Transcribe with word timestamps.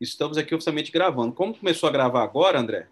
Estamos 0.00 0.38
aqui 0.38 0.54
oficialmente 0.54 0.90
gravando. 0.90 1.34
Como 1.34 1.56
começou 1.56 1.88
a 1.88 1.92
gravar 1.92 2.24
agora, 2.24 2.58
André? 2.58 2.88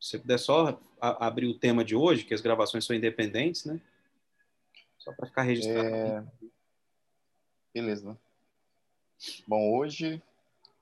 Se 0.00 0.10
você 0.10 0.18
puder 0.18 0.38
só 0.38 0.80
abrir 1.00 1.46
o 1.46 1.56
tema 1.56 1.84
de 1.84 1.94
hoje, 1.94 2.24
que 2.24 2.34
as 2.34 2.40
gravações 2.40 2.84
são 2.84 2.96
independentes, 2.96 3.64
né? 3.64 3.80
Só 4.98 5.12
para 5.12 5.26
ficar 5.26 5.42
registrado. 5.42 5.88
É... 5.88 6.24
Beleza. 7.72 8.18
Bom, 9.46 9.72
hoje, 9.72 10.20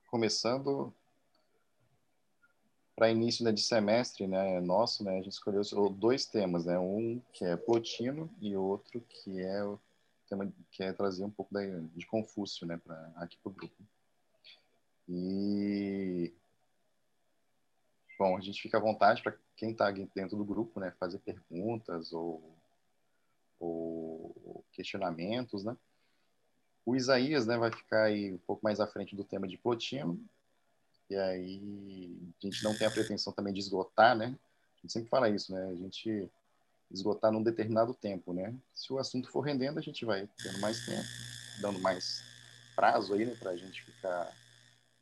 começando 0.09 0.93
para 2.97 3.11
início 3.11 3.45
né, 3.45 3.53
de 3.53 3.63
semestre, 3.63 4.27
né, 4.27 4.61
nosso, 4.61 5.05
né, 5.05 5.13
a 5.13 5.23
gente 5.23 5.33
escolheu 5.33 5.63
dois 5.91 6.27
temas, 6.27 6.67
né, 6.67 6.79
um 6.79 7.19
que 7.33 7.45
é 7.47 7.57
Plotino 7.57 8.31
e 8.41 8.55
outro 8.55 9.01
que 9.01 9.41
é 9.41 9.65
o 9.65 9.79
tema 10.29 10.53
que 10.71 10.83
é 10.83 10.93
trazer 10.93 11.25
um 11.25 11.31
pouco 11.31 11.55
de 11.95 12.07
Confúcio, 12.07 12.67
né, 12.67 12.79
para 12.83 13.11
aqui 13.17 13.39
para 13.43 13.51
o 13.51 13.55
grupo. 13.55 13.83
E 15.13 16.33
bom, 18.17 18.37
a 18.37 18.41
gente 18.41 18.63
fica 18.63 18.79
à 18.79 18.81
vontade 18.81 19.23
para 19.23 19.37
quem 19.57 19.73
está 19.73 19.91
dentro 19.91 20.37
do 20.37 20.45
grupo, 20.45 20.79
né, 20.79 20.93
fazer 21.01 21.19
perguntas 21.19 22.13
ou, 22.13 22.57
ou 23.59 24.65
questionamentos, 24.73 25.65
né. 25.65 25.77
O 26.87 26.95
Isaías, 26.95 27.47
né, 27.47 27.59
vai 27.59 27.73
ficar 27.73 28.05
aí 28.05 28.33
um 28.33 28.39
pouco 28.39 28.63
mais 28.63 28.79
à 28.79 28.87
frente 28.87 29.17
do 29.17 29.25
tema 29.25 29.49
de 29.49 29.59
Plotino. 29.59 30.19
E 31.09 31.17
aí 31.17 32.17
a 32.41 32.47
gente 32.47 32.63
não 32.63 32.77
tem 32.77 32.87
a 32.87 32.91
pretensão 32.91 33.33
também 33.33 33.53
de 33.53 33.61
esgotar, 33.61 34.17
né? 34.17 34.27
A 34.27 34.81
gente 34.81 34.93
sempre 34.93 35.09
fala 35.09 35.29
isso, 35.29 35.53
né? 35.53 35.69
A 35.69 35.75
gente 35.75 36.31
esgotar 36.91 37.33
num 37.33 37.43
determinado 37.43 37.93
tempo, 37.95 38.33
né? 38.33 38.55
Se 38.73 38.93
o 38.93 38.99
assunto 38.99 39.31
for 39.31 39.41
rendendo, 39.41 39.79
a 39.79 39.83
gente 39.83 40.05
vai 40.05 40.29
tendo 40.43 40.61
mais 40.61 40.85
tempo, 40.87 41.09
dando 41.61 41.81
mais 41.81 42.23
prazo 42.75 43.13
aí, 43.15 43.27
né, 43.27 43.35
para 43.35 43.51
a 43.51 43.57
gente 43.57 43.83
ficar 43.83 44.33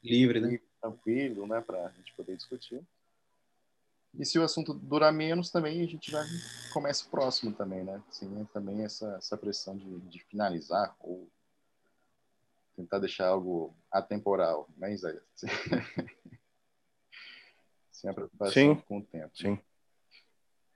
livre, 0.02 0.40
né? 0.40 0.60
tranquilo, 0.80 1.46
né, 1.46 1.60
para 1.60 1.86
a 1.86 1.90
gente 1.90 2.12
poder 2.14 2.36
discutir. 2.36 2.82
E 4.18 4.24
se 4.24 4.38
o 4.38 4.42
assunto 4.42 4.72
durar 4.74 5.12
menos, 5.12 5.50
também 5.50 5.82
a 5.82 5.86
gente 5.86 6.10
já 6.10 6.24
começa 6.72 7.04
o 7.06 7.10
próximo 7.10 7.52
também, 7.52 7.84
né? 7.84 8.02
Sim, 8.10 8.48
também 8.52 8.84
essa, 8.84 9.16
essa 9.16 9.36
pressão 9.36 9.76
de, 9.76 10.00
de 10.00 10.18
finalizar 10.24 10.96
ou 10.98 11.28
tentar 12.74 12.98
deixar 12.98 13.26
algo 13.28 13.74
atemporal, 13.90 14.68
né, 14.76 14.92
Isaías? 14.92 15.22
Sem 17.92 18.10
a 18.10 18.14
preocupação 18.14 18.52
Sim. 18.52 18.80
com 18.82 18.98
o 18.98 19.04
tempo. 19.04 19.36
Sim. 19.36 19.60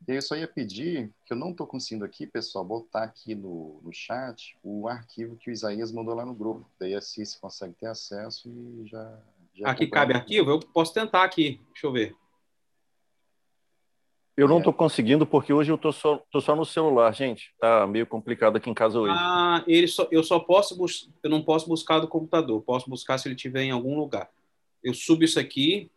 Eu 0.07 0.21
só 0.21 0.35
ia 0.35 0.49
pedir, 0.49 1.13
que 1.25 1.33
eu 1.33 1.37
não 1.37 1.51
estou 1.51 1.67
conseguindo 1.67 2.05
aqui, 2.05 2.27
pessoal, 2.27 2.65
botar 2.65 3.05
aqui 3.05 3.35
no, 3.35 3.81
no 3.83 3.93
chat 3.93 4.57
o 4.63 4.89
arquivo 4.89 5.37
que 5.37 5.51
o 5.51 5.53
Isaías 5.53 5.93
mandou 5.93 6.15
lá 6.15 6.27
no 6.27 6.35
grupo. 6.35 6.69
Daí 6.79 6.95
a 6.95 7.01
Cici 7.01 7.41
consegue 7.41 7.75
ter 7.75 7.87
acesso 7.87 8.49
e 8.49 8.87
já. 8.87 9.19
já 9.55 9.69
aqui 9.69 9.87
cabe 9.87 10.15
arquivo? 10.15 10.51
Eu 10.51 10.61
posso 10.61 10.93
tentar 10.93 11.23
aqui. 11.23 11.61
Deixa 11.73 11.87
eu 11.87 11.93
ver. 11.93 12.17
Eu 14.37 14.49
não 14.49 14.59
estou 14.59 14.73
é. 14.73 14.77
conseguindo 14.77 15.27
porque 15.27 15.53
hoje 15.53 15.71
eu 15.71 15.77
estou 15.77 15.93
só, 15.93 16.17
tô 16.31 16.41
só 16.41 16.57
no 16.57 16.65
celular, 16.65 17.13
gente. 17.13 17.55
Tá 17.61 17.87
meio 17.87 18.07
complicado 18.07 18.57
aqui 18.57 18.71
em 18.71 18.75
casa 18.75 18.99
hoje. 18.99 19.15
Ah, 19.17 19.63
ele 19.67 19.87
só, 19.87 20.09
eu 20.11 20.25
só 20.25 20.41
posso 20.41 20.77
eu 21.23 21.31
não 21.31 21.43
posso 21.43 21.69
buscar 21.69 22.01
do 22.01 22.09
computador. 22.09 22.61
Posso 22.63 22.89
buscar 22.89 23.19
se 23.19 23.29
ele 23.29 23.37
tiver 23.37 23.63
em 23.63 23.71
algum 23.71 23.99
lugar. 23.99 24.31
Eu 24.83 24.95
subo 24.95 25.23
isso 25.23 25.39
aqui 25.39 25.91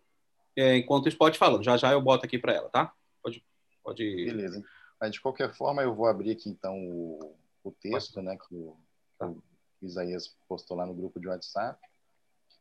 é, 0.55 0.77
enquanto 0.77 1.07
isso 1.07 1.17
pode 1.17 1.37
falando. 1.37 1.63
Já 1.63 1.77
já 1.77 1.91
eu 1.91 2.01
boto 2.01 2.25
aqui 2.25 2.37
para 2.37 2.53
ela, 2.53 2.69
tá? 2.69 2.91
Pode, 3.23 3.43
pode. 3.85 4.03
Beleza. 4.03 4.63
Mas 4.99 5.11
de 5.11 5.21
qualquer 5.21 5.53
forma 5.53 5.81
eu 5.81 5.93
vou 5.93 6.07
abrir 6.07 6.31
aqui 6.31 6.49
então 6.49 6.77
o, 6.77 7.35
o 7.63 7.71
texto, 7.71 8.21
né, 8.21 8.37
que 8.37 8.55
o, 8.55 8.75
tá. 9.17 9.29
o 9.29 9.41
Isaías 9.81 10.35
postou 10.47 10.75
lá 10.75 10.85
no 10.85 10.93
grupo 10.93 11.19
de 11.19 11.27
WhatsApp. 11.27 11.79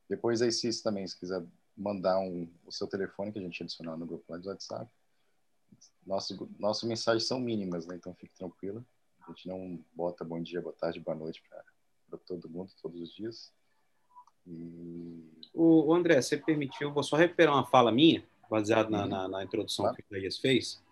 Depois 0.08 0.42
aí 0.42 0.52
se 0.52 0.82
também 0.82 1.06
se 1.06 1.18
quiser 1.18 1.42
mandar 1.76 2.18
um, 2.18 2.48
o 2.66 2.70
seu 2.70 2.86
telefone 2.86 3.32
que 3.32 3.38
a 3.38 3.42
gente 3.42 3.62
adicionou 3.62 3.96
no 3.96 4.06
grupo 4.06 4.24
lá 4.28 4.38
do 4.38 4.48
WhatsApp 4.48 4.88
nosso, 6.06 6.48
nossas 6.58 6.88
mensagens 6.88 7.26
são 7.26 7.40
mínimas, 7.40 7.86
né? 7.86 7.96
Então 7.96 8.14
fique 8.14 8.34
tranquilo. 8.34 8.84
A 9.26 9.30
gente 9.30 9.48
não 9.48 9.82
bota 9.94 10.24
bom 10.24 10.40
dia, 10.40 10.60
boa 10.60 10.74
tarde, 10.74 11.00
boa 11.00 11.16
noite 11.16 11.42
para 11.48 12.18
todo 12.18 12.48
mundo, 12.48 12.70
todos 12.82 13.00
os 13.00 13.14
dias. 13.14 13.52
E... 14.46 15.24
O, 15.52 15.86
o, 15.86 15.94
André, 15.94 16.20
você 16.20 16.36
permitiu, 16.36 16.92
vou 16.92 17.02
só 17.02 17.16
recuperar 17.16 17.54
uma 17.54 17.66
fala 17.66 17.90
minha, 17.90 18.22
baseada 18.50 18.90
na, 18.90 19.02
uhum. 19.02 19.08
na, 19.08 19.28
na, 19.28 19.44
introdução 19.44 19.86
claro. 19.86 19.96
que 19.96 20.02
o 20.02 20.16
Isaías 20.16 20.38
fez, 20.38 20.82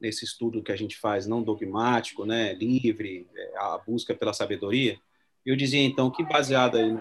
nesse 0.00 0.24
estudo 0.24 0.62
que 0.62 0.72
a 0.72 0.76
gente 0.76 0.96
faz 0.96 1.26
não 1.26 1.42
dogmático, 1.42 2.24
né, 2.24 2.52
livre, 2.54 3.26
é, 3.34 3.56
a 3.56 3.78
busca 3.78 4.14
pela 4.14 4.32
sabedoria. 4.32 4.98
Eu 5.44 5.56
dizia 5.56 5.82
então 5.82 6.10
que 6.10 6.22
baseada 6.22 6.86
no, 6.86 7.00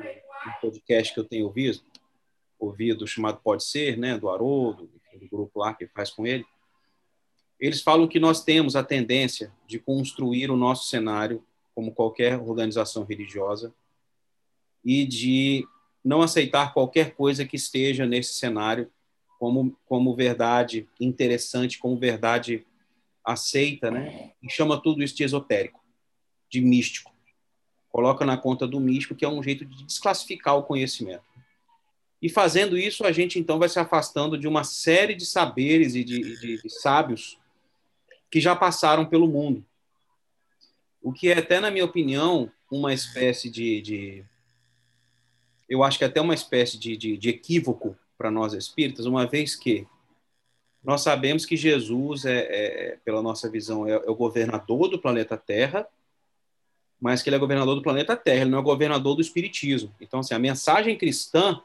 podcast 0.61 1.13
que 1.13 1.19
eu 1.19 1.25
tenho 1.25 1.45
ouvido, 1.45 1.79
ouvido 2.57 3.05
chamado 3.05 3.39
Pode 3.43 3.63
Ser, 3.63 3.97
né, 3.97 4.17
do 4.17 4.29
Haroldo, 4.29 4.89
do 5.19 5.27
grupo 5.27 5.59
lá 5.59 5.73
que 5.73 5.87
faz 5.87 6.09
com 6.09 6.25
ele, 6.25 6.45
eles 7.59 7.81
falam 7.81 8.07
que 8.07 8.19
nós 8.19 8.43
temos 8.43 8.75
a 8.75 8.83
tendência 8.83 9.51
de 9.65 9.79
construir 9.79 10.51
o 10.51 10.55
nosso 10.55 10.87
cenário, 10.87 11.43
como 11.73 11.91
qualquer 11.91 12.39
organização 12.39 13.03
religiosa, 13.03 13.73
e 14.85 15.05
de 15.05 15.67
não 16.03 16.21
aceitar 16.21 16.73
qualquer 16.73 17.15
coisa 17.15 17.45
que 17.45 17.55
esteja 17.55 18.05
nesse 18.05 18.33
cenário 18.33 18.89
como, 19.39 19.75
como 19.85 20.15
verdade 20.15 20.87
interessante, 20.99 21.79
como 21.79 21.97
verdade 21.97 22.65
aceita, 23.27 23.91
né? 23.91 24.31
E 24.41 24.49
chama 24.49 24.81
tudo 24.81 25.03
isso 25.03 25.13
de 25.13 25.23
esotérico, 25.23 25.83
de 26.49 26.61
místico. 26.61 27.13
Coloca 27.89 28.23
na 28.23 28.37
conta 28.37 28.65
do 28.65 28.79
místico, 28.79 29.15
que 29.15 29.25
é 29.25 29.29
um 29.29 29.43
jeito 29.43 29.65
de 29.65 29.83
desclassificar 29.83 30.55
o 30.55 30.63
conhecimento. 30.63 31.25
E 32.21 32.29
fazendo 32.29 32.77
isso, 32.77 33.05
a 33.05 33.11
gente 33.11 33.37
então 33.37 33.59
vai 33.59 33.67
se 33.67 33.79
afastando 33.79 34.37
de 34.37 34.47
uma 34.47 34.63
série 34.63 35.13
de 35.13 35.25
saberes 35.25 35.93
e 35.93 36.05
de, 36.05 36.39
de, 36.39 36.61
de 36.61 36.69
sábios 36.69 37.37
que 38.31 38.39
já 38.39 38.55
passaram 38.55 39.05
pelo 39.05 39.27
mundo. 39.27 39.63
O 41.01 41.11
que 41.11 41.29
é 41.29 41.37
até, 41.37 41.59
na 41.59 41.69
minha 41.69 41.85
opinião, 41.85 42.49
uma 42.71 42.93
espécie 42.93 43.49
de. 43.49 43.81
de 43.81 44.25
eu 45.69 45.83
acho 45.83 45.97
que 45.97 46.05
é 46.05 46.07
até 46.07 46.21
uma 46.21 46.33
espécie 46.33 46.77
de, 46.79 46.95
de, 46.95 47.17
de 47.17 47.29
equívoco 47.29 47.97
para 48.17 48.31
nós 48.31 48.53
espíritas, 48.53 49.05
uma 49.05 49.27
vez 49.27 49.53
que 49.53 49.85
nós 50.83 51.01
sabemos 51.01 51.45
que 51.45 51.57
Jesus, 51.57 52.25
é, 52.25 52.37
é 52.37 52.97
pela 53.03 53.21
nossa 53.21 53.49
visão, 53.49 53.87
é, 53.87 53.91
é, 53.91 54.09
o 54.09 54.15
governador 54.15 54.87
do 54.87 54.99
planeta 54.99 55.35
Terra, 55.35 55.87
mas 56.99 57.21
que 57.21 57.29
ele 57.29 57.35
é 57.35 57.39
governador 57.39 57.75
do 57.75 57.83
planeta 57.83 58.15
Terra, 58.15 58.41
ele 58.41 58.49
não 58.51 58.59
é 58.59 58.63
governador 58.63 59.15
do 59.15 59.21
Espiritismo. 59.21 59.93
Então, 60.01 60.21
assim, 60.21 60.33
a 60.33 60.39
mensagem 60.39 60.97
cristã, 60.97 61.61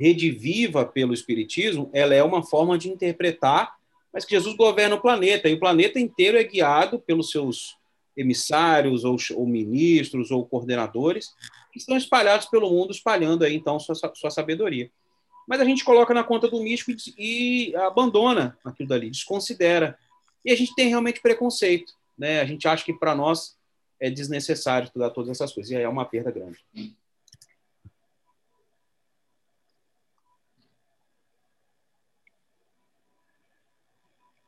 rediviva 0.00 0.84
pelo 0.84 1.12
Espiritismo, 1.12 1.90
ela 1.92 2.14
é 2.14 2.22
uma 2.22 2.42
forma 2.42 2.78
de 2.78 2.88
interpretar 2.88 3.78
mas 4.12 4.24
que 4.24 4.34
Jesus 4.34 4.56
governa 4.56 4.96
o 4.96 5.00
planeta, 5.00 5.48
e 5.48 5.54
o 5.54 5.60
planeta 5.60 6.00
inteiro 6.00 6.38
é 6.38 6.44
guiado 6.44 6.98
pelos 6.98 7.30
seus 7.30 7.76
emissários, 8.16 9.04
ou, 9.04 9.16
ou 9.34 9.46
ministros, 9.46 10.30
ou 10.30 10.44
coordenadores, 10.44 11.28
que 11.72 11.78
estão 11.78 11.96
espalhados 11.96 12.46
pelo 12.46 12.70
mundo, 12.70 12.90
espalhando 12.90 13.44
aí, 13.44 13.54
então, 13.54 13.78
sua, 13.78 13.94
sua 13.94 14.30
sabedoria. 14.30 14.90
Mas 15.48 15.62
a 15.62 15.64
gente 15.64 15.82
coloca 15.82 16.12
na 16.12 16.22
conta 16.22 16.46
do 16.46 16.62
místico 16.62 16.90
e, 17.16 17.70
e 17.70 17.76
abandona 17.76 18.58
aquilo 18.62 18.86
dali, 18.86 19.08
desconsidera. 19.08 19.98
E 20.44 20.52
a 20.52 20.54
gente 20.54 20.74
tem 20.74 20.88
realmente 20.88 21.22
preconceito. 21.22 21.94
Né? 22.18 22.42
A 22.42 22.44
gente 22.44 22.68
acha 22.68 22.84
que, 22.84 22.92
para 22.92 23.14
nós, 23.14 23.56
é 23.98 24.10
desnecessário 24.10 24.84
estudar 24.84 25.08
todas 25.08 25.30
essas 25.30 25.50
coisas, 25.50 25.70
e 25.72 25.76
aí 25.76 25.82
é 25.82 25.88
uma 25.88 26.04
perda 26.04 26.30
grande. 26.30 26.62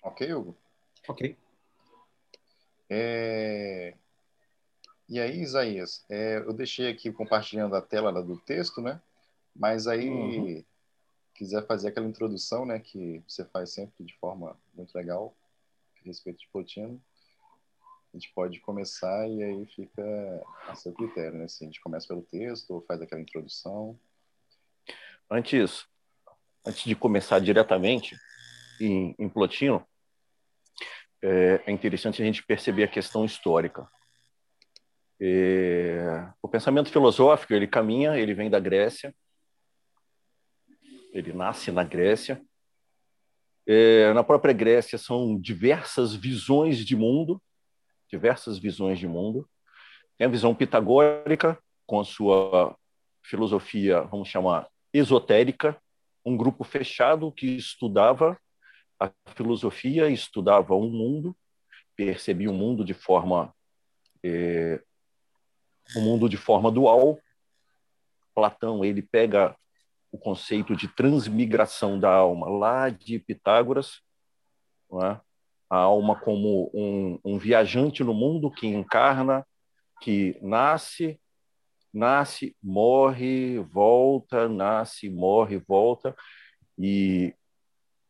Ok, 0.03 0.34
Hugo? 0.34 0.55
Ok. 1.09 1.34
É... 2.91 3.94
E 5.09 5.19
aí, 5.19 5.41
Isaías, 5.41 6.05
é, 6.11 6.37
eu 6.37 6.53
deixei 6.53 6.88
aqui 6.88 7.11
compartilhando 7.11 7.75
a 7.75 7.81
tela 7.81 8.22
do 8.22 8.37
texto, 8.37 8.82
né? 8.82 9.00
Mas 9.56 9.87
aí, 9.87 10.09
uhum. 10.09 10.62
Quiser 11.40 11.66
fazer 11.66 11.88
aquela 11.88 12.06
introdução, 12.06 12.66
né, 12.66 12.78
que 12.78 13.22
você 13.26 13.46
faz 13.46 13.72
sempre 13.72 14.04
de 14.04 14.14
forma 14.19 14.60
muito 14.75 14.94
legal, 14.94 15.34
a 15.98 16.04
respeito 16.04 16.38
de 16.38 16.48
Plotino, 16.48 17.02
a 18.12 18.16
gente 18.16 18.31
pode 18.34 18.60
começar 18.60 19.26
e 19.26 19.42
aí 19.42 19.64
fica 19.64 20.02
a 20.69 20.75
seu 20.75 20.92
critério, 20.92 21.38
né? 21.38 21.48
Se 21.48 21.64
a 21.64 21.66
gente 21.66 21.81
começa 21.81 22.08
pelo 22.08 22.22
texto 22.22 22.72
ou 22.72 22.82
faz 22.82 23.00
aquela 23.00 23.22
introdução. 23.22 23.98
Antes, 25.31 25.87
antes 26.66 26.84
de 26.84 26.94
começar 26.94 27.38
diretamente 27.38 28.16
em, 28.78 29.14
em 29.19 29.28
Plotino, 29.28 29.86
é, 31.22 31.62
é 31.66 31.70
interessante 31.70 32.20
a 32.20 32.25
gente 32.25 32.44
perceber 32.44 32.82
a 32.82 32.88
questão 32.88 33.25
histórica. 33.25 33.88
É, 35.19 36.28
o 36.43 36.48
pensamento 36.48 36.90
filosófico 36.90 37.54
ele 37.54 37.66
caminha, 37.66 38.19
ele 38.19 38.34
vem 38.34 38.50
da 38.50 38.58
Grécia, 38.58 39.14
ele 41.12 41.32
nasce 41.32 41.70
na 41.70 41.84
Grécia. 41.84 42.42
É, 43.66 44.12
na 44.14 44.24
própria 44.24 44.52
Grécia 44.52 44.98
são 44.98 45.38
diversas 45.38 46.14
visões 46.14 46.78
de 46.78 46.96
mundo, 46.96 47.40
diversas 48.08 48.58
visões 48.58 48.98
de 48.98 49.06
mundo. 49.06 49.48
Tem 50.16 50.26
a 50.26 50.30
visão 50.30 50.54
pitagórica 50.54 51.58
com 51.86 52.00
a 52.00 52.04
sua 52.04 52.76
filosofia, 53.22 54.02
vamos 54.02 54.28
chamar 54.28 54.68
esotérica, 54.92 55.80
um 56.24 56.36
grupo 56.36 56.64
fechado 56.64 57.30
que 57.32 57.46
estudava 57.56 58.38
a 58.98 59.10
filosofia, 59.34 60.08
estudava 60.10 60.74
o 60.74 60.88
mundo, 60.88 61.36
percebia 61.96 62.50
o 62.50 62.54
mundo 62.54 62.84
de 62.84 62.92
forma 62.92 63.54
é, 64.22 64.82
o 65.96 66.00
mundo 66.00 66.28
de 66.28 66.36
forma 66.36 66.70
dual. 66.70 67.18
Platão 68.34 68.84
ele 68.84 69.02
pega 69.02 69.56
o 70.12 70.18
conceito 70.18 70.74
de 70.74 70.88
transmigração 70.88 71.98
da 71.98 72.10
alma 72.10 72.48
lá 72.48 72.88
de 72.88 73.18
Pitágoras, 73.18 74.00
é? 74.92 75.20
a 75.70 75.76
alma 75.76 76.18
como 76.18 76.70
um, 76.74 77.18
um 77.24 77.38
viajante 77.38 78.02
no 78.02 78.12
mundo 78.12 78.50
que 78.50 78.66
encarna, 78.66 79.46
que 80.00 80.36
nasce, 80.42 81.20
nasce, 81.92 82.56
morre, 82.62 83.58
volta, 83.60 84.48
nasce, 84.48 85.08
morre, 85.08 85.58
volta, 85.58 86.16
e 86.76 87.34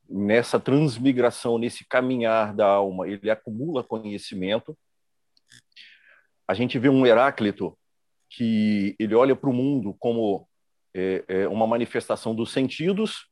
nessa 0.08 0.58
transmigração, 0.58 1.58
nesse 1.58 1.86
caminhar 1.86 2.54
da 2.54 2.66
alma, 2.66 3.08
ele 3.08 3.30
acumula 3.30 3.84
conhecimento. 3.84 4.76
A 6.48 6.54
gente 6.54 6.78
vê 6.78 6.88
um 6.88 7.06
Heráclito 7.06 7.78
que 8.28 8.96
ele 8.98 9.14
olha 9.14 9.36
para 9.36 9.50
o 9.50 9.52
mundo 9.52 9.94
como 9.98 10.48
é, 10.94 11.24
é, 11.28 11.48
uma 11.48 11.66
manifestação 11.66 12.34
dos 12.34 12.52
sentidos, 12.52 13.28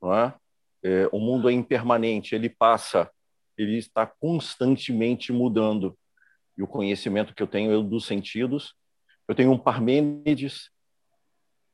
não 0.00 0.14
é? 0.14 0.34
é? 0.82 1.08
o 1.12 1.18
mundo 1.18 1.48
é 1.48 1.52
impermanente, 1.52 2.34
ele 2.34 2.48
passa, 2.48 3.10
ele 3.56 3.76
está 3.76 4.06
constantemente 4.06 5.32
mudando. 5.32 5.98
E 6.56 6.62
o 6.62 6.66
conhecimento 6.66 7.34
que 7.34 7.42
eu 7.42 7.46
tenho 7.46 7.72
é 7.72 7.82
dos 7.82 8.06
sentidos. 8.06 8.74
Eu 9.28 9.34
tenho 9.34 9.52
um 9.52 9.58
Parmênides, 9.58 10.70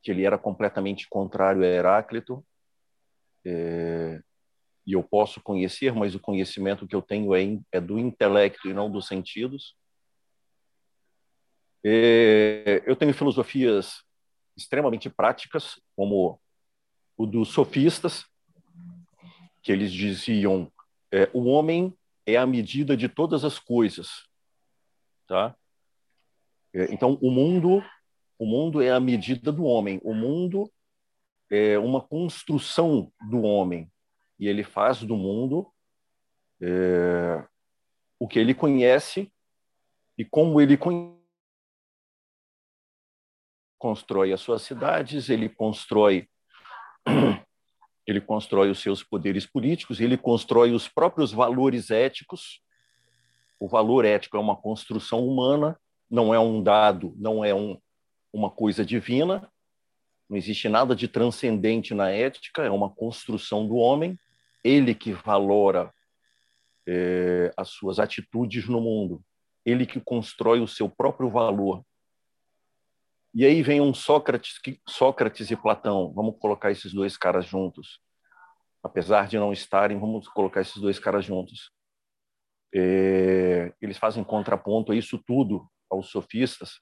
que 0.03 0.11
ele 0.11 0.25
era 0.25 0.37
completamente 0.37 1.09
contrário 1.09 1.63
a 1.63 1.67
Heráclito, 1.67 2.45
é, 3.47 4.21
e 4.87 4.93
eu 4.93 5.03
posso 5.03 5.41
conhecer, 5.41 5.95
mas 5.95 6.15
o 6.15 6.21
conhecimento 6.21 6.87
que 6.87 6.95
eu 6.95 7.01
tenho 7.01 7.35
é, 7.35 7.59
é 7.73 7.81
do 7.81 7.99
intelecto 7.99 8.69
e 8.69 8.75
não 8.75 8.91
dos 8.91 9.07
sentidos. 9.07 9.75
É, 11.83 12.83
eu 12.87 12.97
tenho 12.97 13.15
filosofias 13.15 14.03
extremamente 14.57 15.11
práticas, 15.11 15.81
como 15.97 16.41
o 17.17 17.27
dos 17.27 17.49
sofistas, 17.49 18.25
que 19.63 19.73
eles 19.73 19.93
diziam 19.93 20.71
é, 21.13 21.31
o 21.33 21.45
homem 21.45 21.97
é 22.27 22.37
a 22.37 22.47
medida 22.47 22.97
de 22.97 23.09
todas 23.09 23.45
as 23.45 23.59
coisas, 23.59 24.27
tá? 25.29 25.55
É, 26.73 26.93
então 26.93 27.17
o 27.23 27.31
mundo, 27.31 27.85
o 28.39 28.45
mundo 28.45 28.83
é 28.83 28.91
a 28.91 28.99
medida 28.99 29.53
do 29.53 29.65
homem. 29.65 30.01
O 30.03 30.13
mundo 30.13 30.71
é 31.51 31.79
uma 31.79 32.01
construção 32.01 33.13
do 33.31 33.43
homem 33.43 33.91
e 34.39 34.49
ele 34.49 34.65
faz 34.65 35.03
do 35.03 35.17
mundo 35.17 35.71
é, 36.61 37.47
o 38.19 38.27
que 38.27 38.39
ele 38.39 38.55
conhece 38.55 39.33
e 40.19 40.25
como 40.25 40.61
ele 40.61 40.77
constrói 43.85 44.33
as 44.33 44.41
suas 44.41 44.63
cidades, 44.63 45.29
ele 45.29 45.47
constrói 45.47 46.27
ele 48.07 48.19
constrói 48.19 48.71
os 48.71 48.79
seus 48.79 49.03
poderes 49.03 49.45
políticos, 49.45 50.01
ele 50.01 50.17
constrói 50.17 50.73
os 50.73 50.89
próprios 50.89 51.33
valores 51.33 51.91
éticos. 51.91 52.63
O 53.61 53.69
valor 53.69 54.07
ético 54.07 54.39
é 54.39 54.41
uma 54.41 54.57
construção 54.57 55.29
humana, 55.29 55.79
não 56.11 56.33
é 56.33 56.41
um 56.41 56.63
dado, 56.63 57.13
não 57.19 57.45
é 57.45 57.55
um, 57.55 57.79
uma 58.33 58.51
coisa 58.51 58.87
divina, 58.87 59.53
não 60.31 60.39
existe 60.39 60.67
nada 60.67 60.97
de 60.97 61.07
transcendente 61.07 61.93
na 61.93 62.11
ética, 62.11 62.63
é 62.63 62.71
uma 62.71 62.89
construção 62.89 63.69
do 63.69 63.77
homem, 63.77 64.19
ele 64.65 64.95
que 64.95 65.13
valora 65.13 65.93
é, 66.89 67.53
as 67.55 67.69
suas 67.69 67.99
atitudes 67.99 68.67
no 68.67 68.81
mundo, 68.81 69.23
ele 69.63 69.85
que 69.85 70.01
constrói 70.01 70.61
o 70.61 70.69
seu 70.69 70.89
próprio 70.89 71.29
valor. 71.29 71.85
E 73.35 73.45
aí 73.45 73.63
vem 73.63 73.81
um 73.81 73.93
Sócrates, 73.93 74.61
Sócrates 74.89 75.51
e 75.51 75.57
Platão, 75.57 76.13
vamos 76.15 76.39
colocar 76.39 76.71
esses 76.71 76.93
dois 76.93 77.17
caras 77.17 77.47
juntos. 77.47 78.01
Apesar 78.83 79.27
de 79.27 79.39
não 79.39 79.53
estarem, 79.53 79.99
vamos 79.99 80.29
colocar 80.29 80.61
esses 80.61 80.81
dois 80.81 80.99
caras 80.99 81.25
juntos. 81.25 81.73
É, 82.73 83.73
eles 83.81 83.99
fazem 83.99 84.23
contraponto 84.23 84.93
a 84.93 84.97
isso 84.97 85.19
tudo 85.19 85.69
aos 85.91 86.11
sofistas 86.11 86.81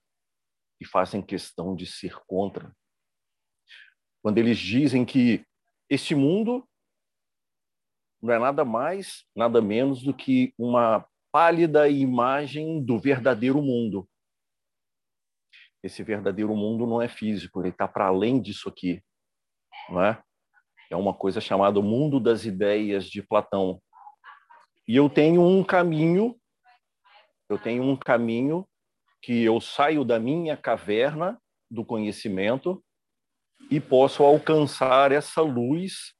e 0.81 0.87
fazem 0.87 1.23
questão 1.23 1.75
de 1.75 1.87
ser 1.87 2.17
contra 2.27 2.75
quando 4.23 4.39
eles 4.39 4.57
dizem 4.57 5.05
que 5.05 5.45
este 5.91 6.15
mundo 6.15 6.67
não 8.23 8.33
é 8.33 8.39
nada 8.39 8.65
mais, 8.65 9.25
nada 9.35 9.61
menos 9.61 10.01
do 10.03 10.15
que 10.15 10.55
uma 10.57 11.05
pálida 11.33 11.89
imagem 11.89 12.83
do 12.83 12.99
verdadeiro 13.01 13.61
mundo. 13.61 14.09
Esse 15.83 16.03
verdadeiro 16.03 16.55
mundo 16.55 16.87
não 16.87 17.03
é 17.03 17.09
físico, 17.09 17.61
ele 17.61 17.71
está 17.71 17.89
para 17.89 18.07
além 18.07 18.41
disso 18.41 18.69
aqui, 18.69 19.03
não 19.89 20.03
é? 20.03 20.23
É 20.91 20.97
uma 20.97 21.15
coisa 21.15 21.41
chamada 21.41 21.81
mundo 21.81 22.21
das 22.21 22.45
ideias 22.45 23.07
de 23.07 23.23
Platão. 23.23 23.81
E 24.87 24.95
eu 24.95 25.09
tenho 25.09 25.43
um 25.43 25.65
caminho, 25.65 26.37
eu 27.49 27.59
tenho 27.59 27.83
um 27.83 27.97
caminho 27.97 28.67
que 29.23 29.43
eu 29.43 29.61
saio 29.61 30.05
da 30.05 30.19
minha 30.19 30.57
caverna 30.57 31.41
do 31.71 31.85
conhecimento 31.85 32.85
e 33.71 33.81
posso 33.81 34.23
alcançar 34.23 35.13
essa 35.13 35.41
luz 35.41 36.13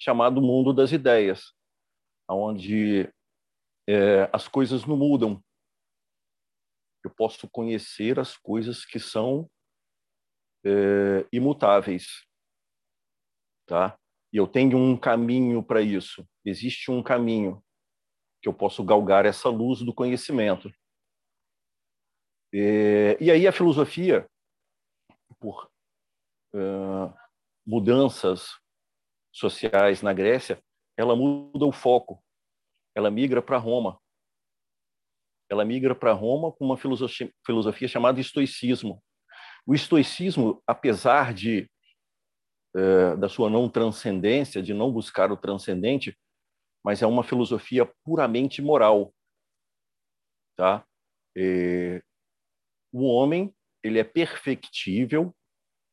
chamada 0.00 0.40
mundo 0.40 0.72
das 0.72 0.90
ideias, 0.90 1.52
onde 2.28 3.08
é, 3.88 4.28
as 4.32 4.48
coisas 4.48 4.84
não 4.84 4.96
mudam. 4.96 5.40
Eu 7.04 7.10
posso 7.10 7.48
conhecer 7.48 8.18
as 8.18 8.36
coisas 8.36 8.84
que 8.84 8.98
são 8.98 9.50
é, 10.64 11.26
imutáveis, 11.32 12.24
tá? 13.66 13.98
E 14.32 14.36
eu 14.36 14.46
tenho 14.46 14.78
um 14.78 14.96
caminho 14.96 15.62
para 15.62 15.82
isso. 15.82 16.26
Existe 16.44 16.90
um 16.90 17.02
caminho 17.02 17.62
que 18.40 18.48
eu 18.48 18.54
posso 18.54 18.82
galgar 18.82 19.26
essa 19.26 19.48
luz 19.48 19.80
do 19.80 19.94
conhecimento. 19.94 20.72
É, 22.54 23.16
e 23.22 23.30
aí 23.30 23.46
a 23.46 23.52
filosofia, 23.52 24.26
por 25.40 25.70
mudanças 27.66 28.60
sociais 29.32 30.02
na 30.02 30.12
Grécia, 30.12 30.62
ela 30.96 31.16
muda 31.16 31.64
o 31.64 31.72
foco, 31.72 32.22
ela 32.94 33.10
migra 33.10 33.40
para 33.40 33.56
Roma. 33.56 33.98
Ela 35.52 35.66
migra 35.66 35.94
para 35.94 36.14
Roma 36.14 36.50
com 36.50 36.64
uma 36.64 36.78
filosofia, 36.78 37.30
filosofia 37.44 37.86
chamada 37.86 38.18
estoicismo. 38.18 39.02
O 39.66 39.74
estoicismo, 39.74 40.62
apesar 40.66 41.34
de 41.34 41.70
uh, 42.74 43.18
da 43.18 43.28
sua 43.28 43.50
não 43.50 43.68
transcendência, 43.68 44.62
de 44.62 44.72
não 44.72 44.90
buscar 44.90 45.30
o 45.30 45.36
transcendente, 45.36 46.18
mas 46.82 47.02
é 47.02 47.06
uma 47.06 47.22
filosofia 47.22 47.84
puramente 48.02 48.62
moral, 48.62 49.14
tá? 50.56 50.86
E, 51.36 52.02
o 52.90 53.04
homem 53.04 53.54
ele 53.84 53.98
é 53.98 54.04
perfectível 54.04 55.34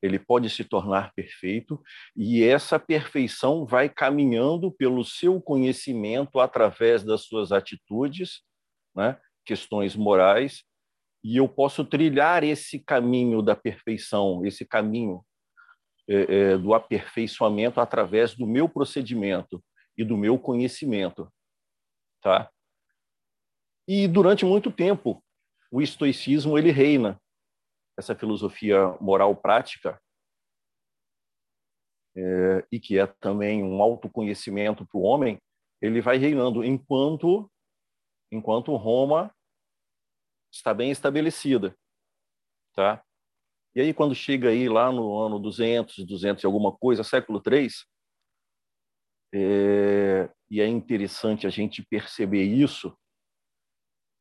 ele 0.02 0.18
pode 0.18 0.50
se 0.50 0.64
tornar 0.64 1.14
perfeito, 1.14 1.82
e 2.16 2.42
essa 2.42 2.80
perfeição 2.80 3.66
vai 3.66 3.90
caminhando 3.90 4.72
pelo 4.72 5.04
seu 5.04 5.42
conhecimento 5.42 6.40
através 6.40 7.04
das 7.04 7.26
suas 7.26 7.52
atitudes, 7.52 8.42
né? 8.96 9.20
Questões 9.50 9.96
morais, 9.96 10.64
e 11.24 11.38
eu 11.38 11.50
posso 11.50 11.84
trilhar 11.84 12.44
esse 12.44 12.78
caminho 12.78 13.42
da 13.42 13.56
perfeição, 13.56 14.46
esse 14.46 14.64
caminho 14.64 15.26
é, 16.08 16.52
é, 16.52 16.58
do 16.58 16.72
aperfeiçoamento 16.76 17.82
através 17.82 18.36
do 18.36 18.46
meu 18.46 18.70
procedimento 18.70 19.64
e 19.98 20.04
do 20.04 20.16
meu 20.16 20.38
conhecimento, 20.38 21.28
tá? 22.22 22.48
E 23.88 24.08
durante 24.08 24.46
muito 24.46 24.72
tempo 24.72 25.24
o 25.72 25.82
estoicismo 25.82 26.56
ele 26.56 26.70
reina 26.70 27.20
essa 27.98 28.16
filosofia 28.16 28.96
moral 29.02 29.36
prática, 29.36 30.00
é, 32.16 32.68
e 32.72 32.80
que 32.80 33.00
é 33.00 33.08
também 33.20 33.64
um 33.64 33.82
autoconhecimento 33.82 34.86
para 34.86 34.98
o 34.98 35.04
homem, 35.04 35.40
ele 35.82 36.02
vai 36.02 36.18
reinando 36.18 36.64
enquanto 36.64 37.50
enquanto 38.32 38.76
Roma 38.76 39.34
está 40.52 40.74
bem 40.74 40.92
estabelecida, 40.92 41.78
tá? 42.74 43.04
E 43.76 43.82
aí 43.82 43.94
quando 43.94 44.16
chega 44.16 44.50
aí 44.50 44.68
lá 44.68 44.92
no 44.92 45.18
ano 45.18 45.40
200, 45.40 46.06
200 46.06 46.44
e 46.44 46.46
alguma 46.46 46.76
coisa, 46.76 47.04
século 47.04 47.40
3, 47.40 47.86
é, 49.34 50.30
e 50.50 50.60
é 50.60 50.68
interessante 50.68 51.46
a 51.46 51.50
gente 51.50 51.86
perceber 51.86 52.44
isso, 52.44 52.98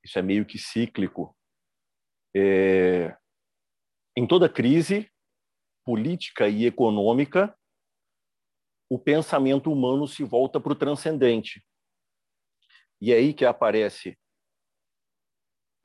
isso 0.05 0.19
é 0.19 0.23
meio 0.23 0.45
que 0.45 0.59
cíclico. 0.59 1.35
É, 2.37 3.17
em 4.17 4.27
toda 4.27 4.49
crise, 4.49 5.11
política 5.85 6.49
e 6.49 6.67
econômica, 6.67 7.57
o 8.91 8.99
pensamento 8.99 9.73
humano 9.73 10.07
se 10.07 10.25
volta 10.25 10.61
para 10.61 10.73
o 10.73 10.77
transcendente. 10.77 11.65
E 13.01 13.13
é 13.13 13.17
aí 13.17 13.33
que 13.33 13.45
aparece 13.45 14.19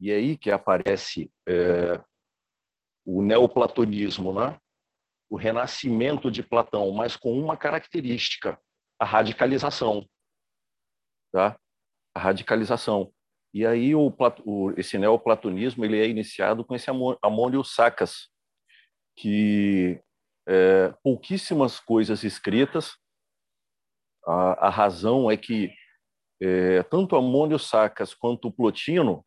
e 0.04 0.12
é 0.12 0.16
aí 0.16 0.38
que 0.38 0.52
aparece 0.52 1.32
é, 1.48 2.04
o 3.06 3.22
neoplatonismo, 3.22 4.34
né? 4.34 4.60
o 5.30 5.38
renascimento 5.38 6.30
de 6.30 6.44
Platão, 6.44 6.92
mas 6.92 7.16
com 7.16 7.32
uma 7.40 7.56
característica, 7.56 8.60
a 9.00 9.06
radicalização. 9.06 10.06
Tá? 11.32 11.58
A 12.14 12.20
radicalização. 12.20 13.14
E 13.54 13.66
aí 13.66 13.96
o, 13.96 14.14
o, 14.44 14.72
esse 14.72 14.98
neoplatonismo 14.98 15.86
ele 15.86 15.98
é 15.98 16.06
iniciado 16.06 16.66
com 16.66 16.76
esse 16.76 16.90
Amônio 17.22 17.64
Sacas, 17.64 18.28
que 19.18 20.04
é, 20.46 20.94
pouquíssimas 21.02 21.80
coisas 21.80 22.26
escritas. 22.26 22.98
A, 24.28 24.68
a 24.68 24.70
razão 24.70 25.32
é 25.32 25.38
que 25.38 25.74
é, 26.42 26.84
tanto 26.84 27.16
Amônio 27.16 27.58
Sacas 27.58 28.14
quanto 28.14 28.52
Plotino 28.52 29.26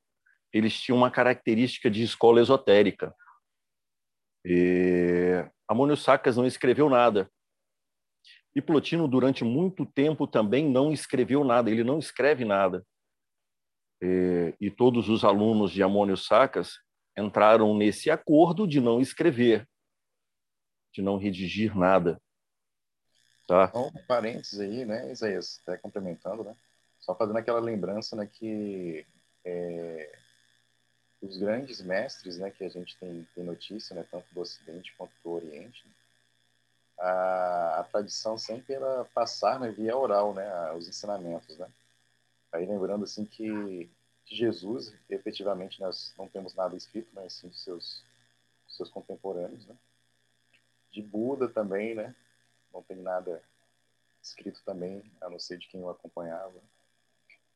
eles 0.57 0.81
tinham 0.81 0.97
uma 0.97 1.11
característica 1.11 1.91
de 1.91 2.03
escola 2.03 2.41
esotérica. 2.41 3.15
E 4.43 5.45
Amônio 5.69 5.97
Sacas 5.97 6.37
não 6.37 6.47
escreveu 6.47 6.89
nada. 6.89 7.31
E 8.55 8.63
Plotino, 8.63 9.07
durante 9.07 9.45
muito 9.45 9.85
tempo, 9.85 10.27
também 10.27 10.67
não 10.67 10.91
escreveu 10.93 11.45
nada, 11.45 11.71
ele 11.71 11.85
não 11.85 11.99
escreve 11.99 12.45
nada. 12.45 12.87
É, 14.03 14.55
e 14.59 14.71
todos 14.71 15.11
os 15.11 15.25
alunos 15.25 15.71
de 15.71 15.83
Amônio 15.83 16.17
Sacas 16.17 16.79
entraram 17.19 17.77
nesse 17.77 18.11
acordo 18.11 18.67
de 18.67 18.81
não 18.81 18.99
escrever, 18.99 19.69
de 20.91 21.03
não 21.03 21.19
redigir 21.19 21.77
nada. 21.77 22.19
Tá? 23.47 23.71
Um 23.75 24.07
parênteses 24.07 24.59
aí, 24.59 24.87
né, 24.87 25.13
Isaías, 25.13 25.61
até 25.63 25.77
complementando, 25.77 26.45
né? 26.45 26.57
Só 26.99 27.15
fazendo 27.15 27.37
aquela 27.37 27.61
lembrança, 27.61 28.17
né, 28.17 28.27
que 28.27 29.07
é, 29.45 30.26
os 31.27 31.39
grandes 31.39 31.81
mestres, 31.81 32.39
né, 32.39 32.51
que 32.51 32.65
a 32.65 32.69
gente 32.69 32.97
tem, 32.97 33.27
tem 33.35 33.45
notícia, 33.45 33.95
né, 33.95 34.07
tanto 34.11 34.27
do 34.33 34.41
Ocidente 34.41 34.95
quanto 34.97 35.13
do 35.23 35.31
Oriente, 35.31 35.87
né, 35.87 35.95
a, 36.99 37.81
a, 37.81 37.85
tradição 37.85 38.39
sempre 38.39 38.75
era 38.75 39.05
passar 39.07 39.61
né, 39.61 39.71
via 39.71 39.97
oral, 39.97 40.33
né, 40.33 40.73
os 40.73 40.89
ensinamentos, 40.89 41.59
né. 41.59 41.69
Aí 42.53 42.65
lembrando 42.65 43.05
assim 43.05 43.25
que 43.25 43.91
Jesus, 44.35 44.93
efetivamente, 45.09 45.81
nós 45.81 46.13
não 46.19 46.27
temos 46.27 46.55
nada 46.55 46.77
escrito, 46.77 47.09
mas 47.13 47.35
sim 47.35 47.49
de 47.49 47.59
seus, 47.59 48.03
seus 48.67 48.91
contemporâneos, 48.91 49.67
né? 49.67 49.77
De 50.91 51.01
Buda 51.01 51.49
também, 51.49 51.95
né? 51.95 52.15
Não 52.73 52.83
tem 52.83 52.97
nada 52.97 53.43
escrito 54.21 54.61
também, 54.65 55.03
a 55.21 55.31
não 55.31 55.39
ser 55.39 55.59
de 55.59 55.69
quem 55.69 55.81
o 55.81 55.89
acompanhava. 55.89 56.61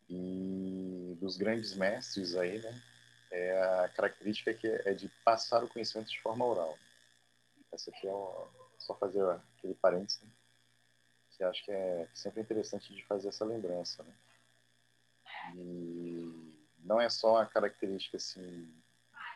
E 0.09 1.17
dos 1.21 1.37
grandes 1.37 1.75
mestres 1.75 2.37
aí, 2.37 2.61
né? 2.61 2.83
É 3.31 3.63
a 3.85 3.89
característica 3.91 4.53
que 4.53 4.67
é 4.67 4.93
de 4.93 5.09
passar 5.25 5.63
o 5.63 5.69
conhecimento 5.69 6.11
de 6.11 6.21
forma 6.21 6.45
oral. 6.45 6.77
Essa 7.73 7.91
aqui 7.91 8.09
é 8.09 8.13
só 8.79 8.95
fazer 8.97 9.25
aquele 9.57 9.75
parênteses, 9.75 10.21
que 11.31 11.45
acho 11.45 11.65
que 11.65 11.71
é 11.71 12.09
sempre 12.13 12.41
interessante 12.41 12.93
de 12.95 13.05
fazer 13.05 13.29
essa 13.29 13.45
lembrança, 13.45 14.03
né? 14.03 14.15
E 15.55 16.55
não 16.79 17.01
é 17.01 17.09
só 17.09 17.37
a 17.37 17.47
característica 17.47 18.17
assim 18.17 18.69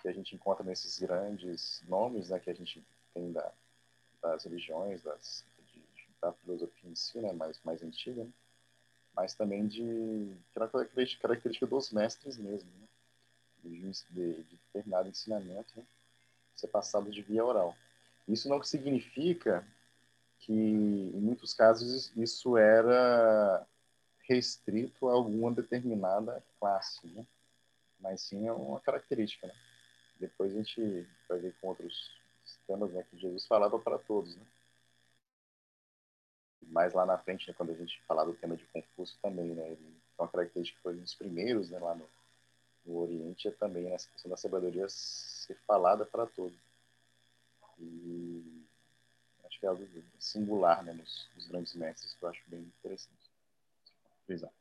que 0.03 0.09
a 0.09 0.13
gente 0.13 0.35
encontra 0.35 0.65
nesses 0.65 0.99
grandes 0.99 1.83
nomes, 1.89 2.29
né, 2.29 2.39
que 2.39 2.51
a 2.51 2.55
gente 2.55 2.85
tem 3.15 3.33
da, 3.33 3.53
das 4.21 4.45
religiões, 4.45 5.03
das, 5.03 5.45
de, 5.73 5.83
da 6.21 6.33
filosofia 6.35 6.91
em 6.91 6.95
si, 6.95 7.19
né, 7.21 7.33
mais 7.33 7.59
mais 7.63 7.83
antiga, 7.83 8.25
né? 8.25 8.31
mas 9.15 9.35
também 9.35 9.67
de 9.67 10.37
que 10.53 10.59
é 10.59 10.69
característica, 10.69 11.23
característica 11.23 11.67
dos 11.67 11.91
mestres 11.91 12.37
mesmo, 12.37 12.71
né? 12.79 12.87
De, 13.69 13.91
de, 14.11 14.43
de 14.43 14.57
determinado 14.67 15.09
ensinamento 15.09 15.73
né? 15.77 15.85
ser 16.55 16.69
passado 16.69 17.11
de 17.11 17.23
via 17.23 17.45
oral. 17.45 17.77
Isso 18.27 18.49
não 18.49 18.63
significa 18.63 19.67
que, 20.39 20.53
em 20.53 21.21
muitos 21.21 21.53
casos, 21.53 22.13
isso 22.17 22.57
era 22.57 23.67
restrito 24.29 25.09
a 25.09 25.13
alguma 25.13 25.53
determinada 25.53 26.43
classe, 26.59 27.07
né? 27.09 27.27
mas 28.01 28.23
sim 28.23 28.47
é 28.47 28.53
uma 28.53 28.81
característica. 28.81 29.47
Né? 29.47 29.55
Depois 30.19 30.53
a 30.53 30.57
gente 30.57 31.07
vai 31.29 31.39
ver 31.39 31.55
com 31.61 31.69
outros 31.69 32.11
temas 32.67 32.91
né, 32.93 33.05
que 33.11 33.19
Jesus 33.19 33.47
falava 33.47 33.79
para 33.79 33.99
todos. 33.99 34.37
Né? 34.37 34.43
Mais 36.69 36.95
lá 36.95 37.05
na 37.05 37.19
frente, 37.19 37.49
né, 37.49 37.55
quando 37.57 37.73
a 37.73 37.77
gente 37.77 38.01
falar 38.03 38.25
do 38.25 38.35
tema 38.35 38.57
de 38.57 38.65
Confúcio 38.67 39.19
também, 39.21 39.55
né, 39.55 39.73
é 39.73 39.77
uma 40.19 40.29
característica 40.29 40.77
que 40.77 40.83
foi 40.83 40.95
um 40.95 41.03
dos 41.03 41.15
primeiros 41.15 41.71
né, 41.71 41.79
lá 41.79 41.95
no, 41.95 42.09
no 42.85 42.99
Oriente, 42.99 43.49
é 43.49 43.51
também 43.51 43.93
essa 43.93 44.11
questão 44.11 44.31
da 44.31 44.37
sabedoria 44.37 44.87
ser 44.89 45.57
falada 45.67 46.05
para 46.05 46.27
todos. 46.27 46.59
E 47.79 48.65
acho 49.45 49.59
que 49.59 49.67
é 49.67 49.69
algo 49.69 49.87
singular 50.19 50.83
né, 50.85 50.93
nos, 50.93 51.29
nos 51.35 51.47
grandes 51.47 51.75
mestres, 51.75 52.15
que 52.15 52.25
eu 52.25 52.29
acho 52.29 52.43
bem 52.47 52.61
interessante. 52.61 53.31
Exato. 54.29 54.55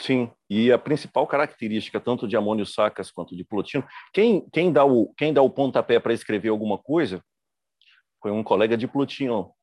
Sim, 0.00 0.32
e 0.50 0.72
a 0.72 0.78
principal 0.78 1.24
característica 1.26 2.00
tanto 2.00 2.26
de 2.26 2.36
Amônio 2.36 2.66
Sacas 2.66 3.12
quanto 3.12 3.36
de 3.36 3.44
Plotino, 3.44 3.86
quem, 4.12 4.48
quem, 4.50 4.72
dá, 4.72 4.84
o, 4.84 5.14
quem 5.14 5.32
dá 5.32 5.40
o 5.40 5.50
pontapé 5.50 6.00
para 6.00 6.12
escrever 6.12 6.48
alguma 6.48 6.76
coisa 6.76 7.24
foi 8.20 8.32
um 8.32 8.42
colega 8.42 8.76
de 8.76 8.88
Plotino, 8.88 9.54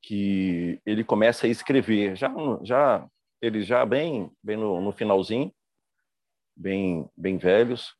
que 0.00 0.80
ele 0.86 1.04
começa 1.04 1.46
a 1.46 1.50
escrever, 1.50 2.16
já, 2.16 2.32
já 2.62 3.06
ele 3.40 3.62
já 3.62 3.84
bem, 3.84 4.30
bem 4.42 4.56
no, 4.56 4.80
no 4.80 4.92
finalzinho, 4.92 5.52
bem, 6.56 7.08
bem 7.16 7.38
velhos, 7.38 7.94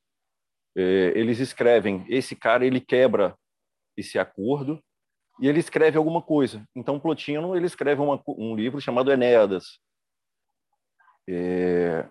é, 0.76 1.12
eles 1.16 1.38
escrevem, 1.38 2.04
esse 2.08 2.36
cara 2.36 2.66
ele 2.66 2.80
quebra 2.80 3.36
esse 3.96 4.18
acordo 4.18 4.82
e 5.40 5.48
ele 5.48 5.60
escreve 5.60 5.96
alguma 5.96 6.22
coisa. 6.22 6.64
Então 6.74 7.00
Plotino 7.00 7.56
ele 7.56 7.66
escreve 7.66 8.00
uma, 8.00 8.22
um 8.28 8.54
livro 8.54 8.80
chamado 8.80 9.12
Enéadas, 9.12 9.80
é... 11.28 12.08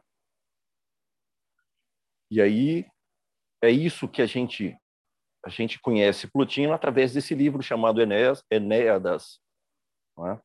E 2.30 2.40
aí 2.40 2.86
é 3.64 3.72
isso 3.72 4.08
que 4.08 4.22
a 4.22 4.28
gente 4.28 4.78
a 5.44 5.50
gente 5.50 5.80
conhece 5.80 6.28
Plotino 6.28 6.74
através 6.74 7.14
desse 7.14 7.34
livro 7.34 7.64
chamado 7.64 8.02
Enéas, 8.02 8.44
Enéadas. 8.52 9.40
É? 10.20 10.40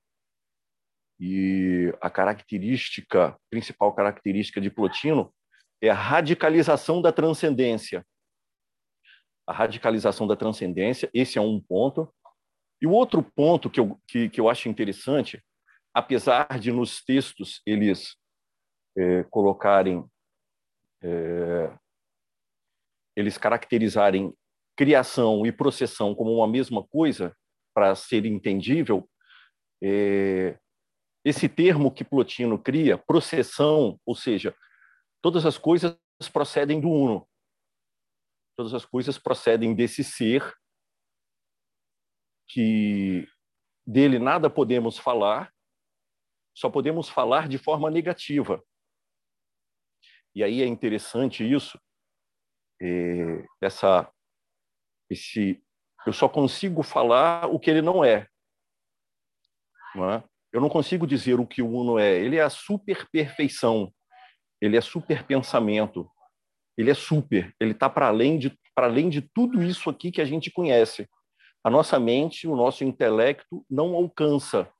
E 1.24 1.94
a 2.00 2.10
característica, 2.10 3.38
principal 3.48 3.94
característica 3.94 4.60
de 4.60 4.68
Plotino 4.68 5.32
é 5.80 5.88
a 5.88 5.94
radicalização 5.94 7.00
da 7.00 7.12
transcendência. 7.12 8.04
A 9.46 9.52
radicalização 9.52 10.26
da 10.26 10.34
transcendência, 10.34 11.08
esse 11.14 11.38
é 11.38 11.40
um 11.40 11.60
ponto. 11.60 12.12
E 12.80 12.88
o 12.88 12.90
outro 12.90 13.22
ponto 13.22 13.70
que 13.70 13.78
eu, 13.78 13.96
que, 14.08 14.28
que 14.30 14.40
eu 14.40 14.50
acho 14.50 14.68
interessante, 14.68 15.40
apesar 15.94 16.58
de 16.58 16.72
nos 16.72 17.04
textos 17.04 17.62
eles 17.64 18.16
é, 18.98 19.22
colocarem, 19.30 20.04
é, 21.04 21.72
eles 23.14 23.38
caracterizarem 23.38 24.34
criação 24.74 25.46
e 25.46 25.52
processão 25.52 26.16
como 26.16 26.34
uma 26.34 26.48
mesma 26.48 26.82
coisa 26.82 27.32
para 27.72 27.94
ser 27.94 28.26
entendível, 28.26 29.08
é, 29.80 30.58
esse 31.24 31.48
termo 31.48 31.92
que 31.92 32.04
Plotino 32.04 32.58
cria, 32.58 32.98
processão, 32.98 34.00
ou 34.04 34.14
seja, 34.14 34.56
todas 35.20 35.46
as 35.46 35.56
coisas 35.56 35.96
procedem 36.32 36.80
do 36.80 36.88
uno. 36.88 37.28
Todas 38.56 38.74
as 38.74 38.84
coisas 38.84 39.18
procedem 39.18 39.74
desse 39.74 40.02
ser 40.02 40.54
que 42.48 43.26
dele 43.86 44.18
nada 44.18 44.50
podemos 44.50 44.98
falar, 44.98 45.52
só 46.54 46.68
podemos 46.68 47.08
falar 47.08 47.48
de 47.48 47.56
forma 47.56 47.90
negativa. 47.90 48.62
E 50.34 50.42
aí 50.42 50.62
é 50.62 50.66
interessante 50.66 51.50
isso, 51.50 51.80
é, 52.80 53.46
essa, 53.60 54.12
esse, 55.08 55.62
eu 56.06 56.12
só 56.12 56.28
consigo 56.28 56.82
falar 56.82 57.46
o 57.46 57.58
que 57.58 57.70
ele 57.70 57.82
não 57.82 58.04
é. 58.04 58.28
Não 59.94 60.10
é? 60.10 60.24
Eu 60.52 60.60
não 60.60 60.68
consigo 60.68 61.06
dizer 61.06 61.40
o 61.40 61.46
que 61.46 61.62
o 61.62 61.70
Uno 61.70 61.98
é. 61.98 62.18
Ele 62.18 62.36
é 62.36 62.42
a 62.42 62.50
super 62.50 63.08
perfeição, 63.10 63.92
ele 64.60 64.76
é 64.76 64.80
super 64.80 65.24
pensamento, 65.24 66.08
ele 66.76 66.90
é 66.90 66.94
super, 66.94 67.54
ele 67.58 67.72
está 67.72 67.88
para 67.88 68.08
além 68.08 68.38
de 68.38 68.58
para 68.74 68.86
além 68.86 69.10
de 69.10 69.20
tudo 69.20 69.62
isso 69.62 69.90
aqui 69.90 70.10
que 70.10 70.20
a 70.20 70.24
gente 70.24 70.50
conhece. 70.50 71.06
A 71.62 71.68
nossa 71.68 72.00
mente, 72.00 72.48
o 72.48 72.56
nosso 72.56 72.84
intelecto 72.84 73.64
não 73.68 73.94
alcança 73.94 74.72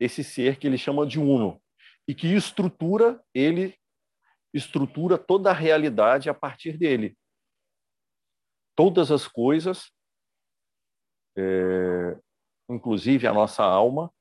esse 0.00 0.24
ser 0.24 0.56
que 0.58 0.66
ele 0.66 0.78
chama 0.78 1.06
de 1.06 1.20
Uno 1.20 1.60
e 2.08 2.14
que 2.14 2.34
estrutura 2.34 3.22
ele 3.34 3.74
estrutura 4.54 5.18
toda 5.18 5.50
a 5.50 5.52
realidade 5.52 6.30
a 6.30 6.34
partir 6.34 6.78
dele. 6.78 7.16
todas 8.76 9.10
as 9.10 9.28
coisas, 9.28 9.92
é, 11.36 12.18
inclusive 12.68 13.26
a 13.26 13.32
nossa 13.32 13.62
alma 13.62 14.12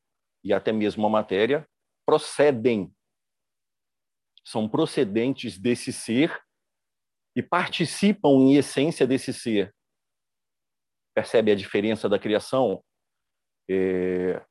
e 0.43 0.53
até 0.53 0.71
mesmo 0.71 1.05
a 1.05 1.09
matéria, 1.09 1.67
procedem, 2.05 2.93
são 4.45 4.67
procedentes 4.67 5.57
desse 5.57 5.93
ser 5.93 6.43
e 7.35 7.41
participam 7.41 8.29
em 8.29 8.55
essência 8.55 9.07
desse 9.07 9.33
ser. 9.33 9.73
Percebe 11.15 11.51
a 11.51 11.55
diferença 11.55 12.09
da 12.09 12.19
criação? 12.19 12.83
É... 13.69 14.45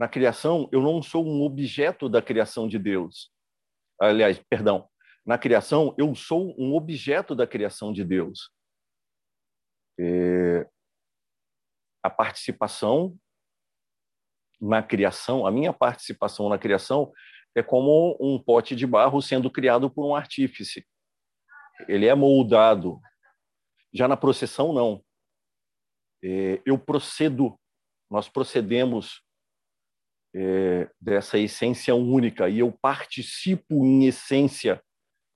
Na 0.00 0.08
criação, 0.08 0.68
eu 0.72 0.82
não 0.82 1.00
sou 1.00 1.24
um 1.24 1.42
objeto 1.42 2.08
da 2.08 2.20
criação 2.20 2.66
de 2.66 2.78
Deus. 2.78 3.32
Aliás, 4.00 4.42
perdão, 4.50 4.90
na 5.24 5.38
criação, 5.38 5.94
eu 5.96 6.12
sou 6.14 6.54
um 6.58 6.74
objeto 6.74 7.34
da 7.34 7.46
criação 7.46 7.92
de 7.92 8.04
Deus. 8.04 8.50
É... 9.98 10.68
A 12.02 12.10
participação 12.10 13.16
na 14.60 14.82
criação, 14.82 15.46
a 15.46 15.50
minha 15.50 15.72
participação 15.72 16.48
na 16.48 16.58
criação 16.58 17.12
é 17.54 17.62
como 17.62 18.16
um 18.20 18.38
pote 18.38 18.74
de 18.74 18.86
barro 18.86 19.20
sendo 19.22 19.50
criado 19.50 19.88
por 19.90 20.06
um 20.06 20.14
artífice. 20.14 20.86
Ele 21.88 22.06
é 22.06 22.14
moldado. 22.14 23.00
Já 23.92 24.08
na 24.08 24.16
processão, 24.16 24.72
não. 24.72 25.04
É, 26.22 26.60
eu 26.64 26.78
procedo, 26.78 27.58
nós 28.10 28.28
procedemos 28.28 29.22
é, 30.34 30.90
dessa 31.00 31.38
essência 31.38 31.94
única 31.94 32.48
e 32.48 32.58
eu 32.58 32.72
participo 32.72 33.84
em 33.84 34.06
essência 34.06 34.82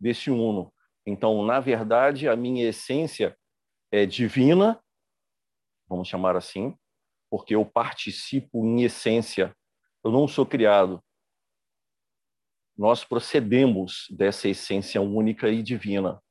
desse 0.01 0.31
uno. 0.31 0.73
Então, 1.07 1.45
na 1.45 1.61
verdade, 1.61 2.29
a 2.29 2.35
minha 2.35 2.69
essência 2.69 3.37
é 3.93 4.05
divina, 4.05 4.83
vamos 5.89 6.09
chamar 6.09 6.37
assim, 6.37 6.77
porque 7.31 7.55
eu 7.55 7.65
participo 7.65 8.65
em 8.65 8.83
essência. 8.83 9.55
Eu 10.05 10.11
não 10.11 10.29
sou 10.29 10.47
criado, 10.47 11.03
nós 12.79 13.05
procedemos 13.05 14.07
dessa 14.09 14.49
essência 14.49 15.01
única 15.03 15.49
e 15.49 15.65
divina. 15.65 16.23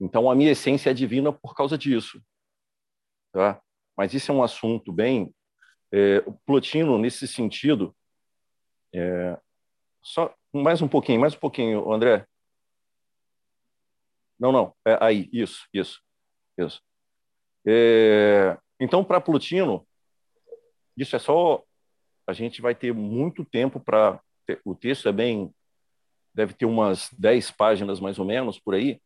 Então, 0.00 0.30
a 0.30 0.36
minha 0.36 0.52
essência 0.52 0.90
é 0.90 0.94
divina 0.94 1.32
por 1.32 1.52
causa 1.56 1.76
disso. 1.76 2.22
Tá? 3.32 3.60
Mas 3.96 4.14
isso 4.14 4.30
é 4.30 4.34
um 4.34 4.42
assunto 4.42 4.92
bem. 4.92 5.34
É, 5.90 6.20
Plotino, 6.44 6.96
nesse 6.96 7.26
sentido. 7.26 7.96
É, 8.94 9.36
só 10.00 10.32
mais 10.52 10.80
um 10.80 10.86
pouquinho, 10.86 11.20
mais 11.20 11.34
um 11.34 11.38
pouquinho, 11.38 11.92
André. 11.92 12.24
Não, 14.38 14.52
não, 14.52 14.76
é, 14.86 14.96
aí, 15.00 15.28
isso, 15.32 15.66
isso, 15.72 16.00
isso. 16.56 16.80
É, 17.66 18.56
então, 18.80 19.04
para 19.04 19.20
Plotino, 19.20 19.86
isso 20.96 21.16
é 21.16 21.18
só. 21.18 21.62
A 22.26 22.32
gente 22.32 22.60
vai 22.60 22.74
ter 22.74 22.92
muito 22.92 23.44
tempo 23.44 23.78
para 23.78 24.20
o 24.64 24.74
texto 24.74 25.08
é 25.08 25.12
bem 25.12 25.52
deve 26.36 26.52
ter 26.52 26.66
umas 26.66 27.08
10 27.14 27.50
páginas 27.52 27.98
mais 27.98 28.18
ou 28.18 28.24
menos 28.26 28.60
por 28.60 28.74
aí. 28.74 29.00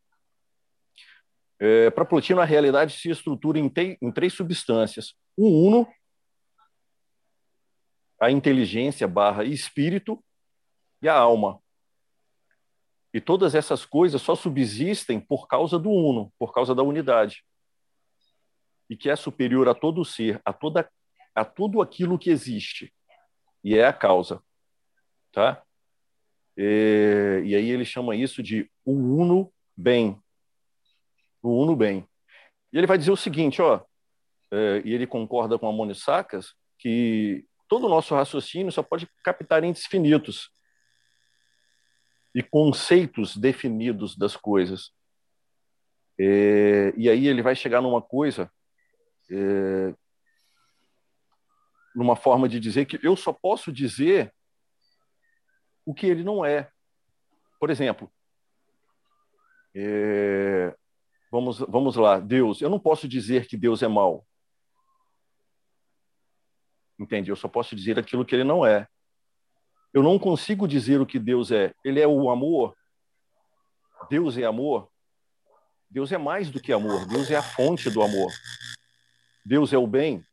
É, 1.60 1.88
Para 1.90 2.04
Plotino, 2.04 2.40
a 2.40 2.44
realidade 2.44 2.98
se 2.98 3.08
estrutura 3.08 3.58
em, 3.58 3.68
te, 3.68 3.96
em 4.02 4.10
três 4.10 4.34
substâncias: 4.34 5.14
o 5.36 5.46
uno, 5.68 5.86
a 8.20 8.32
inteligência 8.32 9.06
barra 9.06 9.44
espírito 9.44 10.22
e 11.00 11.08
a 11.08 11.16
alma. 11.16 11.62
E 13.14 13.20
todas 13.20 13.54
essas 13.54 13.84
coisas 13.84 14.20
só 14.20 14.34
subsistem 14.34 15.20
por 15.20 15.46
causa 15.46 15.78
do 15.78 15.90
uno, 15.90 16.32
por 16.38 16.52
causa 16.52 16.74
da 16.74 16.82
unidade. 16.82 17.44
E 18.90 18.96
que 18.96 19.08
é 19.08 19.16
superior 19.16 19.68
a 19.70 19.74
todo 19.74 20.04
ser, 20.04 20.42
a, 20.44 20.52
toda, 20.52 20.90
a 21.34 21.44
tudo 21.46 21.80
aquilo 21.80 22.18
que 22.18 22.28
existe. 22.28 22.92
E 23.64 23.78
é 23.78 23.86
a 23.86 23.92
causa 23.92 24.42
tá? 25.32 25.62
E, 26.56 27.42
e 27.44 27.54
aí 27.54 27.70
ele 27.70 27.84
chama 27.84 28.14
isso 28.14 28.42
de 28.42 28.70
o 28.84 28.92
uno 28.92 29.52
bem, 29.76 30.20
o 31.42 31.62
uno 31.62 31.74
bem. 31.74 32.06
E 32.72 32.78
ele 32.78 32.86
vai 32.86 32.98
dizer 32.98 33.10
o 33.10 33.16
seguinte, 33.16 33.62
ó, 33.62 33.82
é, 34.50 34.82
e 34.84 34.92
ele 34.92 35.06
concorda 35.06 35.58
com 35.58 35.68
a 35.68 35.72
Moni 35.72 35.94
Sacas, 35.94 36.54
que 36.78 37.44
todo 37.68 37.86
o 37.86 37.88
nosso 37.88 38.14
raciocínio 38.14 38.72
só 38.72 38.82
pode 38.82 39.08
captar 39.24 39.64
entes 39.64 39.86
finitos 39.86 40.50
e 42.34 42.42
conceitos 42.42 43.36
definidos 43.36 44.16
das 44.16 44.36
coisas. 44.36 44.92
É, 46.18 46.92
e 46.96 47.08
aí 47.08 47.26
ele 47.26 47.42
vai 47.42 47.56
chegar 47.56 47.80
numa 47.80 48.02
coisa, 48.02 48.52
é, 49.30 49.94
numa 51.94 52.16
forma 52.16 52.48
de 52.48 52.58
dizer 52.58 52.86
que 52.86 52.98
eu 53.02 53.16
só 53.16 53.32
posso 53.32 53.72
dizer 53.72 54.34
o 55.84 55.94
que 55.94 56.06
ele 56.06 56.22
não 56.22 56.44
é. 56.44 56.70
Por 57.58 57.70
exemplo, 57.70 58.10
é, 59.74 60.74
vamos, 61.30 61.58
vamos 61.60 61.96
lá, 61.96 62.18
Deus. 62.18 62.60
Eu 62.60 62.70
não 62.70 62.78
posso 62.78 63.06
dizer 63.06 63.46
que 63.46 63.56
Deus 63.56 63.82
é 63.82 63.88
mau. 63.88 64.26
Entende? 66.98 67.30
Eu 67.30 67.36
só 67.36 67.48
posso 67.48 67.74
dizer 67.74 67.98
aquilo 67.98 68.24
que 68.24 68.34
ele 68.34 68.44
não 68.44 68.64
é. 68.64 68.86
Eu 69.92 70.02
não 70.02 70.18
consigo 70.18 70.68
dizer 70.68 71.00
o 71.00 71.06
que 71.06 71.18
Deus 71.18 71.50
é. 71.50 71.74
Ele 71.84 72.00
é 72.00 72.06
o 72.06 72.30
amor. 72.30 72.76
Deus 74.08 74.36
é 74.38 74.44
amor. 74.44 74.90
Deus 75.88 76.12
é 76.12 76.18
mais 76.18 76.50
do 76.50 76.60
que 76.60 76.72
amor. 76.72 77.06
Deus 77.06 77.30
é 77.30 77.36
a 77.36 77.42
fonte 77.42 77.90
do 77.90 78.02
amor. 78.02 78.30
Deus 79.44 79.72
é 79.72 79.78
o 79.78 79.86
bem? 79.86 80.24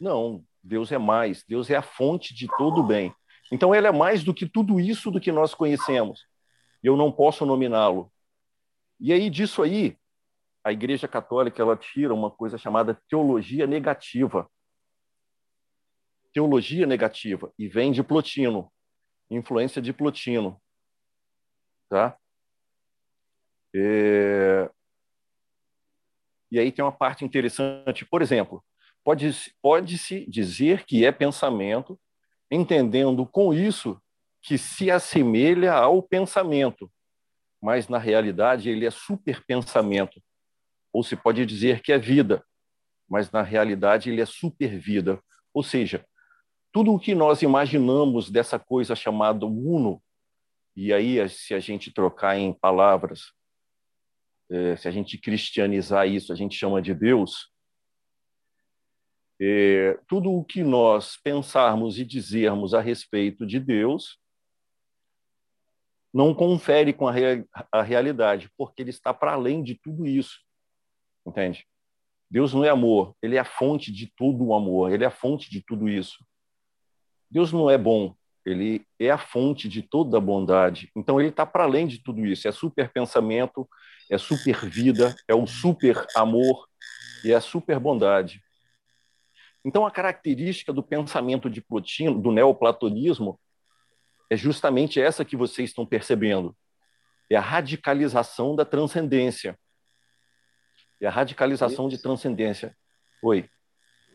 Não. 0.00 0.44
Deus 0.62 0.90
é 0.90 0.98
mais. 0.98 1.44
Deus 1.46 1.70
é 1.70 1.76
a 1.76 1.82
fonte 1.82 2.34
de 2.34 2.48
todo 2.56 2.80
o 2.80 2.86
bem. 2.86 3.14
Então, 3.52 3.74
ele 3.74 3.86
é 3.86 3.92
mais 3.92 4.24
do 4.24 4.32
que 4.32 4.48
tudo 4.48 4.80
isso 4.80 5.10
do 5.10 5.20
que 5.20 5.30
nós 5.30 5.54
conhecemos. 5.54 6.26
Eu 6.82 6.96
não 6.96 7.12
posso 7.12 7.44
nominá-lo. 7.44 8.10
E 8.98 9.12
aí, 9.12 9.28
disso 9.28 9.62
aí, 9.62 9.96
a 10.64 10.72
Igreja 10.72 11.06
Católica 11.06 11.60
ela 11.60 11.76
tira 11.76 12.14
uma 12.14 12.30
coisa 12.30 12.56
chamada 12.56 12.98
teologia 13.08 13.66
negativa. 13.66 14.50
Teologia 16.32 16.86
negativa. 16.86 17.52
E 17.58 17.68
vem 17.68 17.92
de 17.92 18.02
Plotino. 18.02 18.72
Influência 19.30 19.82
de 19.82 19.92
Plotino. 19.92 20.60
Tá? 21.88 22.18
É... 23.74 24.70
E 26.54 26.58
aí 26.60 26.70
tem 26.70 26.84
uma 26.84 26.92
parte 26.92 27.24
interessante. 27.24 28.04
Por 28.04 28.22
exemplo, 28.22 28.64
pode-se 29.02 29.52
pode 29.60 29.98
-se 29.98 30.24
dizer 30.30 30.84
que 30.86 31.04
é 31.04 31.10
pensamento 31.10 31.98
entendendo 32.48 33.26
com 33.26 33.52
isso 33.52 34.00
que 34.40 34.56
se 34.56 34.88
assemelha 34.88 35.72
ao 35.72 36.00
pensamento, 36.00 36.88
mas 37.60 37.88
na 37.88 37.98
realidade 37.98 38.70
ele 38.70 38.86
é 38.86 38.90
superpensamento. 38.90 40.22
Ou 40.92 41.02
se 41.02 41.16
pode 41.16 41.44
dizer 41.44 41.82
que 41.82 41.92
é 41.92 41.98
vida, 41.98 42.44
mas 43.08 43.32
na 43.32 43.42
realidade 43.42 44.08
ele 44.08 44.20
é 44.20 44.26
supervida. 44.26 45.20
Ou 45.52 45.64
seja, 45.64 46.06
tudo 46.70 46.94
o 46.94 47.00
que 47.00 47.16
nós 47.16 47.42
imaginamos 47.42 48.30
dessa 48.30 48.60
coisa 48.60 48.94
chamada 48.94 49.44
uno, 49.44 50.00
e 50.76 50.92
aí 50.92 51.28
se 51.28 51.52
a 51.52 51.58
gente 51.58 51.92
trocar 51.92 52.38
em 52.38 52.52
palavras, 52.52 53.32
se 54.76 54.88
a 54.88 54.90
gente 54.90 55.18
cristianizar 55.18 56.08
isso, 56.08 56.32
a 56.32 56.36
gente 56.36 56.56
chama 56.56 56.80
de 56.80 56.94
Deus, 56.94 57.50
é, 59.40 59.98
tudo 60.06 60.32
o 60.32 60.44
que 60.44 60.62
nós 60.62 61.16
pensarmos 61.16 61.98
e 61.98 62.04
dizermos 62.04 62.72
a 62.72 62.80
respeito 62.80 63.44
de 63.44 63.58
Deus 63.58 64.18
não 66.12 66.32
confere 66.32 66.92
com 66.92 67.08
a, 67.08 67.12
rea 67.12 67.44
a 67.72 67.82
realidade, 67.82 68.48
porque 68.56 68.82
ele 68.82 68.90
está 68.90 69.12
para 69.12 69.32
além 69.32 69.62
de 69.64 69.74
tudo 69.74 70.06
isso. 70.06 70.40
Entende? 71.26 71.66
Deus 72.30 72.54
não 72.54 72.64
é 72.64 72.68
amor, 72.68 73.16
ele 73.20 73.36
é 73.36 73.40
a 73.40 73.44
fonte 73.44 73.90
de 73.90 74.06
todo 74.16 74.44
o 74.44 74.54
amor, 74.54 74.92
ele 74.92 75.02
é 75.02 75.08
a 75.08 75.10
fonte 75.10 75.50
de 75.50 75.60
tudo 75.60 75.88
isso. 75.88 76.24
Deus 77.28 77.52
não 77.52 77.68
é 77.68 77.76
bom, 77.76 78.16
ele 78.44 78.86
é 78.98 79.10
a 79.10 79.18
fonte 79.18 79.68
de 79.68 79.82
toda 79.82 80.18
a 80.18 80.20
bondade. 80.20 80.90
Então 80.94 81.18
ele 81.20 81.30
está 81.30 81.46
para 81.46 81.64
além 81.64 81.86
de 81.86 81.98
tudo 81.98 82.24
isso. 82.26 82.46
É 82.46 82.52
super 82.52 82.90
pensamento, 82.90 83.68
é 84.10 84.18
super 84.18 84.68
vida, 84.68 85.14
é 85.26 85.34
o 85.34 85.46
super 85.46 86.06
amor 86.14 86.68
e 87.24 87.32
é 87.32 87.34
a 87.34 87.40
super 87.40 87.78
bondade. 87.78 88.42
Então, 89.64 89.86
a 89.86 89.90
característica 89.90 90.72
do 90.72 90.82
pensamento 90.82 91.48
de 91.48 91.62
Plotino, 91.62 92.20
do 92.20 92.30
neoplatonismo, 92.30 93.40
é 94.28 94.36
justamente 94.36 95.00
essa 95.00 95.24
que 95.24 95.36
vocês 95.36 95.70
estão 95.70 95.86
percebendo. 95.86 96.54
É 97.30 97.36
a 97.36 97.40
radicalização 97.40 98.54
da 98.54 98.66
transcendência. 98.66 99.58
É 101.00 101.06
a 101.06 101.10
radicalização 101.10 101.88
de 101.88 101.96
transcendência. 101.96 102.76
Oi. 103.22 103.48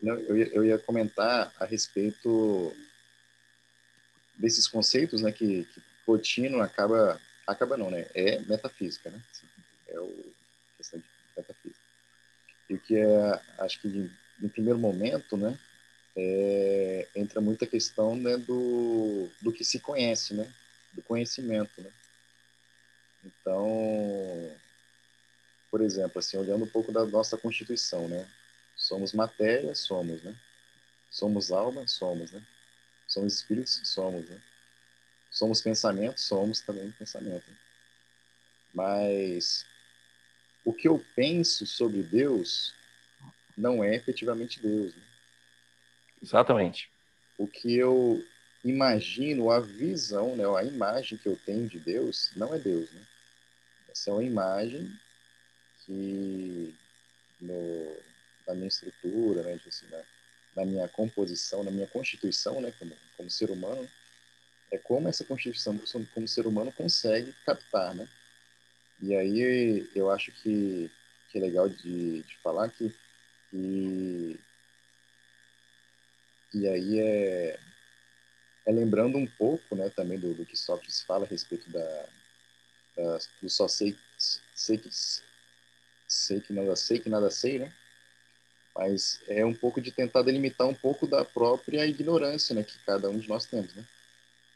Não, 0.00 0.14
eu, 0.14 0.36
ia, 0.36 0.48
eu, 0.54 0.64
ia, 0.64 0.78
comentar 0.78 1.52
a 1.58 1.64
respeito 1.64 2.72
desses 4.40 4.66
conceitos, 4.66 5.20
né, 5.22 5.30
que, 5.30 5.64
que 5.66 5.82
acaba, 6.62 7.20
acaba 7.46 7.76
não, 7.76 7.90
né, 7.90 8.06
é 8.14 8.40
metafísica, 8.40 9.10
né? 9.10 9.22
É 9.86 10.00
o, 10.00 10.34
questão 10.76 10.98
de 10.98 11.06
metafísica. 11.36 11.80
E 12.68 12.74
o 12.74 12.80
que 12.80 12.96
é, 12.96 13.40
acho 13.58 13.80
que 13.80 14.10
no 14.40 14.48
primeiro 14.48 14.78
momento, 14.78 15.36
né, 15.36 15.56
é, 16.16 17.06
entra 17.14 17.40
muita 17.40 17.66
questão 17.66 18.16
né, 18.16 18.36
do, 18.38 19.28
do 19.40 19.52
que 19.52 19.62
se 19.62 19.78
conhece, 19.78 20.34
né, 20.34 20.50
do 20.92 21.02
conhecimento, 21.02 21.80
né. 21.80 21.90
Então, 23.24 24.50
por 25.70 25.82
exemplo, 25.82 26.18
assim, 26.18 26.38
olhando 26.38 26.64
um 26.64 26.68
pouco 26.68 26.90
da 26.90 27.04
nossa 27.04 27.36
constituição, 27.36 28.08
né, 28.08 28.26
somos 28.74 29.12
matéria, 29.12 29.74
somos, 29.74 30.22
né, 30.22 30.34
somos 31.10 31.52
alma, 31.52 31.86
somos, 31.86 32.32
né, 32.32 32.42
somos 33.10 33.34
espíritos, 33.34 33.80
somos, 33.84 34.28
né, 34.28 34.40
somos 35.30 35.60
pensamento, 35.60 36.20
somos 36.20 36.60
também 36.60 36.90
pensamento. 36.92 37.50
Né? 37.50 37.56
Mas 38.72 39.66
o 40.64 40.72
que 40.72 40.86
eu 40.86 41.04
penso 41.16 41.66
sobre 41.66 42.02
Deus 42.02 42.72
não 43.58 43.82
é 43.82 43.96
efetivamente 43.96 44.62
Deus. 44.62 44.94
Né? 44.94 45.02
Exatamente. 46.22 46.88
O 47.36 47.48
que 47.48 47.74
eu 47.74 48.24
imagino, 48.64 49.50
a 49.50 49.58
visão, 49.58 50.36
né, 50.36 50.44
a 50.56 50.62
imagem 50.62 51.18
que 51.18 51.26
eu 51.26 51.36
tenho 51.44 51.68
de 51.68 51.80
Deus, 51.80 52.30
não 52.36 52.54
é 52.54 52.58
Deus. 52.58 52.90
Né? 52.92 53.02
Essa 53.90 54.10
é 54.10 54.12
uma 54.12 54.22
imagem 54.22 54.88
que, 55.84 56.72
no, 57.40 57.96
na 58.46 58.54
minha 58.54 58.68
estrutura, 58.68 59.42
né, 59.42 59.58
assim, 59.66 59.86
na, 59.86 60.00
na, 60.54 60.64
minha 60.64 60.88
composição, 60.88 61.62
na 61.62 61.70
minha 61.70 61.86
constituição, 61.86 62.60
né, 62.60 62.72
como, 62.78 62.96
como 63.16 63.30
ser 63.30 63.50
humano, 63.50 63.88
é 64.70 64.78
como 64.78 65.08
essa 65.08 65.24
constituição 65.24 65.78
como 66.14 66.28
ser 66.28 66.46
humano 66.46 66.72
consegue 66.72 67.32
captar, 67.44 67.94
né? 67.94 68.08
E 69.02 69.14
aí 69.14 69.90
eu 69.94 70.10
acho 70.10 70.30
que, 70.30 70.90
que 71.28 71.38
é 71.38 71.40
legal 71.40 71.68
de, 71.68 72.22
de 72.22 72.36
falar 72.38 72.68
que 72.68 72.94
e, 73.52 74.38
e 76.54 76.68
aí 76.68 77.00
é, 77.00 77.58
é 78.66 78.72
lembrando 78.72 79.18
um 79.18 79.26
pouco 79.26 79.74
né, 79.74 79.90
também 79.90 80.18
do, 80.18 80.34
do 80.34 80.46
que 80.46 80.56
Sócrates 80.56 81.02
fala 81.02 81.24
a 81.24 81.28
respeito 81.28 81.68
da, 81.70 82.08
da, 82.96 83.18
do 83.42 83.48
só 83.48 83.66
sei, 83.66 83.96
sei, 84.54 84.78
que, 84.78 84.90
sei 86.06 86.40
que 86.40 86.52
nada 86.52 86.76
sei, 86.76 87.00
que 87.00 87.08
nada 87.08 87.30
sei, 87.30 87.58
né? 87.58 87.72
Mas 88.74 89.20
é 89.28 89.44
um 89.44 89.54
pouco 89.54 89.80
de 89.80 89.90
tentar 89.90 90.22
delimitar 90.22 90.66
um 90.66 90.74
pouco 90.74 91.06
da 91.06 91.24
própria 91.24 91.86
ignorância 91.86 92.54
né, 92.54 92.62
que 92.62 92.78
cada 92.84 93.10
um 93.10 93.18
de 93.18 93.28
nós 93.28 93.46
temos, 93.46 93.74
né? 93.74 93.84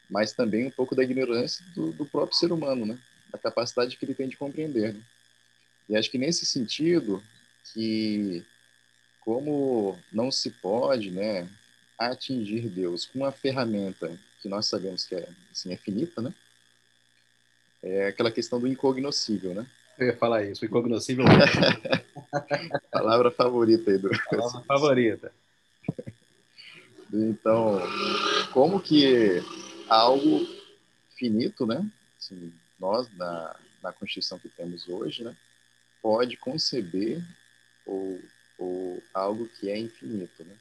Mas 0.09 0.33
também 0.33 0.65
um 0.65 0.71
pouco 0.71 0.95
da 0.95 1.03
ignorância 1.03 1.65
do, 1.73 1.91
do 1.91 2.05
próprio 2.05 2.37
ser 2.37 2.51
humano, 2.51 2.85
né? 2.85 2.97
Da 3.31 3.37
capacidade 3.37 3.97
que 3.97 4.05
ele 4.05 4.13
tem 4.13 4.27
de 4.27 4.37
compreender, 4.37 4.93
né? 4.93 5.01
E 5.89 5.95
acho 5.95 6.09
que 6.09 6.17
nesse 6.17 6.45
sentido 6.45 7.21
que 7.73 8.45
como 9.21 9.97
não 10.11 10.31
se 10.31 10.51
pode, 10.51 11.09
né, 11.09 11.49
atingir 11.97 12.69
Deus 12.69 13.05
com 13.05 13.19
uma 13.19 13.31
ferramenta 13.31 14.17
que 14.41 14.47
nós 14.47 14.67
sabemos 14.67 15.05
que 15.05 15.15
é, 15.15 15.27
assim, 15.51 15.73
é 15.73 15.77
finita, 15.77 16.21
né? 16.21 16.33
É 17.81 18.07
aquela 18.07 18.31
questão 18.31 18.59
do 18.59 18.67
incognoscível, 18.67 19.53
né? 19.53 19.65
Eu 19.97 20.07
ia 20.07 20.17
falar 20.17 20.43
isso, 20.43 20.65
incognoscível. 20.65 21.25
Palavra 22.91 23.31
favorita 23.31 23.91
aí 23.91 23.97
do. 23.97 24.09
Palavra 24.29 24.61
favorita. 24.61 25.31
Então, 27.13 27.79
como 28.51 28.81
que 28.81 29.41
algo 29.87 30.45
finito, 31.17 31.65
né? 31.65 31.89
Assim, 32.17 32.53
nós, 32.79 33.07
na, 33.15 33.55
na 33.81 33.93
Constituição 33.93 34.37
que 34.37 34.49
temos 34.49 34.87
hoje, 34.89 35.23
né? 35.23 35.35
Pode 36.01 36.35
conceber 36.37 37.23
ou 37.85 38.19
ou 38.57 39.01
algo 39.13 39.47
que 39.47 39.69
é 39.69 39.77
infinito, 39.77 40.43
né? 40.43 40.55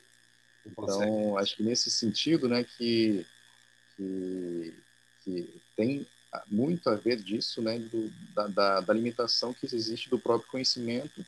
Então, 0.66 1.36
acho 1.38 1.56
que 1.56 1.62
nesse 1.62 1.90
sentido, 1.90 2.48
né, 2.48 2.64
que, 2.64 3.26
que, 3.96 4.74
que 5.22 5.62
tem 5.76 6.06
muito 6.46 6.88
a 6.88 6.94
ver 6.94 7.16
disso, 7.16 7.62
né, 7.62 7.78
do, 7.78 8.10
da, 8.34 8.46
da, 8.46 8.80
da, 8.80 8.94
limitação 8.94 9.52
que 9.52 9.66
existe 9.66 10.10
do 10.10 10.18
próprio 10.18 10.50
conhecimento 10.50 11.24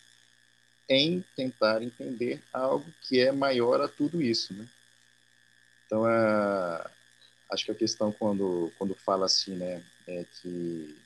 em 0.88 1.24
tentar 1.34 1.82
entender 1.82 2.42
algo 2.52 2.86
que 3.02 3.20
é 3.20 3.32
maior 3.32 3.80
a 3.80 3.88
tudo 3.88 4.22
isso, 4.22 4.54
né? 4.54 4.66
Então, 5.86 6.08
é, 6.08 6.90
acho 7.50 7.64
que 7.64 7.72
a 7.72 7.74
questão 7.74 8.10
quando 8.12 8.72
quando 8.78 8.94
fala 8.94 9.26
assim, 9.26 9.54
né, 9.54 9.82
é 10.06 10.24
que 10.24 10.96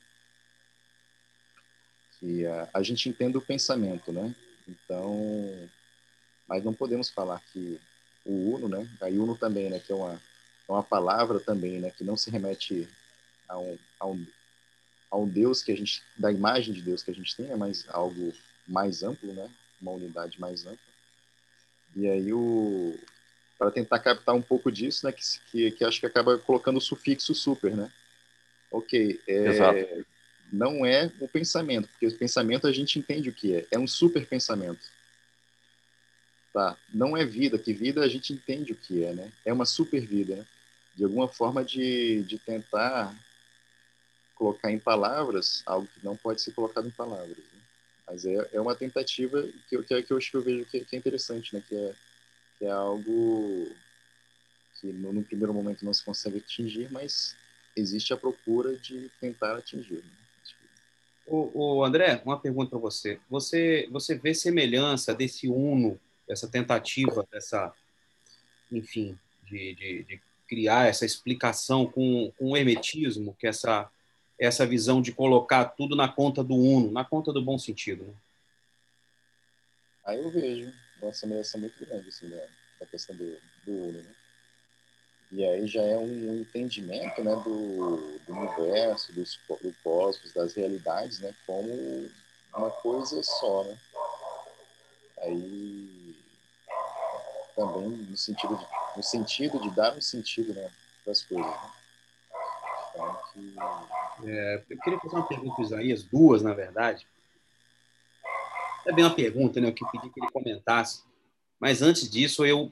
que 2.19 2.45
a, 2.45 2.69
a 2.75 2.83
gente 2.83 3.09
entende 3.09 3.37
o 3.37 3.41
pensamento, 3.41 4.11
né? 4.11 4.33
Então, 4.67 5.69
mas 6.47 6.63
não 6.63 6.73
podemos 6.73 7.09
falar 7.09 7.41
que 7.51 7.79
o 8.25 8.55
Uno, 8.55 8.67
né? 8.67 8.87
A 9.01 9.07
Uno 9.07 9.37
também, 9.37 9.69
né? 9.69 9.79
Que 9.79 9.91
é 9.91 9.95
uma, 9.95 10.13
é 10.13 10.71
uma 10.71 10.83
palavra 10.83 11.39
também, 11.39 11.79
né? 11.79 11.91
Que 11.91 12.03
não 12.03 12.15
se 12.15 12.29
remete 12.29 12.87
a 13.51 13.59
um, 13.59 13.77
a 13.99 14.07
um, 14.07 14.27
a 15.11 15.17
um 15.17 15.27
Deus 15.27 15.61
que 15.61 15.71
a 15.71 15.75
gente, 15.75 16.01
da 16.17 16.31
imagem 16.31 16.73
de 16.73 16.81
Deus 16.81 17.03
que 17.03 17.11
a 17.11 17.13
gente 17.13 17.35
tem, 17.35 17.49
é 17.49 17.55
mais 17.55 17.85
algo 17.89 18.33
mais 18.67 19.03
amplo, 19.03 19.33
né? 19.33 19.49
Uma 19.81 19.91
unidade 19.91 20.39
mais 20.39 20.65
ampla. 20.65 20.79
E 21.95 22.07
aí 22.07 22.33
o 22.33 22.97
para 23.57 23.69
tentar 23.69 23.99
captar 23.99 24.33
um 24.33 24.41
pouco 24.41 24.71
disso, 24.71 25.05
né? 25.05 25.11
Que, 25.11 25.21
que, 25.51 25.71
que 25.71 25.85
acho 25.85 25.99
que 25.99 26.05
acaba 26.05 26.37
colocando 26.37 26.77
o 26.77 26.81
sufixo 26.81 27.35
super, 27.35 27.75
né? 27.75 27.91
Ok, 28.71 29.19
é, 29.27 29.33
Exato 29.47 30.05
não 30.51 30.85
é 30.85 31.09
o 31.19 31.27
pensamento, 31.27 31.87
porque 31.87 32.07
o 32.07 32.17
pensamento 32.17 32.67
a 32.67 32.73
gente 32.73 32.99
entende 32.99 33.29
o 33.29 33.33
que 33.33 33.55
é, 33.55 33.67
é 33.71 33.79
um 33.79 33.87
super 33.87 34.27
pensamento. 34.27 34.81
Tá? 36.53 36.75
Não 36.93 37.15
é 37.15 37.23
vida, 37.23 37.57
que 37.57 37.71
vida 37.71 38.03
a 38.03 38.09
gente 38.09 38.33
entende 38.33 38.73
o 38.73 38.75
que 38.75 39.05
é, 39.05 39.13
né? 39.13 39.31
É 39.45 39.53
uma 39.53 39.65
super 39.65 40.05
vida, 40.05 40.35
né? 40.35 40.45
De 40.93 41.05
alguma 41.05 41.29
forma 41.29 41.63
de, 41.63 42.23
de 42.23 42.37
tentar 42.37 43.15
colocar 44.41 44.71
em 44.71 44.79
palavras 44.79 45.61
algo 45.67 45.87
que 45.87 46.03
não 46.03 46.17
pode 46.17 46.41
ser 46.41 46.51
colocado 46.53 46.87
em 46.87 46.91
palavras. 46.91 47.37
Né? 47.37 47.61
Mas 48.07 48.25
é, 48.25 48.49
é 48.53 48.59
uma 48.59 48.75
tentativa 48.75 49.47
que, 49.69 49.75
eu, 49.75 49.83
que, 49.83 49.93
eu, 49.93 50.03
que 50.03 50.11
eu 50.33 50.41
vejo 50.41 50.65
que, 50.65 50.83
que, 50.83 50.95
é 50.95 50.99
interessante, 50.99 51.53
né? 51.53 51.63
Que 51.69 51.75
é, 51.75 51.93
que 52.57 52.65
é 52.65 52.71
algo 52.71 53.71
que 54.79 54.87
no, 54.87 55.13
no 55.13 55.23
primeiro 55.23 55.53
momento 55.53 55.85
não 55.85 55.93
se 55.93 56.03
consegue 56.03 56.39
atingir, 56.39 56.91
mas 56.91 57.35
existe 57.77 58.13
a 58.13 58.17
procura 58.17 58.75
de 58.75 59.11
tentar 59.21 59.57
atingir. 59.57 60.03
Né? 60.03 60.11
O, 61.27 61.75
o 61.77 61.85
André, 61.85 62.19
uma 62.25 62.39
pergunta 62.39 62.71
para 62.71 62.79
você. 62.79 63.19
Você 63.29 63.87
você 63.91 64.15
vê 64.15 64.33
semelhança 64.33 65.13
desse 65.13 65.47
uno, 65.47 65.99
dessa 66.27 66.47
tentativa, 66.47 67.27
dessa, 67.31 67.71
enfim, 68.71 69.15
de, 69.45 69.75
de, 69.75 70.03
de 70.03 70.21
criar 70.47 70.87
essa 70.87 71.05
explicação 71.05 71.85
com, 71.85 72.33
com 72.39 72.51
o 72.51 72.57
hermetismo, 72.57 73.35
que 73.39 73.45
é 73.45 73.51
essa 73.51 73.87
essa 74.41 74.65
visão 74.65 75.01
de 75.01 75.11
colocar 75.11 75.65
tudo 75.65 75.95
na 75.95 76.09
conta 76.09 76.43
do 76.43 76.55
uno, 76.55 76.91
na 76.91 77.05
conta 77.05 77.31
do 77.31 77.43
bom 77.43 77.59
sentido, 77.59 78.05
né? 78.05 78.13
Aí 80.03 80.17
eu 80.17 80.31
vejo 80.31 80.73
uma 80.99 81.13
semelhança 81.13 81.59
muito 81.59 81.85
grande 81.85 82.09
assim, 82.09 82.27
da 82.79 82.85
questão 82.87 83.15
do, 83.15 83.37
do 83.65 83.71
uno, 83.71 84.01
né? 84.01 84.15
E 85.31 85.45
aí 85.45 85.65
já 85.65 85.81
é 85.81 85.97
um 85.97 86.41
entendimento 86.41 87.23
né, 87.23 87.33
do, 87.37 88.19
do 88.27 88.33
universo, 88.33 89.13
do, 89.13 89.23
do 89.23 89.73
cosmos, 89.81 90.33
das 90.33 90.53
realidades, 90.55 91.19
né, 91.19 91.33
como 91.47 92.09
uma 92.53 92.69
coisa 92.69 93.23
só. 93.23 93.63
Né? 93.63 93.77
Aí 95.19 96.17
também 97.55 97.89
no 97.89 98.17
sentido 98.17 98.57
de, 98.57 98.65
no 98.97 99.03
sentido 99.03 99.61
de 99.61 99.69
dar 99.71 99.95
um 99.95 100.01
sentido 100.01 100.53
né, 100.53 100.69
para 101.03 101.11
as 101.13 101.21
coisas. 101.21 101.45
Né? 101.45 101.71
Então, 102.89 103.21
que... 103.31 104.00
é, 104.23 104.63
eu 104.69 104.77
queria 104.79 104.99
fazer 104.99 105.15
uma 105.15 105.27
pergunta 105.27 105.55
para 105.55 105.63
Isaías, 105.65 106.03
duas, 106.03 106.41
na 106.41 106.53
verdade. 106.53 107.07
É 108.85 108.91
bem 108.91 109.05
uma 109.05 109.13
pergunta, 109.13 109.61
né? 109.61 109.69
Eu 109.69 109.73
que 109.73 109.85
pedi 109.91 110.09
que 110.09 110.19
ele 110.19 110.31
comentasse. 110.31 111.03
Mas 111.59 111.81
antes 111.81 112.09
disso, 112.09 112.45
eu 112.45 112.71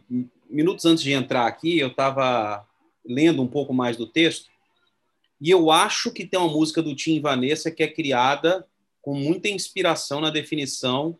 minutos 0.49 0.85
antes 0.85 1.03
de 1.03 1.11
entrar 1.11 1.45
aqui, 1.45 1.77
eu 1.77 1.89
estava 1.89 2.67
lendo 3.05 3.41
um 3.41 3.47
pouco 3.47 3.73
mais 3.73 3.95
do 3.95 4.07
texto 4.07 4.49
e 5.39 5.49
eu 5.49 5.71
acho 5.71 6.11
que 6.11 6.25
tem 6.25 6.39
uma 6.39 6.51
música 6.51 6.81
do 6.81 6.95
Tim 6.95 7.21
Vanessa 7.21 7.71
que 7.71 7.83
é 7.83 7.87
criada 7.87 8.67
com 9.01 9.13
muita 9.13 9.47
inspiração 9.47 10.19
na 10.19 10.29
definição 10.29 11.17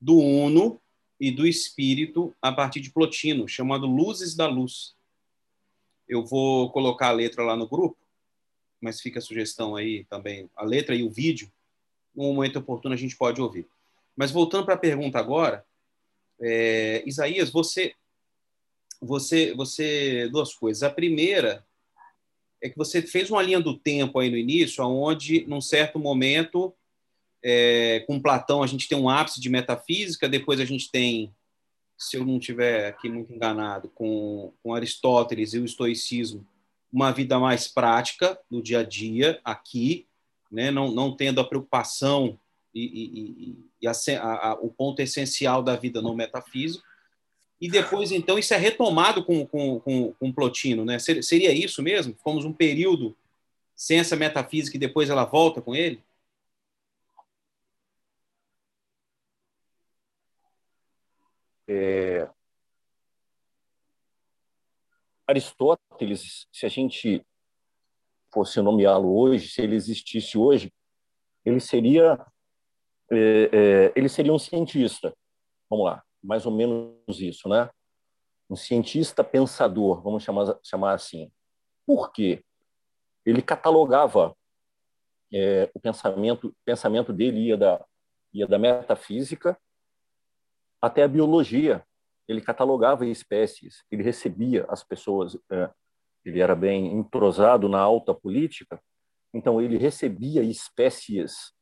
do 0.00 0.18
Uno 0.18 0.80
e 1.20 1.30
do 1.30 1.46
Espírito 1.46 2.34
a 2.42 2.50
partir 2.50 2.80
de 2.80 2.90
Plotino, 2.90 3.46
chamado 3.46 3.86
Luzes 3.86 4.34
da 4.34 4.48
Luz. 4.48 4.96
Eu 6.08 6.24
vou 6.24 6.70
colocar 6.70 7.08
a 7.08 7.12
letra 7.12 7.44
lá 7.44 7.56
no 7.56 7.68
grupo, 7.68 7.96
mas 8.80 9.00
fica 9.00 9.18
a 9.18 9.22
sugestão 9.22 9.76
aí 9.76 10.04
também, 10.04 10.50
a 10.56 10.64
letra 10.64 10.94
e 10.94 11.02
o 11.02 11.10
vídeo. 11.10 11.50
No 12.14 12.32
momento 12.32 12.58
oportuno 12.58 12.94
a 12.94 12.98
gente 12.98 13.16
pode 13.16 13.40
ouvir. 13.40 13.66
Mas 14.16 14.30
voltando 14.30 14.64
para 14.64 14.74
a 14.74 14.78
pergunta 14.78 15.18
agora, 15.18 15.64
é, 16.40 17.02
Isaías, 17.06 17.50
você 17.50 17.94
você, 19.00 19.54
você 19.54 20.28
duas 20.30 20.54
coisas. 20.54 20.82
A 20.82 20.90
primeira 20.90 21.64
é 22.62 22.68
que 22.68 22.76
você 22.76 23.02
fez 23.02 23.30
uma 23.30 23.42
linha 23.42 23.60
do 23.60 23.76
tempo 23.76 24.18
aí 24.18 24.30
no 24.30 24.36
início, 24.36 24.84
onde, 24.84 25.46
num 25.46 25.60
certo 25.60 25.98
momento, 25.98 26.74
é, 27.42 28.00
com 28.06 28.20
Platão 28.20 28.62
a 28.62 28.66
gente 28.66 28.88
tem 28.88 28.98
um 28.98 29.08
ápice 29.08 29.40
de 29.40 29.48
metafísica, 29.48 30.28
depois 30.28 30.58
a 30.60 30.64
gente 30.64 30.90
tem, 30.90 31.32
se 31.98 32.16
eu 32.16 32.24
não 32.24 32.38
estiver 32.38 32.88
aqui 32.88 33.08
muito 33.08 33.32
enganado, 33.32 33.88
com, 33.90 34.52
com 34.62 34.74
Aristóteles 34.74 35.52
e 35.52 35.58
o 35.58 35.64
estoicismo, 35.64 36.46
uma 36.92 37.12
vida 37.12 37.38
mais 37.38 37.68
prática 37.68 38.38
no 38.50 38.62
dia 38.62 38.80
a 38.80 38.82
dia, 38.82 39.40
aqui, 39.44 40.06
né? 40.50 40.70
não, 40.70 40.90
não 40.90 41.14
tendo 41.14 41.40
a 41.40 41.44
preocupação 41.44 42.38
e, 42.74 42.84
e, 42.84 43.58
e 43.82 43.88
a, 43.88 43.92
a, 44.22 44.54
o 44.54 44.70
ponto 44.70 45.00
essencial 45.00 45.62
da 45.62 45.76
vida 45.76 46.00
no 46.00 46.14
metafísico. 46.14 46.84
E 47.60 47.68
depois, 47.68 48.12
então, 48.12 48.38
isso 48.38 48.52
é 48.52 48.56
retomado 48.58 49.24
com, 49.24 49.46
com, 49.46 49.80
com, 49.80 50.12
com 50.12 50.32
Plotino. 50.32 50.84
Né? 50.84 50.98
Seria 50.98 51.52
isso 51.52 51.82
mesmo? 51.82 52.14
Fomos 52.22 52.44
um 52.44 52.52
período 52.52 53.16
sem 53.74 53.98
essa 53.98 54.14
metafísica 54.16 54.76
e 54.76 54.80
depois 54.80 55.08
ela 55.10 55.24
volta 55.24 55.62
com 55.62 55.74
ele? 55.74 56.02
É... 61.68 62.28
Aristóteles, 65.26 66.46
se 66.52 66.66
a 66.66 66.68
gente 66.68 67.24
fosse 68.32 68.60
nomeá-lo 68.60 69.16
hoje, 69.16 69.48
se 69.48 69.62
ele 69.62 69.74
existisse 69.74 70.36
hoje, 70.36 70.72
ele 71.44 71.60
seria 71.60 72.24
é, 73.10 73.16
é, 73.52 73.92
ele 73.96 74.08
seria 74.08 74.32
um 74.32 74.38
cientista. 74.38 75.16
Vamos 75.70 75.86
lá, 75.86 76.04
mais 76.22 76.44
ou 76.44 76.52
menos 76.52 77.20
isso, 77.20 77.48
né? 77.48 77.70
Um 78.48 78.56
cientista 78.56 79.24
pensador, 79.24 80.02
vamos 80.02 80.22
chamar 80.22 80.58
chamar 80.62 80.94
assim. 80.94 81.30
Por 81.86 82.12
quê? 82.12 82.44
Ele 83.24 83.42
catalogava 83.42 84.36
é, 85.32 85.70
o 85.74 85.80
pensamento, 85.80 86.54
pensamento 86.64 87.12
dele 87.12 87.46
ia 87.46 87.56
da 87.56 87.84
ia 88.32 88.46
da 88.46 88.58
metafísica 88.58 89.58
até 90.80 91.02
a 91.02 91.08
biologia. 91.08 91.84
Ele 92.28 92.40
catalogava 92.40 93.06
espécies, 93.06 93.84
ele 93.90 94.02
recebia 94.02 94.66
as 94.68 94.82
pessoas, 94.82 95.38
é, 95.50 95.70
ele 96.24 96.40
era 96.40 96.54
bem 96.54 96.92
entrosado 96.92 97.68
na 97.68 97.78
alta 97.78 98.12
política, 98.14 98.82
então 99.32 99.60
ele 99.60 99.76
recebia 99.76 100.42
espécies 100.42 101.52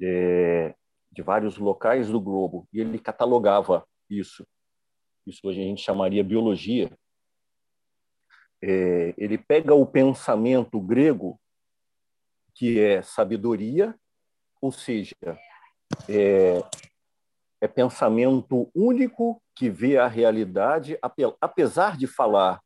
é, 0.00 0.74
de 1.12 1.22
vários 1.22 1.58
locais 1.58 2.08
do 2.08 2.20
globo 2.20 2.66
e 2.72 2.80
ele 2.80 2.98
catalogava 2.98 3.86
isso. 4.08 4.46
Isso 5.26 5.40
hoje 5.44 5.60
a 5.60 5.64
gente 5.64 5.82
chamaria 5.82 6.24
biologia. 6.24 6.90
É, 8.62 9.14
ele 9.16 9.38
pega 9.38 9.74
o 9.74 9.86
pensamento 9.86 10.80
grego, 10.80 11.40
que 12.54 12.80
é 12.80 13.02
sabedoria, 13.02 13.98
ou 14.60 14.70
seja, 14.70 15.14
é, 16.08 16.60
é 17.60 17.68
pensamento 17.68 18.70
único 18.74 19.42
que 19.54 19.68
vê 19.68 19.98
a 19.98 20.06
realidade, 20.06 20.98
apesar 21.40 21.96
de 21.96 22.06
falar 22.06 22.60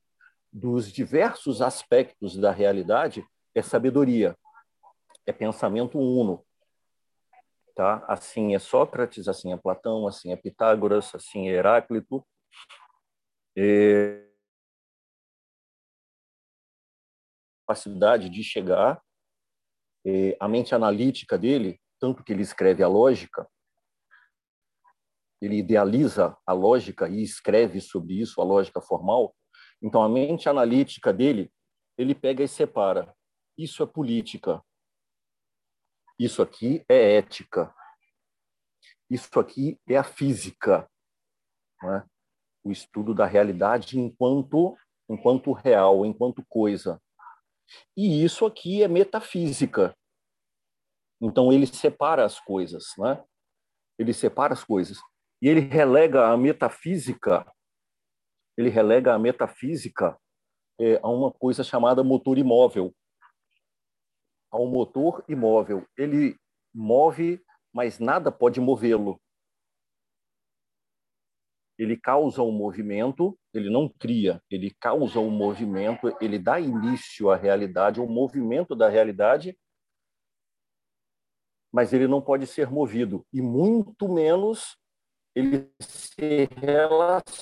dos 0.53 0.91
diversos 0.93 1.61
aspectos 1.61 2.37
da 2.37 2.53
realidade, 2.53 3.27
é 3.55 3.61
sabedoria, 3.61 4.37
é 5.27 5.33
pensamento 5.33 5.99
uno. 5.99 6.45
Tá? 7.75 8.05
Assim 8.07 8.55
é 8.55 8.59
Sócrates, 8.61 9.27
assim 9.27 9.53
é 9.53 9.57
Platão, 9.57 10.07
assim 10.07 10.31
é 10.31 10.37
Pitágoras, 10.37 11.13
assim 11.13 11.49
é 11.49 11.55
Heráclito. 11.55 12.25
É... 13.57 14.25
Capacidade 17.67 18.29
de 18.29 18.45
chegar, 18.45 19.03
é... 20.07 20.37
a 20.39 20.47
mente 20.47 20.73
analítica 20.73 21.37
dele, 21.37 21.81
tanto 21.99 22.23
que 22.23 22.33
ele 22.33 22.43
escreve 22.43 22.85
a 22.85 22.89
lógica, 22.89 23.49
ele 25.45 25.59
idealiza 25.59 26.37
a 26.47 26.53
lógica 26.53 27.07
e 27.07 27.23
escreve 27.23 27.81
sobre 27.81 28.15
isso, 28.15 28.41
a 28.41 28.45
lógica 28.45 28.81
formal. 28.81 29.37
Então, 29.83 30.03
a 30.03 30.09
mente 30.09 30.49
analítica 30.49 31.13
dele, 31.13 31.53
ele 31.99 32.15
pega 32.15 32.43
e 32.43 32.49
separa. 32.49 33.15
Isso 33.57 33.83
é 33.83 33.87
política. 33.87 34.65
Isso 36.19 36.41
aqui 36.41 36.83
é 36.89 37.17
ética. 37.17 37.75
Isso 39.11 39.39
aqui 39.39 39.79
é 39.87 39.99
a 39.99 40.03
física. 40.03 40.91
É? 41.83 42.03
O 42.65 42.73
estudo 42.73 43.15
da 43.15 43.27
realidade 43.27 43.99
enquanto, 43.99 44.75
enquanto 45.11 45.53
real, 45.53 46.07
enquanto 46.07 46.43
coisa. 46.49 46.99
E 47.95 48.25
isso 48.25 48.47
aqui 48.47 48.83
é 48.83 48.89
metafísica. 48.89 49.95
Então, 51.21 51.53
ele 51.53 51.67
separa 51.67 52.25
as 52.25 52.41
coisas. 52.41 52.95
Né? 52.97 53.23
Ele 53.99 54.15
separa 54.15 54.55
as 54.55 54.65
coisas. 54.65 54.99
E 55.43 55.49
ele 55.49 55.61
relega 55.61 56.29
a 56.29 56.37
metafísica, 56.37 57.45
ele 58.57 58.69
relega 58.69 59.15
a 59.15 59.19
metafísica 59.19 60.19
é, 60.81 60.99
a 61.03 61.09
uma 61.09 61.31
coisa 61.33 61.63
chamada 61.63 62.03
motor 62.03 62.39
imóvel. 62.39 62.95
A 64.51 64.59
um 64.59 64.71
motor 64.71 65.25
imóvel. 65.29 65.87
Ele 65.97 66.37
move, 66.73 67.43
mas 67.73 67.99
nada 67.99 68.31
pode 68.31 68.61
movê-lo. 68.61 69.21
Ele 71.77 71.97
causa 71.97 72.41
um 72.41 72.53
movimento, 72.53 73.37
ele 73.53 73.69
não 73.69 73.89
cria, 73.89 74.41
ele 74.49 74.73
causa 74.79 75.19
um 75.19 75.31
movimento, 75.31 76.17
ele 76.21 76.39
dá 76.39 76.61
início 76.61 77.31
à 77.31 77.37
realidade, 77.37 77.99
ao 77.99 78.07
movimento 78.07 78.77
da 78.77 78.89
realidade, 78.89 79.59
mas 81.73 81.93
ele 81.93 82.07
não 82.07 82.23
pode 82.23 82.47
ser 82.47 82.71
movido, 82.71 83.27
e 83.33 83.43
muito 83.43 84.09
menos 84.09 84.77
ele 85.35 85.71
se 85.81 86.49
relaciona 86.61 87.33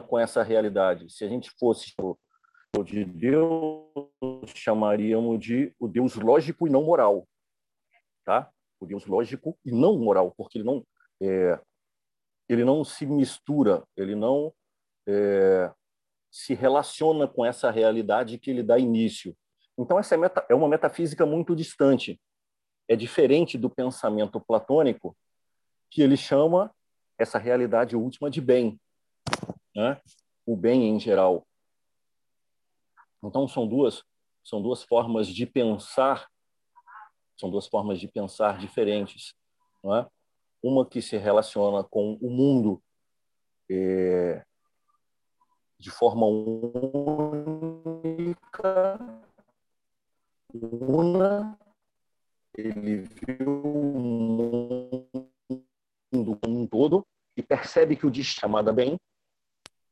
com 0.00 0.18
essa 0.18 0.42
realidade. 0.42 1.10
Se 1.10 1.24
a 1.24 1.28
gente 1.28 1.50
fosse 1.58 1.94
o 2.76 2.82
de 2.82 3.04
Deus, 3.04 4.10
chamaríamos 4.54 5.38
de 5.40 5.72
o 5.78 5.86
Deus 5.88 6.16
lógico 6.16 6.66
e 6.66 6.70
não 6.70 6.82
moral, 6.82 7.26
tá? 8.24 8.50
O 8.80 8.86
Deus 8.86 9.06
lógico 9.06 9.56
e 9.64 9.70
não 9.70 9.96
moral, 9.98 10.34
porque 10.36 10.58
ele 10.58 10.64
não 10.64 10.84
é, 11.22 11.60
ele 12.48 12.64
não 12.64 12.84
se 12.84 13.06
mistura, 13.06 13.84
ele 13.96 14.14
não 14.14 14.52
é, 15.06 15.72
se 16.30 16.52
relaciona 16.54 17.28
com 17.28 17.44
essa 17.44 17.70
realidade 17.70 18.38
que 18.38 18.50
ele 18.50 18.62
dá 18.62 18.78
início. 18.78 19.36
Então 19.78 19.98
essa 19.98 20.14
é, 20.14 20.18
meta, 20.18 20.44
é 20.48 20.54
uma 20.54 20.68
metafísica 20.68 21.24
muito 21.24 21.54
distante. 21.54 22.20
É 22.88 22.96
diferente 22.96 23.56
do 23.56 23.70
pensamento 23.70 24.40
platônico, 24.40 25.16
que 25.94 26.02
ele 26.02 26.16
chama 26.16 26.74
essa 27.16 27.38
realidade 27.38 27.94
última 27.94 28.28
de 28.28 28.40
bem, 28.40 28.80
né? 29.76 30.00
o 30.44 30.56
bem 30.56 30.88
em 30.88 30.98
geral. 30.98 31.46
Então 33.22 33.46
são 33.46 33.64
duas 33.64 34.02
são 34.42 34.60
duas 34.60 34.82
formas 34.82 35.28
de 35.28 35.46
pensar, 35.46 36.28
são 37.38 37.48
duas 37.48 37.68
formas 37.68 38.00
de 38.00 38.08
pensar 38.08 38.58
diferentes, 38.58 39.32
não 39.84 39.94
é? 39.94 40.06
Uma 40.60 40.84
que 40.84 41.00
se 41.00 41.16
relaciona 41.16 41.84
com 41.84 42.18
o 42.20 42.28
mundo 42.28 42.82
é, 43.70 44.44
de 45.78 45.92
forma 45.92 46.26
única, 46.26 46.58
una, 50.52 51.56
ele 52.56 52.96
viu 52.96 53.62
o 53.64 53.98
mundo 54.00 55.33
mundo 56.14 56.36
como 56.36 56.60
um 56.60 56.66
todo 56.66 57.06
e 57.36 57.42
percebe 57.42 57.96
que 57.96 58.06
o 58.06 58.10
diz 58.10 58.26
chamada 58.26 58.72
bem. 58.72 58.98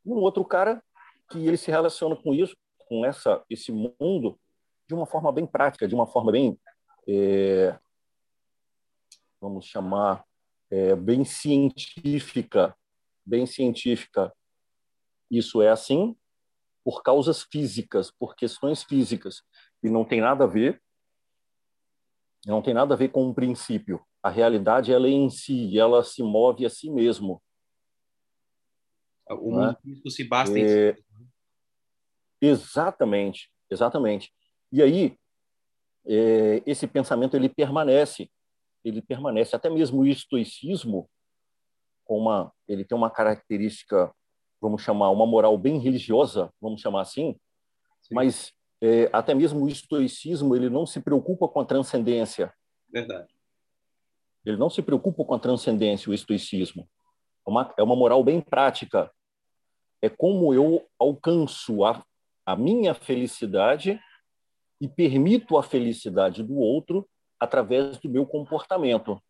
Um 0.05 0.15
outro 0.15 0.45
cara 0.45 0.83
que 1.31 1.47
ele 1.47 1.57
se 1.57 1.71
relaciona 1.71 2.15
com 2.17 2.35
isso, 2.35 2.57
com 2.89 3.05
essa 3.05 3.43
esse 3.49 3.73
mundo 3.73 4.39
de 4.87 4.95
uma 4.95 5.07
forma 5.07 5.33
bem 5.33 5.47
prática, 5.47 5.89
de 5.89 5.95
uma 5.95 6.07
forma 6.07 6.31
bem 6.31 6.59
é, 7.09 7.79
vamos 9.41 9.67
chamar 9.67 10.25
é, 10.71 10.95
bem 10.95 11.25
científica, 11.25 12.77
bem 13.25 13.47
científica. 13.47 14.33
Isso 15.31 15.63
é 15.63 15.71
assim 15.71 16.17
por 16.85 17.03
causas 17.03 17.43
físicas, 17.43 18.11
por 18.11 18.35
questões 18.35 18.83
físicas 18.83 19.43
e 19.83 19.89
não 19.89 20.05
tem 20.05 20.21
nada 20.21 20.45
a 20.45 20.49
ver 20.49 20.83
não 22.47 22.61
tem 22.61 22.75
nada 22.75 22.95
a 22.95 22.97
ver 22.97 23.09
com 23.11 23.25
um 23.25 23.35
princípio. 23.35 24.05
A 24.23 24.31
realidade 24.31 24.93
ela 24.93 25.07
é 25.07 25.11
em 25.11 25.29
si, 25.29 25.79
ela 25.79 26.03
se 26.05 26.23
move 26.23 26.65
a 26.65 26.71
si 26.71 26.91
mesmo. 26.91 27.43
O 29.29 29.51
mundo 29.51 29.77
é? 30.07 30.11
se 30.11 30.25
basta 30.25 30.59
em 30.59 30.63
é... 30.63 30.95
si. 30.95 31.05
Exatamente, 32.41 33.51
exatamente. 33.71 34.33
E 34.71 34.83
aí 34.83 35.17
é, 36.05 36.63
esse 36.67 36.87
pensamento 36.87 37.37
ele 37.37 37.49
permanece, 37.49 38.31
ele 38.85 39.01
permanece. 39.01 39.55
Até 39.55 39.71
mesmo 39.71 40.01
o 40.01 40.07
estoicismo, 40.07 41.09
com 42.05 42.19
uma, 42.19 42.53
ele 42.67 42.85
tem 42.85 42.97
uma 42.97 43.11
característica, 43.11 44.13
vamos 44.61 44.83
chamar, 44.83 45.11
uma 45.11 45.27
moral 45.27 45.57
bem 45.57 45.79
religiosa, 45.79 46.53
vamos 46.61 46.81
chamar 46.81 47.03
assim. 47.03 47.37
Sim. 48.03 48.15
Mas 48.15 48.53
é, 48.81 49.09
até 49.13 49.35
mesmo 49.35 49.65
o 49.65 49.69
estoicismo, 49.69 50.57
ele 50.57 50.69
não 50.69 50.85
se 50.85 51.01
preocupa 51.01 51.49
com 51.49 51.61
a 51.61 51.65
transcendência. 51.65 52.53
Verdade. 52.93 53.33
Ele 54.45 54.57
não 54.57 54.71
se 54.71 54.83
preocupa 54.83 55.25
com 55.25 55.35
a 55.35 55.39
transcendência, 55.39 56.11
o 56.11 56.15
estoicismo. 56.15 56.89
É 57.47 57.51
uma, 57.51 57.75
é 57.79 57.83
uma 57.83 57.97
moral 57.97 58.23
bem 58.25 58.41
prática. 58.41 59.11
É 60.01 60.09
como 60.09 60.53
eu 60.53 60.87
alcanço 60.99 61.85
a, 61.85 62.05
a 62.45 62.57
minha 62.57 62.95
felicidade 62.95 64.01
e 64.81 64.89
permito 64.89 65.57
a 65.57 65.63
felicidade 65.63 66.43
do 66.43 66.57
outro 66.57 67.09
através 67.39 67.99
do 67.99 68.09
meu 68.09 68.27
comportamento. 68.27 69.21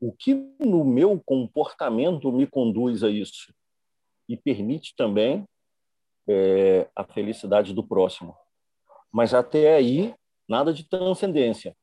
O 0.00 0.12
que 0.12 0.34
no 0.58 0.84
meu 0.84 1.20
comportamento 1.24 2.32
me 2.32 2.46
conduz 2.46 3.02
a 3.02 3.10
isso? 3.10 3.52
E 4.28 4.36
permite 4.36 4.94
também 4.96 5.46
é, 6.28 6.88
a 6.94 7.04
felicidade 7.04 7.74
do 7.74 7.82
próximo. 7.82 8.36
Mas 9.10 9.34
até 9.34 9.74
aí, 9.74 10.14
nada 10.48 10.72
de 10.72 10.88
transcendência. 10.88 11.74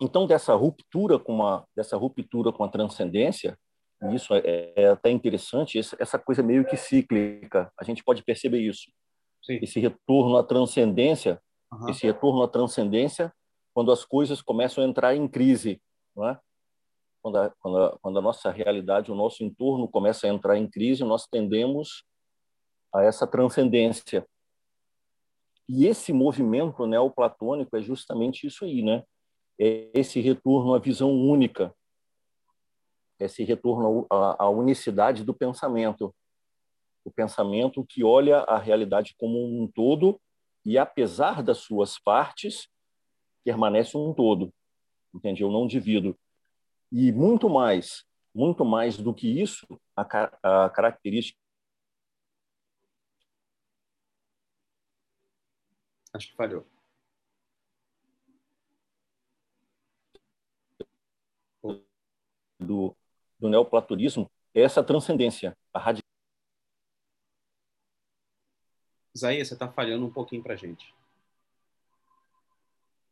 Então, 0.00 0.26
dessa 0.26 0.54
ruptura 0.54 1.18
com 1.18 1.34
uma, 1.34 1.66
dessa 1.74 1.96
ruptura 1.96 2.52
com 2.52 2.62
a 2.62 2.68
transcendência, 2.68 3.58
isso 4.12 4.32
é, 4.32 4.72
é 4.76 4.88
até 4.88 5.10
interessante, 5.10 5.78
essa 5.78 6.18
coisa 6.18 6.42
meio 6.42 6.64
que 6.64 6.76
cíclica. 6.76 7.72
A 7.78 7.82
gente 7.82 8.04
pode 8.04 8.22
perceber 8.22 8.60
isso. 8.60 8.90
Sim. 9.42 9.58
Esse 9.60 9.80
retorno 9.80 10.36
à 10.36 10.44
transcendência, 10.44 11.40
uhum. 11.72 11.88
esse 11.88 12.06
retorno 12.06 12.42
à 12.42 12.48
transcendência, 12.48 13.32
quando 13.74 13.90
as 13.90 14.04
coisas 14.04 14.40
começam 14.40 14.84
a 14.84 14.86
entrar 14.86 15.16
em 15.16 15.26
crise, 15.26 15.80
não 16.14 16.28
é? 16.28 16.38
Quando 17.20 17.38
a, 17.38 17.50
quando, 17.58 17.78
a, 17.78 17.98
quando 18.00 18.18
a 18.18 18.22
nossa 18.22 18.50
realidade, 18.50 19.10
o 19.10 19.16
nosso 19.16 19.42
entorno 19.42 19.88
começa 19.88 20.26
a 20.26 20.30
entrar 20.30 20.56
em 20.56 20.68
crise, 20.68 21.02
nós 21.02 21.26
tendemos 21.26 22.04
a 22.94 23.02
essa 23.02 23.26
transcendência. 23.26 24.26
E 25.68 25.86
esse 25.86 26.12
movimento 26.12 26.86
neoplatônico 26.86 27.76
é 27.76 27.82
justamente 27.82 28.46
isso 28.46 28.64
aí, 28.64 28.80
né? 28.80 29.02
Esse 29.58 30.20
retorno 30.20 30.74
à 30.74 30.78
visão 30.78 31.10
única, 31.10 31.74
esse 33.18 33.42
retorno 33.42 34.06
à, 34.08 34.48
unicidade 34.48 35.24
do 35.24 35.34
pensamento, 35.34 36.14
o 37.04 37.10
pensamento 37.10 37.84
que 37.84 38.04
olha 38.04 38.38
a 38.40 38.58
realidade 38.58 39.14
como 39.18 39.44
um 39.44 39.66
todo 39.66 40.20
e, 40.64 40.78
apesar 40.78 41.42
das 41.42 41.58
suas 41.58 41.98
partes, 41.98 42.68
permanece 43.44 43.96
um 43.96 44.14
todo. 44.14 44.52
Entende? 45.12 45.42
Eu 45.42 45.50
não 45.50 45.66
divido. 45.66 46.16
E 46.92 47.10
muito 47.10 47.48
mais, 47.48 48.04
muito 48.32 48.64
mais 48.64 48.96
do 48.96 49.12
que 49.12 49.40
isso, 49.40 49.66
a, 49.96 50.64
a 50.64 50.70
característica 50.70 51.38
Acho 56.12 56.28
que 56.30 56.36
falhou. 56.36 56.66
Do, 62.58 62.96
do 63.38 63.48
neoplatonismo 63.48 64.30
é 64.54 64.62
essa 64.62 64.82
transcendência, 64.82 65.56
a 65.72 65.78
radical. 65.78 66.02
Isaías, 69.14 69.48
você 69.48 69.54
está 69.54 69.68
falhando 69.68 70.06
um 70.06 70.12
pouquinho 70.12 70.42
para 70.42 70.54
a 70.54 70.56
gente. 70.56 70.94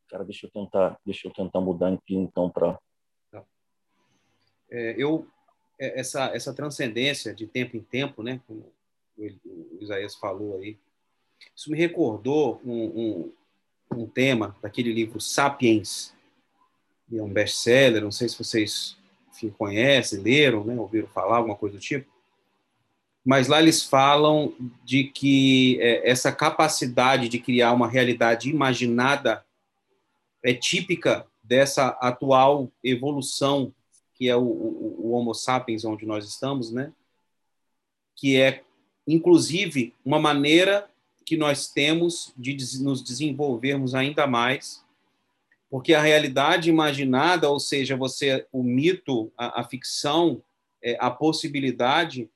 Cara, 0.09 0.23
deixa 0.23 0.45
eu 0.45 0.51
tentar, 0.51 0.99
deixa 1.05 1.27
eu 1.27 1.33
tentar 1.33 1.59
mudar 1.59 1.93
aqui 1.93 2.15
então 2.15 2.49
para. 2.49 2.79
Tá. 3.31 3.43
É, 4.69 4.95
eu 4.97 5.27
é, 5.79 5.99
essa 5.99 6.25
essa 6.27 6.53
transcendência 6.53 7.33
de 7.33 7.45
tempo 7.45 7.75
em 7.75 7.81
tempo, 7.81 8.23
né? 8.23 8.41
Como 8.47 8.71
o 9.17 9.81
Isaías 9.81 10.15
falou 10.15 10.59
aí, 10.59 10.77
isso 11.55 11.71
me 11.71 11.77
recordou 11.77 12.61
um, 12.63 12.83
um, 12.85 13.33
um 13.91 14.07
tema 14.07 14.55
daquele 14.61 14.93
livro 14.93 15.19
Sapiens, 15.19 16.15
é 17.11 17.21
um 17.21 17.31
best-seller, 17.31 18.03
não 18.03 18.11
sei 18.11 18.29
se 18.29 18.37
vocês 18.37 18.96
enfim, 19.37 19.49
conhecem, 19.49 20.19
leram, 20.19 20.63
né, 20.63 20.75
ouviram 20.75 21.07
falar, 21.07 21.37
alguma 21.37 21.55
coisa 21.55 21.77
do 21.77 21.81
tipo. 21.81 22.11
Mas 23.23 23.47
lá 23.47 23.61
eles 23.61 23.83
falam 23.83 24.53
de 24.83 25.03
que 25.03 25.77
é, 25.79 26.09
essa 26.09 26.31
capacidade 26.31 27.29
de 27.29 27.39
criar 27.39 27.73
uma 27.73 27.87
realidade 27.87 28.49
imaginada 28.49 29.45
é 30.43 30.53
típica 30.53 31.27
dessa 31.43 31.89
atual 32.01 32.71
evolução 32.83 33.73
que 34.13 34.27
é 34.27 34.35
o, 34.35 34.41
o, 34.41 35.01
o 35.05 35.11
Homo 35.11 35.35
sapiens, 35.35 35.85
onde 35.85 36.05
nós 36.05 36.25
estamos, 36.25 36.71
né? 36.71 36.91
Que 38.15 38.41
é, 38.41 38.63
inclusive, 39.07 39.93
uma 40.03 40.19
maneira 40.19 40.89
que 41.23 41.37
nós 41.37 41.67
temos 41.67 42.33
de 42.35 42.57
nos 42.81 43.03
desenvolvermos 43.03 43.93
ainda 43.93 44.25
mais, 44.25 44.83
porque 45.69 45.93
a 45.93 46.01
realidade 46.01 46.69
imaginada, 46.69 47.49
ou 47.49 47.59
seja, 47.59 47.95
você 47.95 48.47
o 48.51 48.63
mito, 48.63 49.31
a, 49.37 49.61
a 49.61 49.63
ficção, 49.63 50.41
é, 50.81 50.97
a 50.99 51.11
possibilidade, 51.11 52.29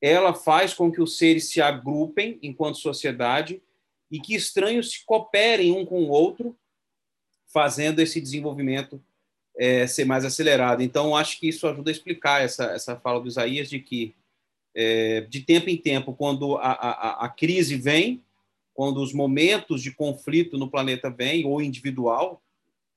ela 0.00 0.32
faz 0.32 0.72
com 0.72 0.90
que 0.90 1.00
os 1.00 1.18
seres 1.18 1.50
se 1.50 1.60
agrupem 1.60 2.38
enquanto 2.42 2.78
sociedade 2.78 3.62
e 4.10 4.20
que 4.20 4.34
estranhos 4.34 4.92
se 4.92 5.04
cooperem 5.04 5.72
um 5.72 5.84
com 5.84 6.04
o 6.04 6.08
outro, 6.08 6.56
fazendo 7.52 8.00
esse 8.00 8.20
desenvolvimento 8.20 9.02
é, 9.58 9.86
ser 9.86 10.04
mais 10.04 10.24
acelerado. 10.24 10.82
Então, 10.82 11.16
acho 11.16 11.38
que 11.38 11.48
isso 11.48 11.66
ajuda 11.66 11.90
a 11.90 11.92
explicar 11.92 12.42
essa, 12.42 12.66
essa 12.66 12.96
fala 12.96 13.20
do 13.20 13.28
Isaías 13.28 13.68
de 13.68 13.80
que, 13.80 14.14
é, 14.74 15.22
de 15.22 15.40
tempo 15.40 15.68
em 15.68 15.76
tempo, 15.76 16.14
quando 16.14 16.56
a, 16.56 16.70
a, 16.70 17.24
a 17.26 17.28
crise 17.28 17.76
vem, 17.76 18.22
quando 18.72 19.02
os 19.02 19.12
momentos 19.12 19.82
de 19.82 19.90
conflito 19.90 20.56
no 20.56 20.70
planeta 20.70 21.10
vêm, 21.10 21.44
ou 21.44 21.60
individual, 21.60 22.40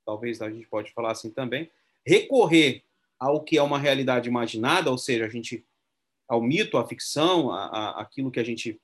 talvez 0.04 0.40
a 0.42 0.50
gente 0.50 0.66
pode 0.66 0.92
falar 0.92 1.12
assim 1.12 1.30
também, 1.30 1.70
recorrer 2.06 2.84
ao 3.18 3.42
que 3.42 3.56
é 3.56 3.62
uma 3.62 3.78
realidade 3.78 4.28
imaginada, 4.28 4.90
ou 4.90 4.98
seja, 4.98 5.26
a 5.26 5.28
gente 5.28 5.64
ao 6.28 6.40
mito, 6.40 6.78
à 6.78 6.86
ficção, 6.86 7.50
a, 7.52 7.66
a, 7.66 8.00
aquilo 8.00 8.30
que 8.30 8.40
a 8.40 8.44
gente 8.44 8.80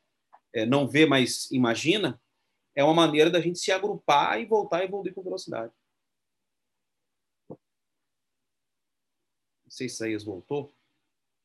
é, 0.52 0.66
não 0.66 0.87
vê, 0.87 1.07
mas 1.07 1.50
imagina, 1.50 2.20
é 2.74 2.85
uma 2.85 2.94
maneira 2.94 3.31
da 3.31 3.40
gente 3.40 3.59
se 3.59 3.72
agrupar 3.72 4.40
e 4.40 4.46
voltar 4.46 4.78
a 4.78 4.85
evoluir 4.85 5.14
com 5.14 5.22
velocidade. 5.22 5.72
Não 7.48 7.57
sei 9.70 9.88
se 9.88 9.96
Isaías 9.96 10.24
voltou. 10.24 10.74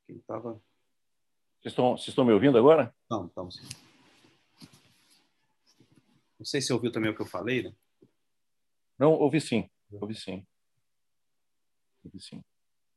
Ele 0.08 0.20
estava. 0.20 0.62
Vocês 1.60 1.72
estão, 1.72 1.98
vocês 1.98 2.10
estão 2.10 2.26
me 2.26 2.34
ouvindo 2.34 2.58
agora? 2.58 2.94
Não, 3.10 3.26
estamos. 3.26 3.62
Não 6.38 6.46
sei 6.46 6.62
se 6.62 6.74
ouviu 6.74 6.92
também 6.92 7.10
o 7.10 7.16
que 7.16 7.22
eu 7.22 7.26
falei, 7.26 7.64
né? 7.64 7.74
Não, 9.04 9.16
ouvi 9.16 9.42
sim. 9.42 9.70
Ouvi 9.92 10.16
sim. 10.16 10.46
Ouvi 12.06 12.22
sim. 12.22 12.42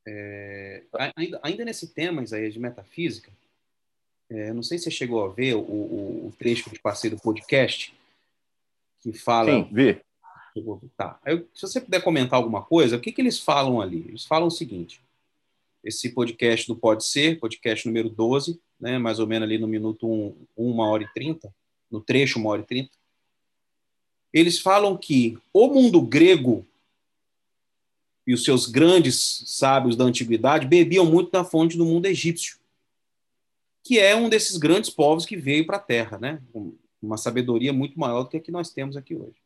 É, 0.07 0.85
ainda, 1.17 1.37
ainda, 1.43 1.65
nesse 1.65 1.93
tema, 1.93 2.23
Isaías, 2.23 2.53
de 2.53 2.61
metafísica, 2.61 3.29
é, 4.29 4.53
não 4.53 4.63
sei 4.63 4.77
se 4.77 4.85
você 4.85 4.91
chegou 4.91 5.25
a 5.25 5.27
ver 5.27 5.55
o, 5.55 5.59
o, 5.59 6.27
o 6.27 6.31
trecho 6.39 6.69
de 6.69 6.79
parceiro 6.79 7.17
do 7.17 7.21
podcast 7.21 7.93
que 9.01 9.11
fala. 9.11 9.51
Sim, 9.51 9.69
vi. 9.69 10.01
Tá. 10.95 11.19
Eu, 11.25 11.45
se 11.53 11.63
você 11.63 11.81
puder 11.81 12.01
comentar 12.01 12.37
alguma 12.37 12.63
coisa, 12.63 12.95
o 12.95 13.01
que, 13.01 13.11
que 13.11 13.19
eles 13.19 13.37
falam 13.37 13.81
ali? 13.81 14.05
Eles 14.07 14.23
falam 14.23 14.47
o 14.47 14.51
seguinte: 14.51 15.01
esse 15.83 16.13
podcast 16.13 16.65
do 16.67 16.75
Pode 16.77 17.05
Ser, 17.05 17.37
podcast 17.37 17.85
número 17.85 18.09
12, 18.09 18.57
né, 18.79 18.97
mais 18.97 19.19
ou 19.19 19.27
menos 19.27 19.45
ali 19.45 19.57
no 19.57 19.67
minuto 19.67 20.09
1, 20.09 20.47
1 20.55 20.79
hora 20.79 21.03
e 21.03 21.13
30, 21.13 21.53
no 21.91 21.99
trecho 21.99 22.39
1 22.39 22.45
hora 22.45 22.61
e 22.61 22.65
30, 22.65 22.97
eles 24.33 24.59
falam 24.59 24.97
que 24.97 25.37
o 25.53 25.67
mundo 25.67 26.01
grego 26.01 26.65
e 28.25 28.33
os 28.33 28.43
seus 28.43 28.65
grandes 28.65 29.43
sábios 29.45 29.95
da 29.95 30.03
antiguidade 30.03 30.67
bebiam 30.67 31.05
muito 31.05 31.31
da 31.31 31.45
fonte 31.45 31.77
do 31.77 31.85
mundo 31.85 32.05
egípcio, 32.07 32.57
que 33.83 33.97
é 33.99 34.13
um 34.15 34.27
desses 34.27 34.57
grandes 34.57 34.89
povos 34.89 35.25
que 35.25 35.37
veio 35.37 35.65
para 35.65 35.77
a 35.77 35.81
Terra, 35.81 36.17
né? 36.17 36.41
Uma 37.01 37.15
sabedoria 37.15 37.71
muito 37.71 37.97
maior 37.97 38.23
do 38.23 38.29
que 38.29 38.37
a 38.37 38.41
que 38.41 38.51
nós 38.51 38.69
temos 38.69 38.97
aqui 38.97 39.15
hoje. 39.15 39.37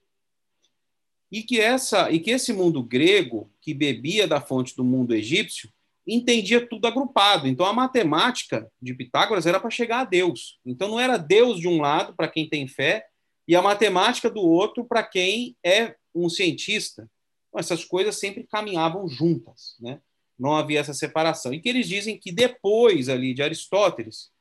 E 1.31 1.43
que 1.43 1.59
essa 1.59 2.09
e 2.11 2.19
que 2.19 2.31
esse 2.31 2.51
mundo 2.51 2.81
grego 2.81 3.49
que 3.61 3.73
bebia 3.73 4.27
da 4.27 4.41
fonte 4.41 4.75
do 4.75 4.83
mundo 4.83 5.13
egípcio 5.13 5.71
entendia 6.05 6.65
tudo 6.65 6.87
agrupado. 6.87 7.47
Então 7.47 7.67
a 7.67 7.73
matemática 7.73 8.69
de 8.81 8.95
Pitágoras 8.95 9.45
era 9.45 9.59
para 9.59 9.69
chegar 9.69 9.99
a 9.99 10.05
Deus. 10.05 10.59
Então 10.65 10.87
não 10.87 10.99
era 10.99 11.17
Deus 11.17 11.59
de 11.59 11.67
um 11.67 11.79
lado 11.79 12.15
para 12.15 12.27
quem 12.27 12.49
tem 12.49 12.67
fé 12.67 13.05
e 13.51 13.55
a 13.55 13.61
matemática 13.61 14.29
do 14.29 14.39
outro 14.39 14.85
para 14.85 15.03
quem 15.03 15.57
é 15.61 15.97
um 16.15 16.29
cientista. 16.29 17.11
Então, 17.49 17.59
essas 17.59 17.83
coisas 17.83 18.17
sempre 18.17 18.47
caminhavam 18.49 19.09
juntas, 19.09 19.75
né? 19.77 19.99
Não 20.39 20.55
havia 20.55 20.79
essa 20.79 20.93
separação. 20.93 21.53
E 21.53 21.59
que 21.59 21.67
eles 21.67 21.85
dizem 21.85 22.17
que 22.17 22.31
depois 22.31 23.09
ali 23.09 23.33
de 23.33 23.43
Aristóteles 23.43 24.31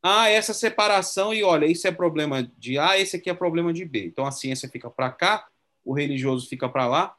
há 0.00 0.28
essa 0.28 0.54
separação 0.54 1.34
e 1.34 1.42
olha, 1.42 1.66
isso 1.66 1.88
é 1.88 1.90
problema 1.90 2.48
de 2.56 2.78
A, 2.78 2.96
esse 2.96 3.16
aqui 3.16 3.28
é 3.28 3.34
problema 3.34 3.72
de 3.72 3.84
B. 3.84 4.04
Então 4.04 4.24
a 4.24 4.30
ciência 4.30 4.68
fica 4.68 4.88
para 4.88 5.10
cá, 5.10 5.48
o 5.84 5.92
religioso 5.92 6.48
fica 6.48 6.68
para 6.68 6.86
lá. 6.86 7.16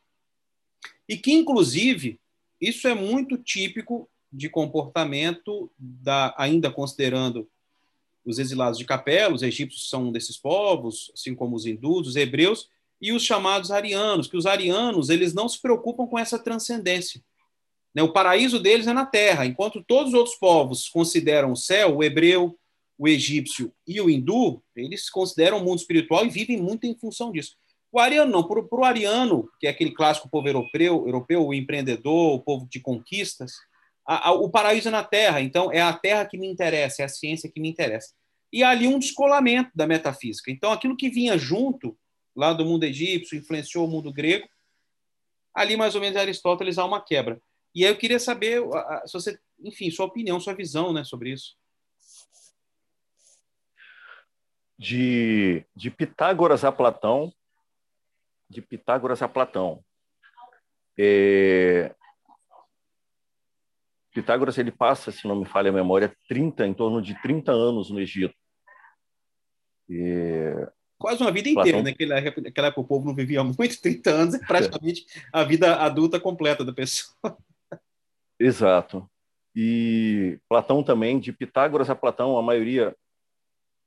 E 1.05 1.17
que 1.17 1.33
inclusive 1.33 2.17
isso 2.61 2.87
é 2.87 2.93
muito 2.95 3.37
típico 3.37 4.09
de 4.31 4.47
comportamento 4.47 5.69
da 5.77 6.33
ainda 6.37 6.71
considerando 6.71 7.45
os 8.25 8.39
exilados 8.39 8.77
de 8.77 8.85
Capela, 8.85 9.33
os 9.33 9.41
egípcios 9.41 9.89
são 9.89 10.11
desses 10.11 10.37
povos, 10.37 11.11
assim 11.13 11.33
como 11.33 11.55
os 11.55 11.65
hindus, 11.65 12.07
os 12.07 12.15
hebreus, 12.15 12.69
e 13.01 13.11
os 13.11 13.23
chamados 13.23 13.71
arianos, 13.71 14.27
que 14.27 14.37
os 14.37 14.45
arianos 14.45 15.09
eles 15.09 15.33
não 15.33 15.49
se 15.49 15.59
preocupam 15.59 16.05
com 16.05 16.19
essa 16.19 16.37
transcendência. 16.37 17.21
Né? 17.95 18.03
O 18.03 18.13
paraíso 18.13 18.59
deles 18.59 18.87
é 18.87 18.93
na 18.93 19.05
terra, 19.05 19.45
enquanto 19.45 19.83
todos 19.83 20.13
os 20.13 20.19
outros 20.19 20.35
povos 20.35 20.87
consideram 20.87 21.51
o 21.51 21.57
céu, 21.57 21.97
o 21.97 22.03
hebreu, 22.03 22.57
o 22.97 23.07
egípcio 23.07 23.73
e 23.87 23.99
o 23.99 24.09
hindu, 24.09 24.61
eles 24.75 25.09
consideram 25.09 25.57
o 25.57 25.63
mundo 25.63 25.79
espiritual 25.79 26.23
e 26.23 26.29
vivem 26.29 26.61
muito 26.61 26.85
em 26.85 26.95
função 26.95 27.31
disso. 27.31 27.55
O 27.91 27.99
ariano 27.99 28.31
não, 28.31 28.43
para 28.47 28.61
o 28.61 28.85
ariano, 28.85 29.49
que 29.59 29.67
é 29.67 29.69
aquele 29.71 29.91
clássico 29.91 30.29
povo 30.29 30.47
europeu, 30.47 31.05
europeu, 31.07 31.45
o 31.45 31.53
empreendedor, 31.53 32.35
o 32.35 32.39
povo 32.39 32.67
de 32.69 32.79
conquistas, 32.79 33.53
a, 34.11 34.27
a, 34.27 34.31
o 34.33 34.49
paraíso 34.49 34.89
é 34.89 34.91
na 34.91 35.03
terra, 35.05 35.39
então 35.39 35.71
é 35.71 35.81
a 35.81 35.93
terra 35.93 36.25
que 36.25 36.37
me 36.37 36.45
interessa, 36.45 37.01
é 37.01 37.05
a 37.05 37.09
ciência 37.09 37.49
que 37.49 37.61
me 37.61 37.69
interessa. 37.69 38.13
E 38.51 38.61
há 38.61 38.69
ali 38.69 38.85
um 38.85 38.99
descolamento 38.99 39.71
da 39.73 39.87
metafísica. 39.87 40.51
Então, 40.51 40.73
aquilo 40.73 40.97
que 40.97 41.09
vinha 41.09 41.37
junto, 41.37 41.97
lá 42.35 42.51
do 42.51 42.65
mundo 42.65 42.83
egípcio, 42.83 43.37
influenciou 43.37 43.85
o 43.85 43.89
mundo 43.89 44.11
grego, 44.11 44.45
ali 45.55 45.77
mais 45.77 45.95
ou 45.95 46.01
menos 46.01 46.17
Aristóteles 46.17 46.77
há 46.77 46.83
uma 46.83 47.01
quebra. 47.01 47.41
E 47.73 47.85
aí 47.85 47.91
eu 47.91 47.97
queria 47.97 48.19
saber, 48.19 48.61
se 49.05 49.13
você, 49.13 49.39
enfim, 49.61 49.89
sua 49.89 50.07
opinião, 50.07 50.41
sua 50.41 50.53
visão 50.53 50.91
né, 50.91 51.05
sobre 51.05 51.31
isso. 51.31 51.55
De, 54.77 55.63
de 55.73 55.89
Pitágoras 55.89 56.65
a 56.65 56.71
Platão, 56.71 57.33
de 58.49 58.61
Pitágoras 58.61 59.21
a 59.21 59.29
Platão. 59.29 59.81
É... 60.99 61.95
Pitágoras 64.13 64.57
ele 64.57 64.71
passa, 64.71 65.11
se 65.11 65.27
não 65.27 65.35
me 65.35 65.45
falha 65.45 65.69
a 65.69 65.73
memória, 65.73 66.15
30, 66.27 66.67
em 66.67 66.73
torno 66.73 67.01
de 67.01 67.19
30 67.21 67.51
anos 67.51 67.89
no 67.89 67.99
Egito. 67.99 68.35
É... 69.89 70.69
Quase 70.97 71.21
uma 71.21 71.31
vida 71.31 71.49
inteira, 71.49 71.81
Platão... 71.81 71.83
né? 71.83 71.91
Naquela, 71.91 72.41
naquela 72.41 72.67
época 72.67 72.81
o 72.81 72.87
povo 72.87 73.05
não 73.07 73.15
vivia 73.15 73.43
muito, 73.43 73.57
30 73.81 74.09
anos 74.09 74.33
é 74.35 74.39
praticamente 74.39 75.05
a 75.31 75.43
vida 75.43 75.75
adulta 75.77 76.19
completa 76.19 76.63
da 76.63 76.73
pessoa. 76.73 77.15
Exato. 78.39 79.09
E 79.55 80.39
Platão 80.47 80.83
também, 80.83 81.19
de 81.19 81.31
Pitágoras 81.31 81.89
a 81.89 81.95
Platão, 81.95 82.37
a 82.37 82.41
maioria 82.41 82.95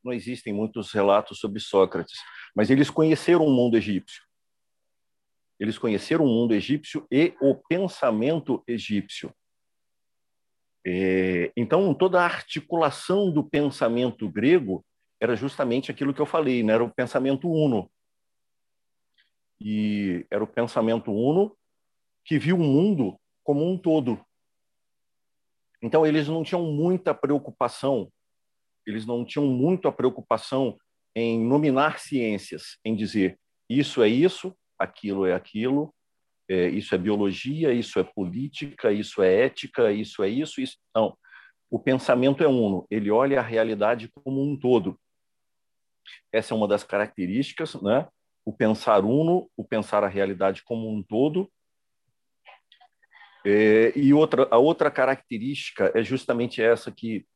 não 0.03 0.13
existem 0.13 0.53
muitos 0.53 0.93
relatos 0.93 1.39
sobre 1.39 1.59
Sócrates, 1.61 2.19
mas 2.55 2.71
eles 2.71 2.91
conheceram 2.91 3.47
o 3.47 3.51
mundo 3.51 3.77
egípcio. 3.77 4.23
Eles 5.59 5.79
conheceram 5.79 6.25
o 6.25 6.29
mundo 6.29 6.53
egípcio 6.53 7.07
e 7.11 7.35
o 7.41 7.55
pensamento 7.55 8.63
egípcio. 8.67 9.35
É, 10.87 11.51
então, 11.57 11.95
toda 11.95 12.21
a 12.21 12.25
articulação 12.25 13.31
do 13.31 13.43
pensamento 13.43 14.29
grego 14.29 14.85
era 15.21 15.35
justamente 15.35 15.91
aquilo 15.91 16.13
que 16.13 16.21
eu 16.21 16.27
falei, 16.27 16.63
né? 16.63 16.75
era 16.75 16.85
o 16.85 16.93
pensamento 16.93 17.51
uno. 17.51 17.91
E 19.61 20.27
era 20.31 20.45
o 20.45 20.47
pensamento 20.47 21.11
uno 21.11 21.57
que 22.25 22.39
viu 22.39 22.57
o 22.57 22.61
mundo 22.61 23.19
como 23.43 23.67
um 23.67 23.79
todo. 23.79 24.23
Então, 25.83 26.05
eles 26.05 26.29
não 26.29 26.43
tinham 26.43 26.63
muita 26.65 27.15
preocupação, 27.15 28.11
eles 28.87 29.07
não 29.07 29.25
tinham 29.25 29.47
muito 29.47 29.89
a 29.89 29.93
preocupação 29.93 30.79
em 31.15 31.43
nominar 31.43 31.99
ciências, 31.99 32.79
em 32.85 32.95
dizer 32.95 33.39
isso 33.69 34.03
é 34.03 34.09
isso, 34.09 34.55
aquilo 34.79 35.25
é 35.25 35.33
aquilo, 35.33 35.95
é, 36.49 36.69
isso 36.69 36.95
é 36.95 36.99
biologia, 36.99 37.73
isso 37.73 37.99
é 37.99 38.05
política, 38.05 38.93
isso 38.93 39.23
é 39.23 39.47
ética, 39.47 39.93
isso 39.93 40.23
é 40.23 40.29
isso, 40.29 40.61
isso. 40.61 40.77
Não. 40.95 41.17
O 41.71 41.79
pensamento 41.79 42.43
é 42.43 42.47
uno, 42.47 42.87
ele 42.91 43.11
olha 43.11 43.41
a 43.41 43.43
realidade 43.43 44.09
como 44.09 44.43
um 44.43 44.59
todo. 44.59 44.99
Essa 46.33 46.55
é 46.55 46.57
uma 46.57 46.69
das 46.69 46.85
características, 46.85 47.75
né? 47.83 48.07
O 48.45 48.53
pensar 48.53 49.05
uno, 49.05 49.51
o 49.57 49.65
pensar 49.65 50.05
a 50.05 50.09
realidade 50.09 50.63
como 50.63 50.89
um 50.89 51.03
todo. 51.03 51.51
É, 53.47 53.93
e 53.97 54.13
outra, 54.13 54.47
a 54.51 54.59
outra 54.59 54.91
característica 54.91 55.91
é 55.95 56.03
justamente 56.03 56.63
essa 56.63 56.91
que, 56.91 57.27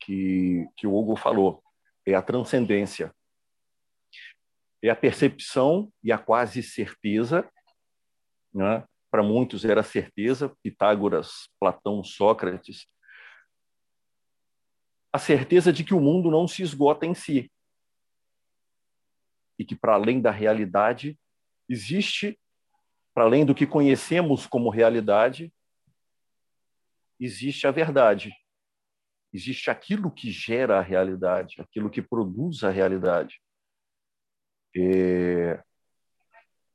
que, 0.00 0.66
que 0.76 0.86
o 0.86 0.94
Hugo 0.94 1.16
falou, 1.16 1.62
é 2.06 2.14
a 2.14 2.22
transcendência 2.22 3.12
é 4.82 4.88
a 4.88 4.96
percepção 4.96 5.92
e 6.02 6.10
a 6.10 6.18
quase 6.18 6.62
certeza. 6.62 7.48
Né? 8.52 8.84
Para 9.10 9.22
muitos 9.22 9.64
era 9.64 9.82
certeza, 9.82 10.54
Pitágoras, 10.62 11.48
Platão, 11.58 12.02
Sócrates. 12.04 12.86
A 15.12 15.18
certeza 15.18 15.72
de 15.72 15.82
que 15.82 15.94
o 15.94 16.00
mundo 16.00 16.30
não 16.30 16.46
se 16.46 16.62
esgota 16.62 17.04
em 17.06 17.14
si. 17.14 17.50
E 19.58 19.64
que, 19.64 19.74
para 19.74 19.94
além 19.94 20.20
da 20.20 20.30
realidade, 20.30 21.18
existe, 21.68 22.38
para 23.12 23.24
além 23.24 23.44
do 23.44 23.54
que 23.54 23.66
conhecemos 23.66 24.46
como 24.46 24.70
realidade, 24.70 25.52
existe 27.18 27.66
a 27.66 27.70
verdade. 27.70 28.32
Existe 29.32 29.70
aquilo 29.70 30.10
que 30.10 30.30
gera 30.30 30.78
a 30.78 30.82
realidade, 30.82 31.60
aquilo 31.60 31.90
que 31.90 32.02
produz 32.02 32.64
a 32.64 32.70
realidade. 32.70 33.40
É... 34.76 35.62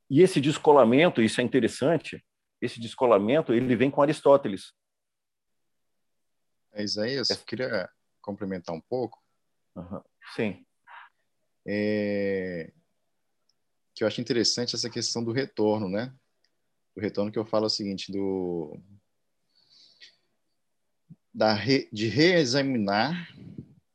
E 0.09 0.21
esse 0.21 0.39
descolamento, 0.39 1.21
isso 1.21 1.41
é 1.41 1.43
interessante, 1.43 2.23
esse 2.61 2.79
descolamento 2.79 3.53
ele 3.53 3.75
vem 3.75 3.89
com 3.89 4.01
Aristóteles. 4.01 4.73
É, 6.73 6.83
Isaías, 6.83 7.29
eu 7.29 7.37
queria 7.37 7.89
complementar 8.21 8.75
um 8.75 8.81
pouco. 8.81 9.21
Uhum. 9.75 10.01
Sim. 10.35 10.65
É... 11.65 12.71
Que 13.93 14.03
eu 14.03 14.07
acho 14.07 14.21
interessante 14.21 14.75
essa 14.75 14.89
questão 14.89 15.23
do 15.23 15.31
retorno, 15.31 15.87
né? 15.87 16.13
O 16.95 17.01
retorno 17.01 17.31
que 17.31 17.39
eu 17.39 17.45
falo 17.45 17.65
é 17.65 17.67
o 17.67 17.69
seguinte, 17.69 18.11
do 18.11 18.79
da 21.33 21.53
re... 21.53 21.89
de 21.91 22.07
reexaminar 22.07 23.33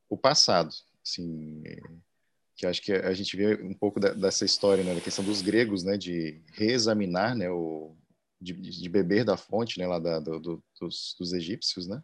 o 0.09 0.17
passado. 0.17 0.71
Assim, 1.03 1.63
que 2.61 2.67
acho 2.67 2.83
que 2.83 2.93
a 2.93 3.15
gente 3.15 3.35
vê 3.39 3.55
um 3.63 3.73
pouco 3.73 3.99
da, 3.99 4.13
dessa 4.13 4.45
história, 4.45 4.85
né, 4.85 4.95
da 4.95 5.01
questão 5.01 5.25
dos 5.25 5.41
gregos, 5.41 5.83
né, 5.83 5.97
de 5.97 6.43
reexaminar, 6.53 7.35
né, 7.35 7.49
o, 7.49 7.97
de, 8.39 8.53
de 8.53 8.87
beber 8.87 9.25
da 9.25 9.35
fonte, 9.35 9.79
né, 9.79 9.87
lá 9.87 9.99
da, 9.99 10.21
do, 10.21 10.39
do, 10.39 10.65
dos, 10.79 11.17
dos, 11.19 11.33
egípcios, 11.33 11.87
né, 11.87 12.03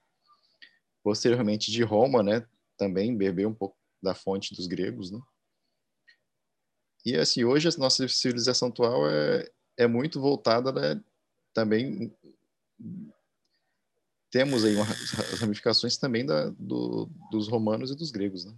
posteriormente 1.03 1.71
de 1.71 1.83
Roma, 1.83 2.23
né, 2.23 2.47
também 2.79 3.15
beber 3.15 3.47
um 3.47 3.53
pouco 3.53 3.77
da 4.03 4.15
fonte 4.15 4.55
dos 4.55 4.67
gregos, 4.67 5.11
né, 5.11 5.21
e 7.05 7.17
assim, 7.17 7.45
hoje 7.45 7.69
a 7.69 7.79
nossa 7.79 8.09
civilização 8.09 8.69
atual 8.69 9.11
é, 9.11 9.47
é 9.77 9.87
muito 9.87 10.19
voltada, 10.23 10.73
né, 10.73 11.05
também 11.53 12.17
temos 14.31 14.65
aí 14.65 14.75
uma, 14.75 14.87
ramificações 15.39 15.99
também 15.99 16.25
da, 16.25 16.49
do, 16.59 17.11
dos 17.31 17.47
romanos 17.47 17.91
e 17.91 17.95
dos 17.95 18.11
gregos, 18.11 18.47
né. 18.47 18.57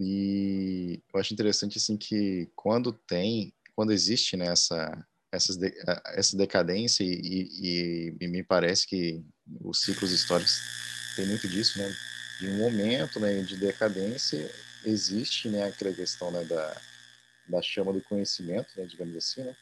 E 0.00 1.02
eu 1.12 1.20
acho 1.20 1.34
interessante 1.34 1.78
assim 1.78 1.96
que 1.96 2.50
quando 2.56 2.92
tem, 2.92 3.52
quando 3.74 3.92
existe 3.92 4.36
né, 4.36 4.46
essa, 4.46 5.06
essas 5.30 5.56
de, 5.56 5.72
essa 6.14 6.36
decadência 6.36 7.04
e, 7.04 7.10
e, 7.22 8.16
e, 8.20 8.28
me 8.28 8.42
parece 8.42 8.86
que 8.86 9.24
os 9.60 9.80
ciclos 9.80 10.12
históricos 10.12 10.60
tem 11.16 11.26
muito 11.26 11.48
disso, 11.48 11.78
né? 11.78 11.94
De 12.40 12.48
um 12.48 12.58
momento 12.58 13.20
né, 13.20 13.40
de 13.42 13.56
decadência 13.56 14.50
existe 14.84 15.48
né, 15.48 15.64
aquela 15.64 15.94
questão 15.94 16.30
né, 16.30 16.44
da, 16.44 16.80
da 17.48 17.62
chama 17.62 17.92
do 17.92 18.00
conhecimento, 18.00 18.68
né, 18.76 18.84
digamos 18.84 19.16
assim, 19.16 19.42
né? 19.42 19.56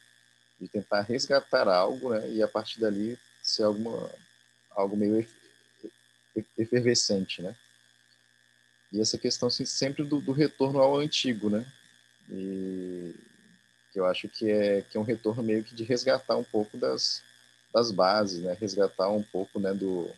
De 0.61 0.69
tentar 0.69 1.03
resgatar 1.03 1.69
algo 1.69 2.11
né, 2.11 2.31
e 2.31 2.43
a 2.43 2.49
partir 2.49 2.81
dali 2.81 3.19
ser 3.43 3.65
alguma, 3.65 4.11
algo 4.71 4.97
meio 4.97 5.27
efervescente, 6.57 7.43
né? 7.43 7.55
E 8.93 9.01
essa 9.01 9.17
questão 9.17 9.49
assim, 9.49 9.65
sempre 9.65 10.03
do, 10.03 10.21
do, 10.21 10.33
retorno 10.33 10.81
ao 10.81 10.97
antigo, 10.99 11.49
né? 11.49 11.65
E 12.29 13.15
que 13.93 13.99
eu 13.99 14.07
acho 14.07 14.29
que 14.29 14.51
é, 14.51 14.83
que 14.83 14.97
é 14.97 15.01
um 15.01 15.05
retorno 15.05 15.43
meio 15.43 15.65
que 15.65 15.75
de 15.75 15.85
resgatar 15.85 16.37
um 16.37 16.45
pouco 16.45 16.77
das, 16.77 17.23
das 17.73 17.91
bases, 17.91 18.43
né? 18.43 18.57
Resgatar 18.59 19.09
um 19.11 19.23
pouco, 19.23 19.61
né, 19.61 19.73
do 19.73 20.11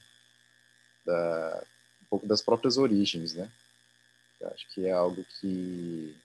da, 1.05 1.65
um 2.03 2.07
pouco 2.07 2.27
das 2.27 2.41
próprias 2.41 2.79
origens, 2.79 3.35
né? 3.35 3.51
Eu 4.41 4.49
acho 4.49 4.69
que 4.71 4.87
é 4.87 4.93
algo 4.93 5.25
que 5.41 6.17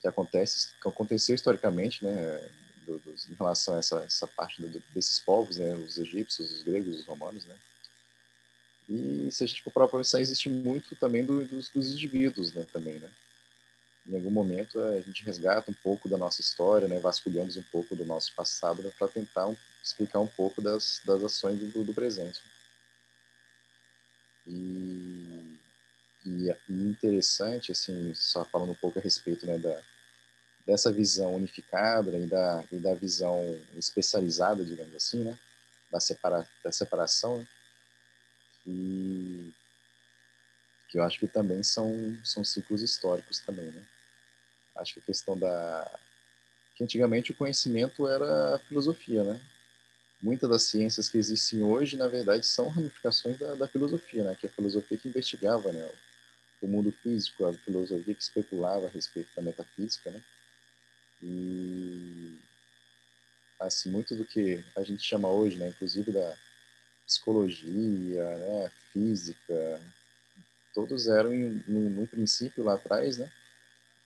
que 0.00 0.08
acontece, 0.08 0.74
que 0.80 0.88
aconteceu 0.88 1.34
historicamente, 1.34 2.04
né? 2.04 2.50
Do, 2.84 3.00
em 3.30 3.34
relação 3.34 3.76
a 3.76 3.78
essa, 3.78 4.02
essa 4.02 4.26
parte 4.26 4.60
do, 4.60 4.82
desses 4.92 5.20
povos, 5.20 5.56
né? 5.58 5.74
Os 5.74 5.98
egípcios, 5.98 6.52
os 6.52 6.62
gregos, 6.62 6.98
os 6.98 7.06
romanos, 7.06 7.44
né? 7.46 7.56
E 8.92 9.32
se 9.32 9.42
a 9.42 9.46
gente 9.46 9.62
for 9.62 9.72
para 9.72 9.88
pensar, 9.88 10.20
existe 10.20 10.50
muito 10.50 10.94
também 10.96 11.24
do, 11.24 11.42
dos, 11.46 11.70
dos, 11.70 11.92
indivíduos, 11.92 12.52
né, 12.52 12.66
também, 12.70 12.98
né? 12.98 13.08
Em 14.06 14.16
algum 14.16 14.30
momento 14.30 14.78
a 14.80 15.00
gente 15.00 15.24
resgata 15.24 15.70
um 15.70 15.74
pouco 15.74 16.10
da 16.10 16.18
nossa 16.18 16.42
história, 16.42 16.86
né, 16.86 16.98
vasculhamos 16.98 17.56
um 17.56 17.62
pouco 17.62 17.96
do 17.96 18.04
nosso 18.04 18.34
passado 18.34 18.82
né, 18.82 18.92
para 18.98 19.08
tentar 19.08 19.46
um, 19.46 19.56
explicar 19.82 20.20
um 20.20 20.26
pouco 20.26 20.60
das, 20.60 21.00
das 21.06 21.24
ações 21.24 21.58
do, 21.58 21.84
do 21.84 21.94
presente. 21.94 22.42
E, 24.46 25.56
e, 26.26 26.54
e 26.68 26.72
interessante, 26.72 27.72
assim, 27.72 28.12
só 28.14 28.44
falando 28.44 28.72
um 28.72 28.74
pouco 28.74 28.98
a 28.98 29.02
respeito 29.02 29.46
né, 29.46 29.56
da, 29.56 29.80
dessa 30.66 30.92
visão 30.92 31.34
unificada 31.34 32.10
e 32.18 32.26
da, 32.26 32.64
e 32.70 32.76
da 32.76 32.94
visão 32.94 33.58
especializada, 33.74 34.62
digamos 34.62 34.94
assim, 34.94 35.24
né, 35.24 35.38
da, 35.90 36.00
separa, 36.00 36.46
da 36.62 36.72
separação, 36.72 37.38
né, 37.38 37.46
e 38.66 39.52
que 40.88 40.98
eu 40.98 41.02
acho 41.02 41.18
que 41.18 41.26
também 41.26 41.62
são, 41.62 42.18
são 42.22 42.44
ciclos 42.44 42.82
históricos 42.82 43.40
também, 43.40 43.70
né. 43.70 43.82
Acho 44.76 44.94
que 44.94 45.00
a 45.00 45.04
questão 45.04 45.38
da... 45.38 45.98
que 46.74 46.84
antigamente 46.84 47.32
o 47.32 47.36
conhecimento 47.36 48.06
era 48.08 48.58
filosofia, 48.68 49.24
né, 49.24 49.40
muitas 50.22 50.48
das 50.48 50.62
ciências 50.62 51.08
que 51.08 51.18
existem 51.18 51.62
hoje, 51.62 51.96
na 51.96 52.06
verdade, 52.06 52.46
são 52.46 52.68
ramificações 52.68 53.36
da, 53.38 53.54
da 53.56 53.66
filosofia, 53.66 54.22
né? 54.22 54.36
Que 54.38 54.46
é 54.46 54.48
a 54.50 54.52
filosofia 54.52 54.96
que 54.96 55.08
investigava, 55.08 55.72
né? 55.72 55.90
O 56.62 56.68
mundo 56.68 56.92
físico, 56.92 57.44
a 57.44 57.52
filosofia 57.52 58.14
que 58.14 58.22
especulava 58.22 58.86
a 58.86 58.90
respeito 58.90 59.28
da 59.34 59.42
metafísica, 59.42 60.10
né? 60.12 60.22
E 61.20 62.38
assim 63.58 63.90
muito 63.90 64.14
do 64.14 64.24
que 64.24 64.64
a 64.76 64.82
gente 64.82 65.02
chama 65.02 65.28
hoje, 65.28 65.56
né? 65.56 65.68
Inclusive 65.68 66.12
da 66.12 66.36
psicologia, 67.12 68.24
né? 68.38 68.70
Física, 68.92 69.80
todos 70.74 71.08
eram 71.08 71.30
no, 71.66 72.06
princípio 72.06 72.64
lá 72.64 72.74
atrás, 72.74 73.18
né? 73.18 73.30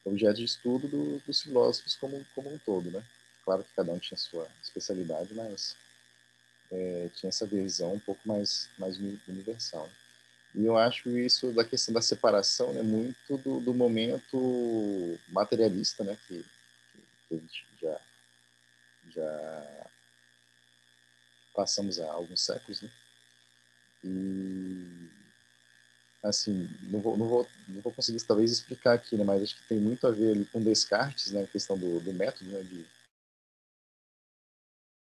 Objeto 0.04 0.36
de 0.36 0.44
estudo 0.44 0.86
do, 0.88 1.18
dos 1.20 1.42
filósofos 1.42 1.96
como 1.96 2.24
como 2.34 2.52
um 2.52 2.58
todo, 2.58 2.90
né? 2.90 3.02
Claro 3.44 3.62
que 3.62 3.74
cada 3.74 3.92
um 3.92 3.98
tinha 3.98 4.18
sua 4.18 4.48
especialidade, 4.62 5.34
mas 5.34 5.76
é, 6.70 7.08
tinha 7.14 7.28
essa 7.28 7.46
visão 7.46 7.94
um 7.94 8.00
pouco 8.00 8.20
mais, 8.26 8.68
mais 8.78 8.96
universal. 9.28 9.88
E 10.54 10.64
eu 10.64 10.76
acho 10.76 11.10
isso 11.10 11.52
da 11.52 11.64
questão 11.64 11.92
da 11.92 12.00
separação 12.00 12.72
né, 12.72 12.82
muito 12.82 13.36
do, 13.38 13.60
do 13.60 13.74
momento 13.74 15.18
materialista, 15.28 16.02
né, 16.02 16.16
que, 16.26 16.44
que 17.28 17.34
a 17.34 17.38
gente 17.38 17.66
já, 17.80 18.00
já 19.10 19.85
passamos 21.56 21.98
há 21.98 22.12
alguns 22.12 22.42
séculos, 22.42 22.82
né? 22.82 22.90
E 24.04 25.08
assim, 26.22 26.68
não 26.82 27.00
vou, 27.00 27.16
não 27.16 27.26
vou, 27.26 27.48
não 27.68 27.80
vou 27.80 27.92
conseguir 27.92 28.22
talvez 28.24 28.50
explicar 28.50 28.94
aqui, 28.94 29.16
né, 29.16 29.24
mas 29.24 29.42
acho 29.42 29.56
que 29.56 29.68
tem 29.68 29.78
muito 29.78 30.06
a 30.06 30.10
ver 30.10 30.32
ali 30.32 30.44
com 30.46 30.62
Descartes, 30.62 31.32
né, 31.32 31.44
a 31.44 31.46
questão 31.46 31.78
do, 31.78 32.00
do 32.00 32.12
método, 32.12 32.50
né, 32.50 32.62
de 32.62 32.84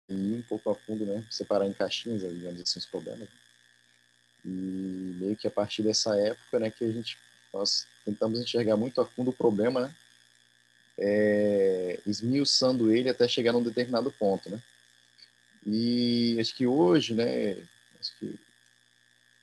ir 0.09 0.37
um 0.37 0.41
pouco 0.43 0.69
a 0.69 0.75
fundo, 0.75 1.05
né? 1.05 1.25
Separar 1.31 1.65
em 1.65 1.73
caixinhas, 1.73 2.21
digamos 2.21 2.61
assim, 2.61 2.79
os 2.79 2.85
problemas. 2.85 3.27
E 4.43 4.47
meio 4.47 5.35
que 5.35 5.47
a 5.47 5.51
partir 5.51 5.81
dessa 5.81 6.15
época, 6.15 6.59
né, 6.59 6.69
que 6.69 6.85
a 6.85 6.91
gente 6.91 7.17
nós 7.51 7.87
tentamos 8.03 8.39
enxergar 8.39 8.75
muito 8.75 8.99
a 8.99 9.05
fundo 9.05 9.31
o 9.31 9.35
problema, 9.35 9.81
né? 9.81 9.95
É, 10.97 11.99
esmiuçando 12.05 12.93
ele 12.93 13.09
até 13.09 13.27
chegar 13.27 13.53
num 13.53 13.63
determinado 13.63 14.11
ponto, 14.11 14.49
né? 14.49 14.61
E 15.65 16.37
acho 16.39 16.55
que 16.55 16.67
hoje, 16.67 17.13
né, 17.13 17.53
acho 17.99 18.17
que 18.19 18.39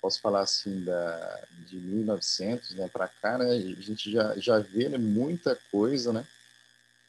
posso 0.00 0.20
falar 0.20 0.40
assim 0.40 0.84
da 0.84 1.44
de 1.66 1.76
1900, 1.76 2.74
né, 2.74 2.88
para 2.88 3.08
cá, 3.08 3.38
né, 3.38 3.50
a 3.50 3.80
gente 3.80 4.10
já 4.10 4.36
já 4.38 4.58
vê 4.58 4.88
né, 4.88 4.98
muita 4.98 5.56
coisa, 5.70 6.12
né? 6.12 6.26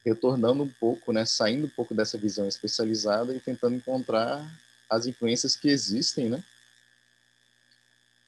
retornando 0.06 0.64
um 0.64 0.70
pouco, 0.70 1.14
né, 1.14 1.26
saindo 1.26 1.66
um 1.66 1.70
pouco 1.70 1.96
dessa 1.96 2.18
visão 2.18 2.48
especializada 2.48 3.34
e 3.34 3.40
tentando 3.40 3.76
encontrar 3.76 4.46
as 4.90 5.06
influências 5.06 5.56
que 5.56 5.70
existem, 5.70 6.30
né, 6.30 6.44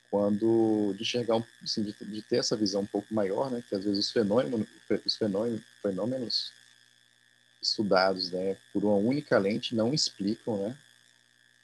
quando 0.09 0.93
de 0.93 1.01
enxergar, 1.01 1.45
assim, 1.61 1.83
de, 1.83 1.93
de, 1.93 2.21
ter 2.21 2.38
essa 2.38 2.55
visão 2.55 2.81
um 2.81 2.86
pouco 2.86 3.13
maior, 3.13 3.51
né, 3.51 3.61
que 3.67 3.75
às 3.75 3.83
vezes 3.83 4.05
os 4.05 4.11
fenômenos, 4.11 4.67
os 5.05 5.17
fenômenos, 5.17 5.61
fenômenos 5.81 6.53
estudados, 7.70 8.32
né, 8.32 8.57
por 8.72 8.84
uma 8.84 8.95
única 8.95 9.38
lente 9.38 9.76
não 9.76 9.93
explicam, 9.93 10.57
né, 10.57 10.78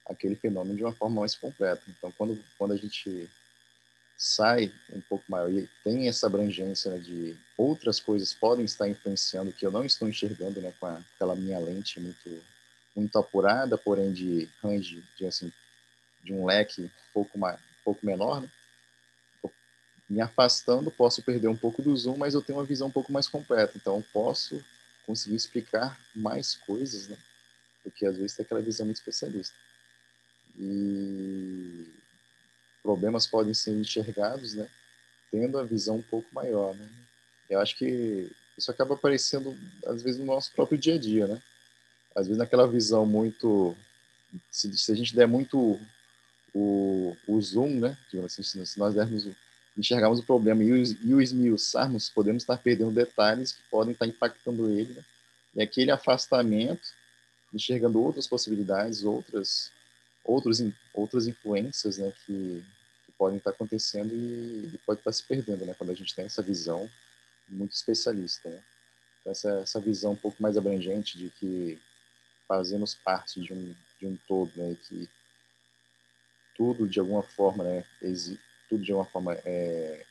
aquele 0.08 0.36
fenômeno 0.36 0.76
de 0.76 0.84
uma 0.84 0.94
forma 0.94 1.22
mais 1.22 1.36
completa. 1.36 1.84
Então, 1.88 2.12
quando 2.18 2.38
quando 2.58 2.74
a 2.74 2.78
gente 2.78 3.30
sai 4.18 4.72
um 4.94 5.02
pouco 5.02 5.24
maior 5.28 5.52
e 5.52 5.68
tem 5.84 6.08
essa 6.08 6.28
abrangência 6.28 6.92
né, 6.92 7.00
de 7.00 7.36
outras 7.58 8.00
coisas 8.00 8.32
podem 8.32 8.64
estar 8.66 8.88
influenciando 8.88 9.52
que 9.52 9.66
eu 9.66 9.72
não 9.72 9.84
estou 9.84 10.08
enxergando 10.08 10.62
né, 10.62 10.72
com 10.80 10.86
a, 10.86 11.02
aquela 11.16 11.36
minha 11.36 11.58
lente 11.58 12.00
muito 12.00 12.44
muito 12.96 13.18
apurada, 13.18 13.78
porém 13.80 14.12
de 14.14 14.48
range 14.62 15.04
de 15.18 15.26
assim 15.26 15.52
de 16.24 16.34
um 16.34 16.46
leque 16.46 16.84
um 16.84 17.14
pouco 17.14 17.38
mais 17.40 17.56
um 17.60 17.84
pouco 17.84 18.06
menor, 18.06 18.42
né? 18.42 18.50
me 20.08 20.22
afastando 20.22 20.92
posso 20.92 21.24
perder 21.24 21.48
um 21.48 21.56
pouco 21.56 21.82
do 21.82 21.96
zoom, 21.96 22.18
mas 22.18 22.34
eu 22.34 22.42
tenho 22.42 22.60
uma 22.60 22.66
visão 22.66 22.90
um 22.90 22.92
pouco 22.92 23.12
mais 23.12 23.28
completa, 23.28 23.74
então 23.76 24.04
posso 24.14 24.64
conseguir 25.12 25.36
explicar 25.36 26.00
mais 26.16 26.56
coisas, 26.56 27.10
né? 27.10 27.18
Porque 27.84 28.06
às 28.06 28.16
vezes 28.16 28.36
tem 28.36 28.46
aquela 28.46 28.62
visão 28.62 28.86
muito 28.86 28.98
especialista. 28.98 29.56
E 30.58 31.86
problemas 32.82 33.28
podem 33.28 33.54
ser 33.54 33.72
enxergados, 33.72 34.54
né, 34.54 34.68
tendo 35.30 35.58
a 35.60 35.64
visão 35.64 35.98
um 35.98 36.02
pouco 36.02 36.28
maior, 36.34 36.74
né? 36.76 36.90
Eu 37.50 37.60
acho 37.60 37.78
que 37.78 38.32
isso 38.58 38.72
acaba 38.72 38.96
aparecendo 38.96 39.58
às 39.86 40.02
vezes 40.02 40.20
no 40.20 40.26
nosso 40.26 40.52
próprio 40.54 40.78
dia 40.78 40.96
a 40.96 40.98
dia, 40.98 41.28
né? 41.28 41.42
Às 42.16 42.28
vezes 42.28 42.38
naquela 42.38 42.68
visão 42.68 43.06
muito 43.06 43.76
se, 44.50 44.78
se 44.78 44.92
a 44.94 44.96
gente 44.96 45.14
der 45.14 45.28
muito 45.28 45.78
o, 46.54 47.16
o 47.28 47.42
zoom, 47.42 47.80
né, 47.80 47.98
assim, 48.26 48.44
se 48.44 48.80
nós 48.80 48.96
dermos 48.96 49.28
enxergarmos 49.78 50.20
o 50.20 50.24
problema 50.24 50.64
e 50.64 50.72
o, 50.72 50.76
e 50.78 51.14
o 51.14 51.22
esmiuçarmos, 51.22 52.10
podemos 52.10 52.44
estar 52.44 52.58
perdendo 52.58 52.92
detalhes 52.92 53.54
que 53.54 53.62
podem 53.70 53.94
estar 53.94 54.06
impactando 54.06 54.70
ele, 54.70 54.94
né? 54.94 55.04
E 55.56 55.62
aquele 55.62 55.92
afastamento, 55.92 56.88
enxergando 57.54 58.02
outras 58.02 58.28
possibilidades, 58.28 59.04
outras 59.04 59.72
outros, 60.24 60.62
outras 60.94 61.28
influências 61.28 61.98
né, 61.98 62.12
que, 62.26 62.64
que 63.06 63.12
podem 63.18 63.38
estar 63.38 63.52
acontecendo 63.52 64.14
e, 64.14 64.72
e, 64.74 64.80
pode 64.86 65.00
estar 65.00 65.12
se 65.12 65.24
perdendo 65.24 65.66
né, 65.66 65.74
quando 65.78 65.92
a 65.92 65.96
gente 65.96 66.16
tem 66.16 66.26
essa 66.26 66.42
visão 66.42 66.90
muito 67.48 67.74
especialista. 67.74 68.50
Né? 68.50 68.62
Essa, 69.26 69.52
essa 69.60 69.80
visão 69.80 70.14
um 70.14 70.18
pouco 70.18 70.42
mais 70.42 70.58
abrangente 70.58 71.18
de 71.18 71.30
que 71.32 71.80
fazemos 72.48 72.96
parte 72.96 73.42
de 73.42 73.54
um, 73.54 73.76
de 74.00 74.08
um 74.08 74.18
todo, 74.28 74.52
né, 74.56 74.76
que 74.88 75.10
tudo 76.56 76.88
de 76.88 77.00
alguma 77.00 77.24
forma, 77.24 77.64
né, 77.64 77.86
tudo 78.72 78.86
de 78.86 78.92
alguma 78.94 79.10
forma 79.10 79.34
é, 79.44 80.06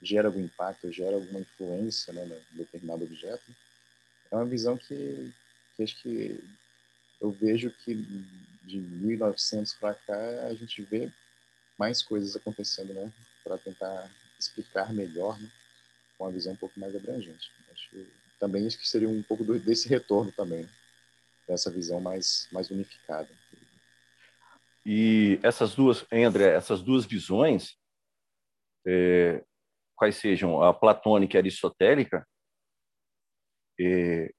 gera 0.00 0.28
algum 0.28 0.40
impacto, 0.40 0.92
gera 0.92 1.16
alguma 1.16 1.40
influência 1.40 2.12
né, 2.12 2.24
em 2.54 2.56
determinado 2.56 3.02
objeto, 3.02 3.42
é 4.30 4.36
uma 4.36 4.44
visão 4.44 4.78
que, 4.78 5.32
que 5.76 5.82
acho 5.82 6.00
que 6.00 6.40
eu 7.20 7.32
vejo 7.32 7.68
que 7.84 7.94
de 8.62 8.78
1900 8.78 9.74
para 9.74 9.94
cá 9.94 10.46
a 10.48 10.54
gente 10.54 10.82
vê 10.82 11.10
mais 11.76 12.00
coisas 12.00 12.36
acontecendo, 12.36 12.94
né, 12.94 13.12
para 13.42 13.58
tentar 13.58 14.08
explicar 14.38 14.92
melhor, 14.92 15.36
né, 15.40 15.50
com 16.16 16.24
uma 16.24 16.32
visão 16.32 16.52
um 16.52 16.56
pouco 16.56 16.78
mais 16.78 16.94
abrangente. 16.94 17.50
Acho 17.72 17.90
que, 17.90 18.06
também 18.38 18.66
acho 18.68 18.78
que 18.78 18.88
seria 18.88 19.08
um 19.08 19.22
pouco 19.22 19.42
do, 19.42 19.58
desse 19.58 19.88
retorno 19.88 20.30
também, 20.30 20.62
né, 20.62 20.68
dessa 21.48 21.70
visão 21.72 22.00
mais 22.00 22.46
mais 22.52 22.70
unificada. 22.70 23.28
E 24.84 25.40
essas 25.42 25.74
duas, 25.74 26.06
André, 26.12 26.54
essas 26.54 26.80
duas 26.80 27.04
visões, 27.04 27.76
é, 28.86 29.44
quais 29.94 30.16
sejam 30.16 30.62
a 30.62 30.72
platônica 30.72 31.36
e 31.36 31.38
a 31.38 31.40
aristotélica, 31.40 32.26
é, 33.80 34.32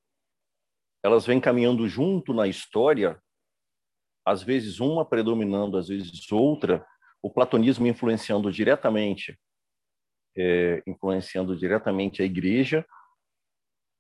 elas 1.04 1.26
vêm 1.26 1.40
caminhando 1.40 1.88
junto 1.88 2.34
na 2.34 2.48
história 2.48 3.22
às 4.28 4.44
vezes 4.44 4.82
uma 4.82 5.06
predominando, 5.06 5.78
às 5.78 5.88
vezes 5.88 6.30
outra, 6.34 6.86
o 7.22 7.32
platonismo 7.32 7.88
influenciando 7.88 8.52
diretamente, 8.52 9.40
é, 10.36 10.84
influenciando 10.86 11.56
diretamente 11.56 12.22
a 12.22 12.26
igreja 12.26 12.86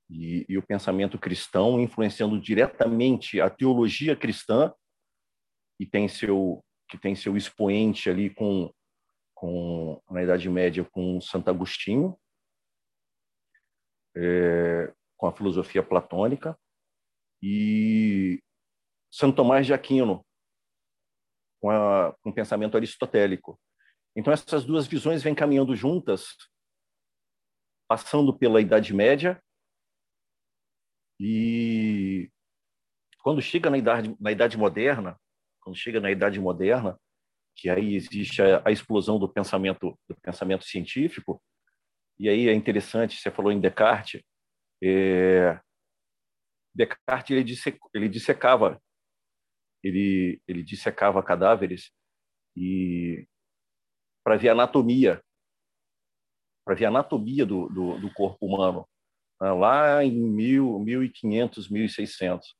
e, 0.09 0.45
e, 0.49 0.57
o 0.57 0.61
pensamento 0.61 1.17
cristão, 1.17 1.79
influenciando 1.79 2.37
diretamente 2.41 3.39
a 3.39 3.49
teologia 3.49 4.17
cristã 4.17 4.73
e 5.79 5.85
tem 5.85 6.09
seu 6.09 6.61
que 6.89 6.97
tem 6.97 7.15
seu 7.15 7.35
expoente 7.35 8.09
ali 8.09 8.29
com 8.29 8.73
com 9.37 10.01
na 10.09 10.23
Idade 10.23 10.49
Média 10.49 10.83
com 10.83 11.21
Santo 11.21 11.49
Agostinho, 11.49 12.19
é, 14.15 14.91
com 15.15 15.27
a 15.27 15.31
filosofia 15.31 15.83
platônica 15.83 16.57
e 17.41 18.41
Santo 19.11 19.35
Tomás 19.35 19.67
de 19.67 19.75
Aquino, 19.75 20.25
com, 21.61 21.69
a, 21.69 22.15
com 22.23 22.31
o 22.31 22.33
pensamento 22.33 22.75
aristotélico. 22.77 23.59
Então, 24.15 24.33
essas 24.33 24.65
duas 24.65 24.87
visões 24.87 25.21
vêm 25.21 25.35
caminhando 25.35 25.75
juntas, 25.75 26.35
passando 27.87 28.35
pela 28.35 28.59
Idade 28.59 28.91
Média, 28.91 29.39
e 31.19 32.31
quando 33.19 33.39
chega 33.39 33.69
na 33.69 33.77
Idade, 33.77 34.15
na 34.19 34.31
idade 34.31 34.57
Moderna, 34.57 35.19
quando 35.61 35.75
chega 35.75 35.99
na 35.99 36.09
Idade 36.09 36.39
Moderna, 36.39 36.99
que 37.57 37.69
aí 37.69 37.95
existe 37.95 38.41
a, 38.41 38.61
a 38.65 38.71
explosão 38.71 39.19
do 39.19 39.27
pensamento 39.27 39.97
do 40.07 40.15
pensamento 40.21 40.63
científico. 40.63 41.41
E 42.19 42.29
aí 42.29 42.47
é 42.47 42.53
interessante, 42.53 43.17
você 43.17 43.31
falou 43.31 43.51
em 43.51 43.59
Descartes, 43.59 44.21
é, 44.81 45.59
Descartes 46.73 47.31
ele, 47.31 47.43
disse, 47.43 47.77
ele 47.93 48.07
dissecava 48.07 48.81
ele 49.83 50.41
ele 50.47 50.63
dissecava 50.63 51.21
cadáveres 51.23 51.91
e 52.55 53.27
para 54.23 54.37
ver 54.37 54.49
a 54.49 54.51
anatomia 54.53 55.21
para 56.65 56.75
ver 56.75 56.85
a 56.85 56.89
anatomia 56.89 57.45
do, 57.45 57.69
do, 57.69 57.99
do 57.99 58.13
corpo 58.13 58.45
humano 58.45 58.87
né, 59.41 59.51
lá 59.51 60.03
em 60.03 60.11
1000, 60.11 60.79
1500, 60.79 61.69
1600. 61.69 62.55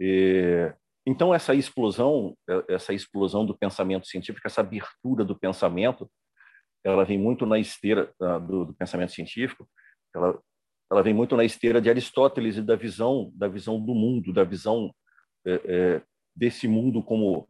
E, 0.00 0.72
então 1.06 1.34
essa 1.34 1.54
explosão, 1.54 2.36
essa 2.68 2.92
explosão 2.92 3.44
do 3.44 3.56
pensamento 3.56 4.06
científico, 4.06 4.46
essa 4.46 4.60
abertura 4.60 5.24
do 5.24 5.38
pensamento, 5.38 6.08
ela 6.84 7.04
vem 7.04 7.18
muito 7.18 7.46
na 7.46 7.58
esteira 7.58 8.12
uh, 8.20 8.40
do, 8.40 8.64
do, 8.66 8.74
pensamento 8.74 9.12
científico. 9.12 9.68
Ela, 10.14 10.40
ela 10.90 11.02
vem 11.02 11.14
muito 11.14 11.36
na 11.36 11.44
esteira 11.44 11.80
de 11.80 11.88
Aristóteles 11.88 12.56
e 12.56 12.62
da 12.62 12.76
visão, 12.76 13.30
da 13.34 13.48
visão 13.48 13.80
do 13.80 13.94
mundo, 13.94 14.32
da 14.32 14.44
visão 14.44 14.94
é, 15.46 15.52
é, 15.54 16.02
desse 16.34 16.68
mundo 16.68 17.02
como 17.02 17.48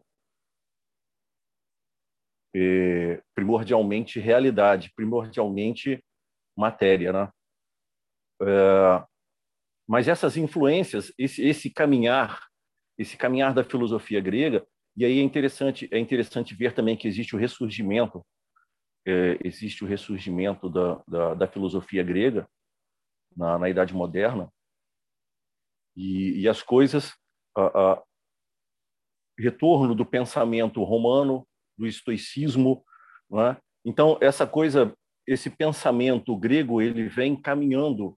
é, 2.54 3.22
primordialmente 3.34 4.20
realidade, 4.20 4.92
primordialmente 4.94 6.02
matéria, 6.56 7.12
né? 7.12 7.30
É, 8.42 9.04
mas 9.88 10.08
essas 10.08 10.36
influências, 10.36 11.12
esse, 11.18 11.42
esse 11.42 11.70
caminhar, 11.70 12.46
esse 13.02 13.16
caminhar 13.16 13.52
da 13.52 13.64
filosofia 13.64 14.20
grega, 14.20 14.66
e 14.96 15.04
aí 15.04 15.18
é 15.18 15.22
interessante, 15.22 15.88
é 15.90 15.98
interessante 15.98 16.54
ver 16.54 16.74
também 16.74 16.96
que 16.96 17.08
existe 17.08 17.34
o 17.34 17.38
ressurgimento, 17.38 18.24
é, 19.06 19.38
existe 19.44 19.84
o 19.84 19.86
ressurgimento 19.86 20.68
da, 20.68 21.02
da, 21.06 21.34
da 21.34 21.48
filosofia 21.48 22.02
grega 22.02 22.48
na, 23.36 23.58
na, 23.58 23.68
Idade 23.68 23.94
Moderna, 23.94 24.52
e, 25.96 26.40
e 26.40 26.48
as 26.48 26.62
coisas, 26.62 27.14
a, 27.56 27.92
a, 27.92 28.02
retorno 29.38 29.94
do 29.94 30.06
pensamento 30.06 30.82
romano, 30.82 31.46
do 31.76 31.86
estoicismo, 31.86 32.84
né? 33.30 33.56
então 33.84 34.18
essa 34.20 34.46
coisa, 34.46 34.94
esse 35.26 35.50
pensamento 35.50 36.36
grego, 36.36 36.80
ele 36.80 37.08
vem 37.08 37.34
caminhando 37.34 38.16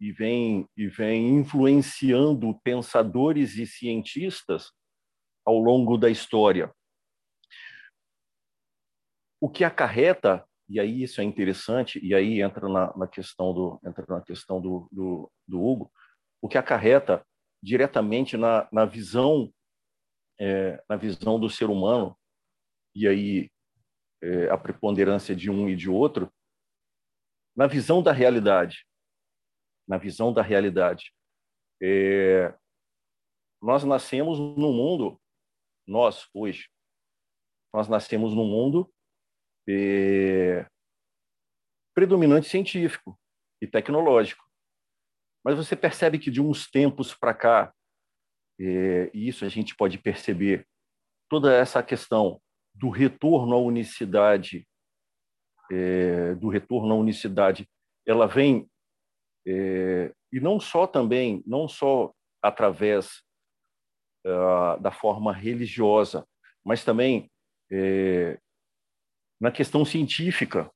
e 0.00 0.12
vem, 0.12 0.68
e 0.76 0.86
vem 0.88 1.28
influenciando 1.38 2.58
pensadores 2.62 3.56
e 3.56 3.66
cientistas 3.66 4.72
ao 5.44 5.58
longo 5.58 5.96
da 5.96 6.10
história. 6.10 6.72
O 9.40 9.48
que 9.48 9.64
acarreta, 9.64 10.46
e 10.68 10.80
aí 10.80 11.02
isso 11.02 11.20
é 11.20 11.24
interessante, 11.24 12.04
e 12.04 12.14
aí 12.14 12.40
entra 12.40 12.68
na, 12.68 12.96
na 12.96 13.06
questão, 13.06 13.52
do, 13.54 13.80
entra 13.84 14.04
na 14.08 14.22
questão 14.22 14.60
do, 14.60 14.88
do, 14.90 15.30
do, 15.46 15.64
Hugo, 15.64 15.90
o 16.40 16.48
que 16.48 16.58
acarreta 16.58 17.24
diretamente 17.62 18.36
na, 18.36 18.68
na 18.72 18.84
visão 18.84 19.52
é, 20.38 20.82
na 20.88 20.96
visão 20.96 21.40
do 21.40 21.48
ser 21.48 21.70
humano, 21.70 22.16
e 22.94 23.08
aí 23.08 23.50
é, 24.22 24.50
a 24.50 24.58
preponderância 24.58 25.34
de 25.34 25.50
um 25.50 25.68
e 25.68 25.74
de 25.74 25.88
outro, 25.88 26.30
na 27.56 27.66
visão 27.66 28.02
da 28.02 28.12
realidade 28.12 28.85
na 29.86 29.96
visão 29.96 30.32
da 30.32 30.42
realidade. 30.42 31.12
É, 31.82 32.54
nós 33.62 33.84
nascemos 33.84 34.38
no 34.38 34.72
mundo, 34.72 35.20
nós 35.86 36.28
hoje, 36.34 36.68
nós 37.72 37.88
nascemos 37.88 38.34
num 38.34 38.46
mundo 38.46 38.92
é, 39.68 40.66
predominante 41.94 42.48
científico 42.48 43.18
e 43.60 43.66
tecnológico. 43.66 44.44
Mas 45.44 45.56
você 45.56 45.76
percebe 45.76 46.18
que 46.18 46.30
de 46.30 46.40
uns 46.40 46.70
tempos 46.70 47.14
para 47.14 47.32
cá, 47.32 47.74
é, 48.60 49.10
e 49.14 49.28
isso 49.28 49.44
a 49.44 49.48
gente 49.48 49.76
pode 49.76 49.98
perceber, 49.98 50.66
toda 51.28 51.54
essa 51.54 51.82
questão 51.82 52.40
do 52.74 52.90
retorno 52.90 53.54
à 53.54 53.58
unicidade, 53.58 54.66
é, 55.70 56.34
do 56.34 56.48
retorno 56.48 56.94
à 56.94 56.96
unicidade, 56.96 57.68
ela 58.06 58.26
vem 58.26 58.68
é, 59.46 60.12
e 60.32 60.40
não 60.40 60.58
só 60.58 60.86
também, 60.86 61.42
não 61.46 61.68
só 61.68 62.12
através 62.42 63.22
uh, 64.26 64.80
da 64.80 64.90
forma 64.90 65.32
religiosa, 65.32 66.26
mas 66.64 66.84
também 66.84 67.30
é, 67.70 68.38
na 69.40 69.52
questão 69.52 69.84
científica, 69.84 70.70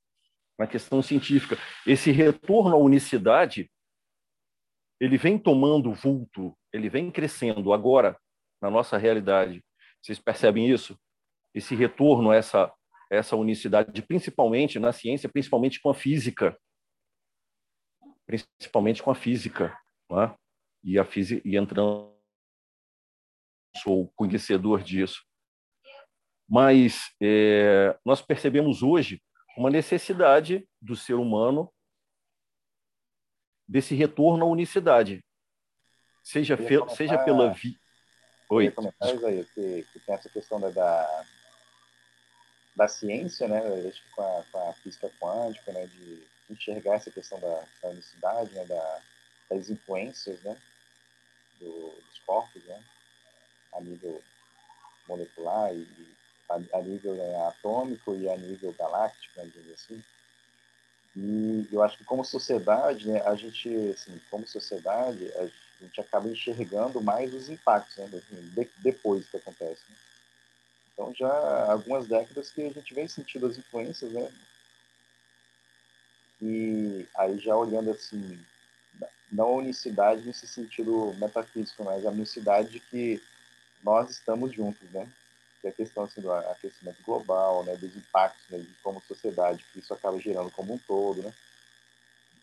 na 0.59 0.67
questão 0.67 1.03
científica, 1.03 1.59
esse 1.87 2.13
retorno 2.13 2.77
à 2.77 2.79
unicidade, 2.79 3.71
ele 5.01 5.17
vem 5.17 5.39
tomando 5.39 5.93
vulto, 5.93 6.57
ele 6.73 6.89
vem 6.89 7.11
crescendo 7.11 7.73
agora 7.73 8.19
na 8.61 8.71
nossa 8.71 8.99
realidade. 8.99 9.65
Vocês 10.01 10.19
percebem 10.19 10.71
isso? 10.71 10.99
Esse 11.55 11.75
retorno 11.75 12.31
a 12.31 12.37
essa 12.37 12.73
essa 13.11 13.35
unicidade, 13.35 14.03
principalmente 14.03 14.79
na 14.79 14.93
ciência, 14.93 15.29
principalmente 15.29 15.81
com 15.81 15.91
a 15.91 15.95
física 15.95 16.57
principalmente 18.31 19.03
com 19.03 19.11
a 19.11 19.15
física, 19.15 19.77
é? 20.13 20.35
e 20.85 20.99
a 20.99 21.05
física 21.05 21.43
e 21.45 21.57
entrando 21.57 22.15
sou 23.77 24.09
conhecedor 24.17 24.83
disso, 24.83 25.25
mas 26.49 27.15
é, 27.21 27.97
nós 28.05 28.21
percebemos 28.21 28.83
hoje 28.83 29.23
uma 29.57 29.71
necessidade 29.71 30.69
do 30.81 30.97
ser 30.97 31.15
humano 31.15 31.73
desse 33.69 33.95
retorno 33.95 34.45
à 34.45 34.49
unicidade, 34.49 35.25
seja, 36.23 36.57
fe, 36.57 36.79
seja 36.97 37.19
pela 37.19 37.53
vi... 37.53 37.79
Oi. 38.51 38.75
Aí, 39.01 39.45
que, 39.55 39.85
que 39.93 40.01
tem 40.01 40.15
essa 40.15 40.29
questão 40.29 40.61
da, 40.61 40.71
da, 40.71 41.25
da 42.75 42.89
ciência, 42.89 43.47
né, 43.47 43.61
com 44.17 44.23
a, 44.23 44.45
com 44.51 44.71
a 44.71 44.73
física 44.75 45.09
quântica, 45.21 45.73
né, 45.73 45.87
de 45.87 46.30
enxergar 46.51 46.95
essa 46.95 47.11
questão 47.11 47.39
da, 47.41 47.65
da 47.83 47.89
unicidade, 47.89 48.53
né, 48.53 48.65
da, 48.65 49.01
das 49.49 49.71
influências 49.71 50.41
né, 50.43 50.57
do, 51.61 51.91
dos 51.91 52.19
corpos, 52.27 52.63
né, 52.65 52.83
a 53.73 53.81
nível 53.81 54.23
molecular 55.09 55.73
e 55.75 55.87
a, 56.49 56.79
a 56.79 56.83
nível 56.83 57.15
né, 57.15 57.47
atômico 57.49 58.15
e 58.17 58.29
a 58.29 58.37
nível 58.37 58.75
galáctico, 58.79 59.41
né, 59.41 59.51
assim. 59.73 60.03
E 61.17 61.69
eu 61.73 61.83
acho 61.83 61.99
que 61.99 62.05
como 62.05 62.25
sociedade, 62.25 63.09
né, 63.09 63.21
a 63.23 63.35
gente, 63.35 63.69
assim, 63.91 64.21
como 64.31 64.47
sociedade, 64.47 65.31
a 65.37 65.49
gente 65.83 66.01
acaba 66.01 66.29
enxergando 66.29 67.01
mais 67.01 67.35
os 67.35 67.49
impactos 67.49 67.97
né, 67.97 68.09
de, 68.31 68.71
depois 68.79 69.29
que 69.29 69.37
acontece. 69.37 69.83
Né? 69.89 69.97
Então 70.93 71.13
já 71.15 71.29
há 71.29 71.73
algumas 71.73 72.07
décadas 72.07 72.51
que 72.51 72.63
a 72.63 72.71
gente 72.71 72.95
vem 72.95 73.09
sentindo 73.09 73.47
as 73.47 73.59
influências, 73.59 74.13
né, 74.13 74.31
e 76.41 77.07
aí 77.15 77.39
já 77.39 77.57
olhando 77.57 77.91
assim, 77.91 78.39
não 79.31 79.47
a 79.47 79.57
unicidade 79.57 80.23
nesse 80.23 80.47
sentido 80.47 81.15
metafísico, 81.19 81.85
mas 81.85 82.05
a 82.05 82.11
unicidade 82.11 82.71
de 82.71 82.81
que 82.81 83.23
nós 83.83 84.11
estamos 84.11 84.53
juntos, 84.53 84.89
né? 84.91 85.09
Que 85.61 85.69
é 85.69 85.71
a 85.71 85.75
questão 85.75 86.05
assim, 86.05 86.21
do 86.21 86.33
aquecimento 86.33 87.03
global, 87.03 87.65
né? 87.65 87.77
Dos 87.77 87.95
impactos 87.95 88.45
né? 88.49 88.59
de 88.59 88.69
como 88.83 89.03
sociedade, 89.03 89.65
que 89.73 89.79
isso 89.79 89.93
acaba 89.93 90.19
gerando 90.19 90.51
como 90.51 90.75
um 90.75 90.79
todo, 90.79 91.23
né? 91.23 91.33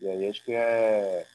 E 0.00 0.08
aí 0.08 0.28
acho 0.28 0.42
que 0.44 0.52
é 0.52 1.26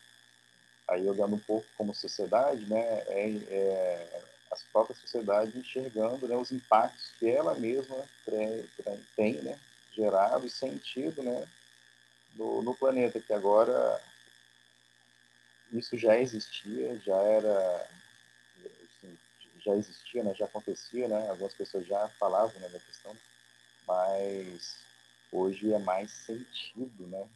aí 0.87 1.07
olhando 1.07 1.35
um 1.35 1.39
pouco 1.39 1.65
como 1.77 1.93
sociedade, 1.93 2.65
né? 2.65 3.03
É, 3.07 3.29
é 3.49 4.21
as 4.51 4.63
próprias 4.71 4.99
sociedades 4.99 5.55
enxergando 5.55 6.27
né, 6.27 6.37
os 6.37 6.51
impactos 6.51 7.11
que 7.19 7.27
ela 7.27 7.55
mesma 7.55 8.05
tem, 9.15 9.41
né? 9.41 9.57
Gerado 9.91 10.45
e 10.45 10.49
sentido, 10.49 11.23
né? 11.23 11.47
No, 12.35 12.61
no 12.61 12.75
planeta, 12.75 13.19
que 13.19 13.33
agora 13.33 14.01
isso 15.71 15.97
já 15.97 16.19
existia, 16.19 16.97
já 16.99 17.17
era, 17.17 17.89
assim, 18.83 19.17
já 19.57 19.75
existia, 19.75 20.23
né, 20.23 20.33
já 20.35 20.45
acontecia, 20.45 21.07
né, 21.07 21.29
algumas 21.29 21.53
pessoas 21.53 21.85
já 21.87 22.09
falavam 22.19 22.59
né, 22.59 22.69
da 22.69 22.79
questão, 22.79 23.17
mas 23.87 24.85
hoje 25.31 25.73
é 25.73 25.79
mais 25.79 26.11
sentido, 26.11 27.07
né, 27.07 27.27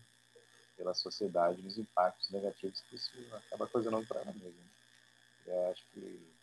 pela 0.75 0.93
sociedade 0.93 1.61
nos 1.61 1.77
impactos 1.77 2.29
negativos 2.29 2.81
que 2.81 2.95
isso 2.95 3.11
acaba 3.33 3.65
ocasionando 3.65 4.05
para 4.05 4.21
ela 4.21 4.33
mesma. 4.33 4.63
Eu 5.45 5.71
acho 5.71 5.83
que 5.91 6.37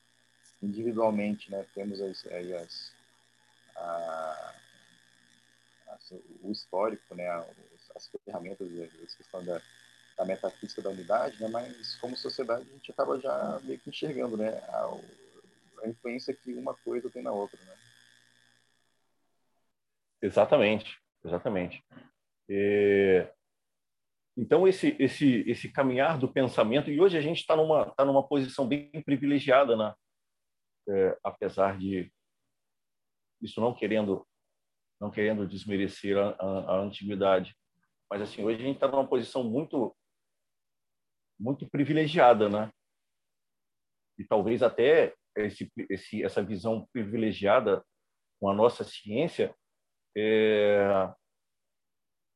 individualmente, 0.61 1.51
né, 1.51 1.65
temos 1.75 2.01
as, 2.01 2.25
as, 3.77 4.35
o 6.43 6.51
histórico, 6.51 7.15
né, 7.15 7.29
as 7.95 8.11
ferramentas, 8.25 8.69
a 8.69 9.17
questão 9.17 9.45
da, 9.45 9.61
da 10.17 10.25
metafísica 10.25 10.83
da 10.83 10.91
unidade, 10.91 11.41
né, 11.41 11.49
mas 11.49 11.97
como 11.97 12.17
sociedade 12.17 12.69
a 12.69 12.73
gente 12.73 12.91
acaba 12.91 13.19
já 13.21 13.61
meio 13.63 13.79
que 13.79 13.91
enxergando 13.91 14.37
né, 14.37 14.51
a, 14.69 14.91
a 15.83 15.89
influência 15.89 16.35
que 16.35 16.53
uma 16.55 16.75
coisa 16.75 17.11
tem 17.11 17.23
na 17.23 17.33
outra. 17.33 17.59
Né? 17.63 17.77
Exatamente, 20.23 20.99
exatamente. 21.25 21.85
É... 22.49 23.33
Então, 24.37 24.67
esse, 24.67 24.97
esse, 24.99 25.49
esse 25.49 25.71
caminhar 25.71 26.19
do 26.19 26.33
pensamento, 26.33 26.91
e 26.91 27.01
hoje 27.01 27.17
a 27.17 27.21
gente 27.21 27.39
está 27.39 27.55
numa, 27.55 27.95
tá 27.95 28.05
numa 28.05 28.27
posição 28.27 28.67
bem 28.67 28.91
privilegiada, 29.05 29.77
né? 29.77 29.95
É, 30.89 31.19
apesar 31.23 31.79
de 31.79 32.13
isso 33.41 33.59
não 33.61 33.73
querendo 33.73 34.27
não 35.01 35.11
querendo 35.11 35.47
desmerecer 35.47 36.17
a, 36.17 36.31
a, 36.31 36.75
a 36.75 36.81
antiguidade, 36.81 37.57
mas 38.11 38.23
assim 38.23 38.45
hoje 38.45 38.63
a 38.63 38.67
gente 38.67 38.77
está 38.77 38.89
numa 38.89 39.07
posição 39.07 39.43
muito 39.45 39.95
muito 41.39 41.69
privilegiada, 41.69 42.49
né? 42.49 42.71
E 44.19 44.25
talvez 44.25 44.63
até 44.63 45.15
esse, 45.37 45.71
esse, 45.91 46.23
essa 46.23 46.43
visão 46.43 46.87
privilegiada 46.93 47.85
com 48.41 48.49
a 48.49 48.55
nossa 48.55 48.85
ciência 48.85 49.55
é, 50.17 51.13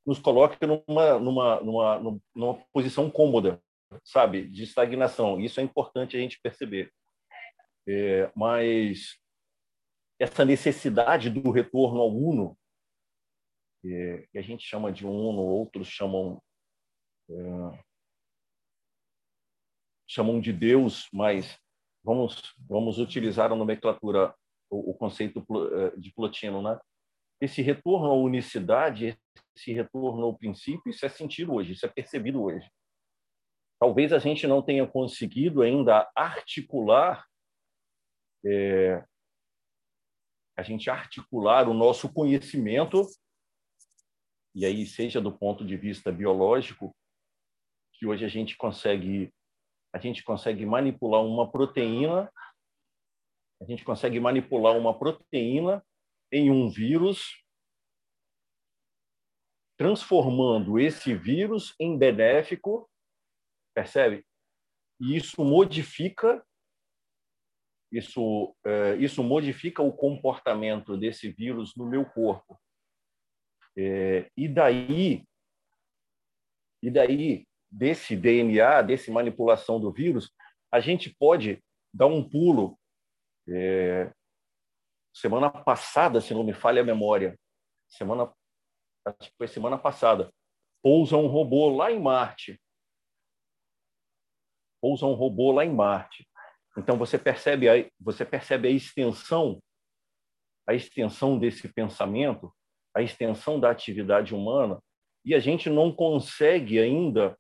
nos 0.05 0.19
coloque 0.19 0.59
numa, 0.67 1.19
numa, 1.19 1.61
numa, 1.61 2.23
numa 2.35 2.55
posição 2.73 3.11
cômoda, 3.11 3.63
sabe, 4.03 4.49
de 4.49 4.65
estagnação. 4.65 5.39
Isso 5.39 5.61
é 5.61 5.63
importante 5.63 6.17
a 6.17 6.21
gente 6.21 6.41
perceber. 6.41 6.93
É, 7.87 8.31
mas 8.35 9.19
essa 10.19 10.45
necessidade 10.45 11.31
do 11.31 11.51
retorno 11.51 12.01
ao 12.01 12.11
uno, 12.11 12.58
é, 13.85 14.27
que 14.31 14.39
a 14.39 14.43
gente 14.43 14.65
chama 14.65 14.93
de 14.93 15.07
uno, 15.07 15.41
outros 15.41 15.89
chamam 15.89 16.43
é, 17.31 17.85
chamam 20.07 20.41
de 20.41 20.53
Deus, 20.53 21.09
mas 21.13 21.59
vamos 22.03 22.55
vamos 22.69 22.99
utilizar 22.99 23.53
a 23.53 23.57
nomenclatura 23.57 24.35
o, 24.71 24.91
o 24.91 24.95
conceito 24.95 25.45
é, 25.73 25.97
de 25.97 26.13
Plotino, 26.13 26.63
né? 26.63 26.79
esse 27.41 27.63
retorno 27.63 28.07
à 28.07 28.15
unicidade, 28.15 29.19
esse 29.57 29.73
retorno 29.73 30.25
ao 30.25 30.37
princípio, 30.37 30.91
isso 30.91 31.07
é 31.07 31.09
sentido 31.09 31.55
hoje, 31.55 31.73
isso 31.73 31.87
é 31.87 31.89
percebido 31.89 32.43
hoje. 32.43 32.69
Talvez 33.81 34.13
a 34.13 34.19
gente 34.19 34.47
não 34.47 34.61
tenha 34.61 34.87
conseguido 34.87 35.63
ainda 35.63 36.11
articular, 36.17 37.25
é, 38.45 39.05
a 40.57 40.63
gente 40.63 40.91
articular 40.91 41.69
o 41.69 41.75
nosso 41.75 42.13
conhecimento, 42.13 43.07
e 44.59 44.67
aí 44.67 44.85
seja 44.85 45.21
do 45.21 45.31
ponto 45.31 45.65
de 45.65 45.77
vista 45.77 46.11
biológico, 46.11 46.93
que 47.93 48.05
hoje 48.05 48.25
a 48.25 48.29
gente 48.29 48.57
consegue 48.57 49.33
a 49.95 50.01
gente 50.01 50.25
consegue 50.25 50.67
manipular 50.67 51.25
uma 51.25 51.49
proteína, 51.49 52.29
a 53.63 53.65
gente 53.65 53.85
consegue 53.85 54.19
manipular 54.19 54.77
uma 54.77 54.99
proteína 54.99 55.81
em 56.33 56.51
um 56.51 56.69
vírus, 56.69 57.41
transformando 59.79 60.77
esse 60.77 61.15
vírus 61.15 61.73
em 61.79 61.97
benéfico, 61.97 62.91
percebe? 63.73 64.27
E 65.01 65.17
isso 65.17 65.45
modifica 65.45 66.45
isso 67.93 68.57
é, 68.67 68.97
isso 68.97 69.23
modifica 69.23 69.83
o 69.83 69.93
comportamento 69.93 70.97
desse 70.97 71.31
vírus 71.31 71.77
no 71.77 71.87
meu 71.87 72.05
corpo. 72.05 72.61
É, 73.81 74.29
e 74.37 74.49
daí 74.49 75.25
e 76.83 76.91
daí 76.91 77.47
desse 77.71 78.17
DNA, 78.17 78.83
desse 78.83 79.11
manipulação 79.11 79.79
do 79.79 79.93
vírus, 79.93 80.33
a 80.73 80.81
gente 80.81 81.15
pode 81.17 81.63
dar 81.95 82.07
um 82.07 82.29
pulo 82.29 82.77
é, 83.49 84.13
semana 85.15 85.49
passada, 85.49 86.21
se 86.21 86.35
não 86.35 86.43
me 86.43 86.53
falha 86.53 86.83
a 86.83 86.85
memória, 86.85 87.39
semana 87.89 88.33
acho 89.05 89.31
que 89.31 89.37
foi 89.37 89.47
semana 89.47 89.79
passada, 89.79 90.33
pousa 90.83 91.17
um 91.17 91.29
robô 91.29 91.69
lá 91.69 91.93
em 91.93 92.01
Marte. 92.01 92.61
Pousa 94.81 95.07
um 95.07 95.15
robô 95.15 95.53
lá 95.53 95.65
em 95.65 95.73
Marte. 95.73 96.29
Então 96.77 96.97
você 96.97 97.17
percebe 97.17 97.69
a, 97.69 97.91
você 97.99 98.25
percebe 98.25 98.69
a 98.69 98.71
extensão 98.71 99.61
a 100.69 100.75
extensão 100.75 101.39
desse 101.39 101.67
pensamento, 101.73 102.55
a 102.99 103.03
extensão 103.03 103.59
da 103.59 103.71
atividade 103.71 104.35
humana, 104.35 104.81
e 105.25 105.35
a 105.35 105.39
gente 105.39 105.69
não 105.71 105.93
consegue 105.93 106.79
ainda 106.79 107.37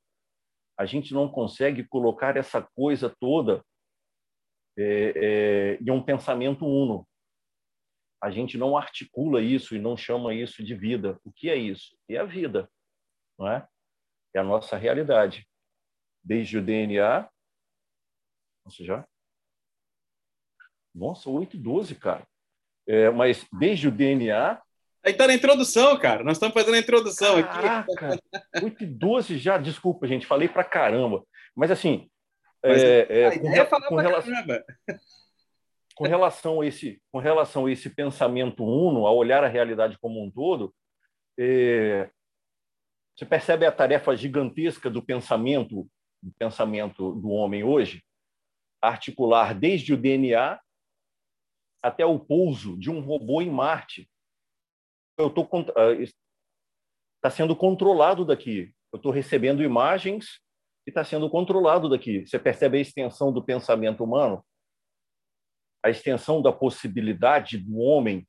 a 0.79 0.87
gente 0.87 1.13
não 1.13 1.29
consegue 1.29 1.83
colocar 1.83 2.37
essa 2.37 2.63
coisa 2.63 3.13
toda 3.19 3.65
é, 4.79 5.13
é, 5.17 5.79
em 5.83 5.91
um 5.91 6.01
pensamento 6.01 6.65
uno 6.65 7.05
a 8.21 8.31
gente 8.31 8.59
não 8.59 8.77
articula 8.77 9.41
isso 9.41 9.75
e 9.75 9.79
não 9.79 9.97
chama 9.97 10.35
isso 10.35 10.63
de 10.63 10.75
vida. 10.75 11.21
O 11.25 11.33
que 11.33 11.49
é 11.49 11.57
isso? 11.57 11.97
É 12.09 12.17
a 12.17 12.25
vida, 12.25 12.69
não 13.39 13.49
é? 13.49 13.67
É 14.35 14.41
a 14.41 14.45
nossa 14.45 14.77
realidade. 14.77 15.47
Desde 16.23 16.59
o 16.59 16.65
DNA. 16.65 17.31
Nossa, 18.65 18.85
já? 18.85 19.09
Nossa, 20.93 21.31
8 21.31 21.57
e 21.57 21.61
12, 21.61 21.95
cara. 21.95 22.27
É, 22.89 23.09
mas 23.11 23.47
desde 23.53 23.87
o 23.87 23.93
DNA. 23.93 24.61
Aí 25.09 25.13
está 25.13 25.27
na 25.27 25.33
introdução, 25.33 25.99
cara. 25.99 26.23
Nós 26.23 26.37
estamos 26.37 26.53
fazendo 26.53 26.75
a 26.75 26.81
introdução 26.81 27.43
Caraca, 27.43 28.13
aqui. 28.13 28.63
8 28.63 28.85
e 28.85 28.87
12 28.87 29.39
já, 29.39 29.57
desculpa, 29.57 30.07
gente, 30.07 30.27
falei 30.27 30.49
para 30.49 30.63
caramba. 30.63 31.25
Mas 31.57 31.71
assim. 31.71 32.11
Mas, 32.63 32.83
é, 32.83 33.07
é, 33.09 33.39
com, 33.39 33.49
é 33.49 33.65
com 33.65 33.97
relação... 33.97 34.35
com 35.97 36.05
relação 36.05 36.61
a 36.61 36.67
esse, 36.67 37.01
com 37.11 37.19
relação 37.19 37.65
a 37.65 37.73
esse 37.73 37.89
pensamento 37.89 38.63
uno, 38.63 39.07
a 39.07 39.11
olhar 39.11 39.43
a 39.43 39.49
realidade 39.49 39.97
como 39.99 40.23
um 40.23 40.31
todo, 40.31 40.75
é, 41.39 42.11
você 43.17 43.25
percebe 43.25 43.65
a 43.65 43.73
tarefa 43.73 44.15
gigantesca 44.15 44.91
do 44.91 45.03
pensamento, 45.03 45.89
do 46.23 46.33
pensamento 46.39 47.15
do 47.15 47.31
homem 47.31 47.65
hoje, 47.65 48.05
articular 48.83 49.55
desde 49.55 49.95
o 49.95 49.97
DNA 49.97 50.61
até 51.83 52.05
o 52.05 52.19
pouso 52.19 52.79
de 52.79 52.91
um 52.91 53.01
robô 53.01 53.41
em 53.41 53.49
Marte. 53.49 54.07
Eu 55.19 55.29
tô 55.31 55.43
está 57.17 57.31
sendo 57.31 57.55
controlado 57.57 58.25
daqui. 58.25 58.73
Eu 58.93 58.97
estou 58.97 59.13
recebendo 59.13 59.63
imagens 59.63 60.41
e 60.87 60.91
está 60.91 61.05
sendo 61.05 61.29
controlado 61.29 61.89
daqui. 61.89 62.27
Você 62.27 62.39
percebe 62.39 62.79
a 62.79 62.81
extensão 62.81 63.33
do 63.33 63.45
pensamento 63.45 64.05
humano? 64.05 64.43
a 65.83 65.91
extensão 65.91 66.43
da 66.43 66.53
possibilidade 66.53 67.59
do 67.59 67.79
homem. 67.79 68.27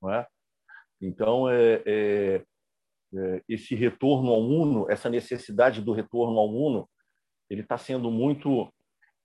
Não 0.00 0.12
é? 0.12 0.26
Então, 1.00 1.48
é, 1.48 1.82
é, 1.86 2.44
é, 3.14 3.42
esse 3.48 3.74
retorno 3.74 4.30
ao 4.30 4.40
uno, 4.40 4.90
essa 4.90 5.08
necessidade 5.08 5.82
do 5.82 5.92
retorno 5.92 6.38
ao 6.38 6.48
uno, 6.48 6.88
ele 7.50 7.62
está 7.62 7.78
sendo 7.78 8.10
muito 8.10 8.72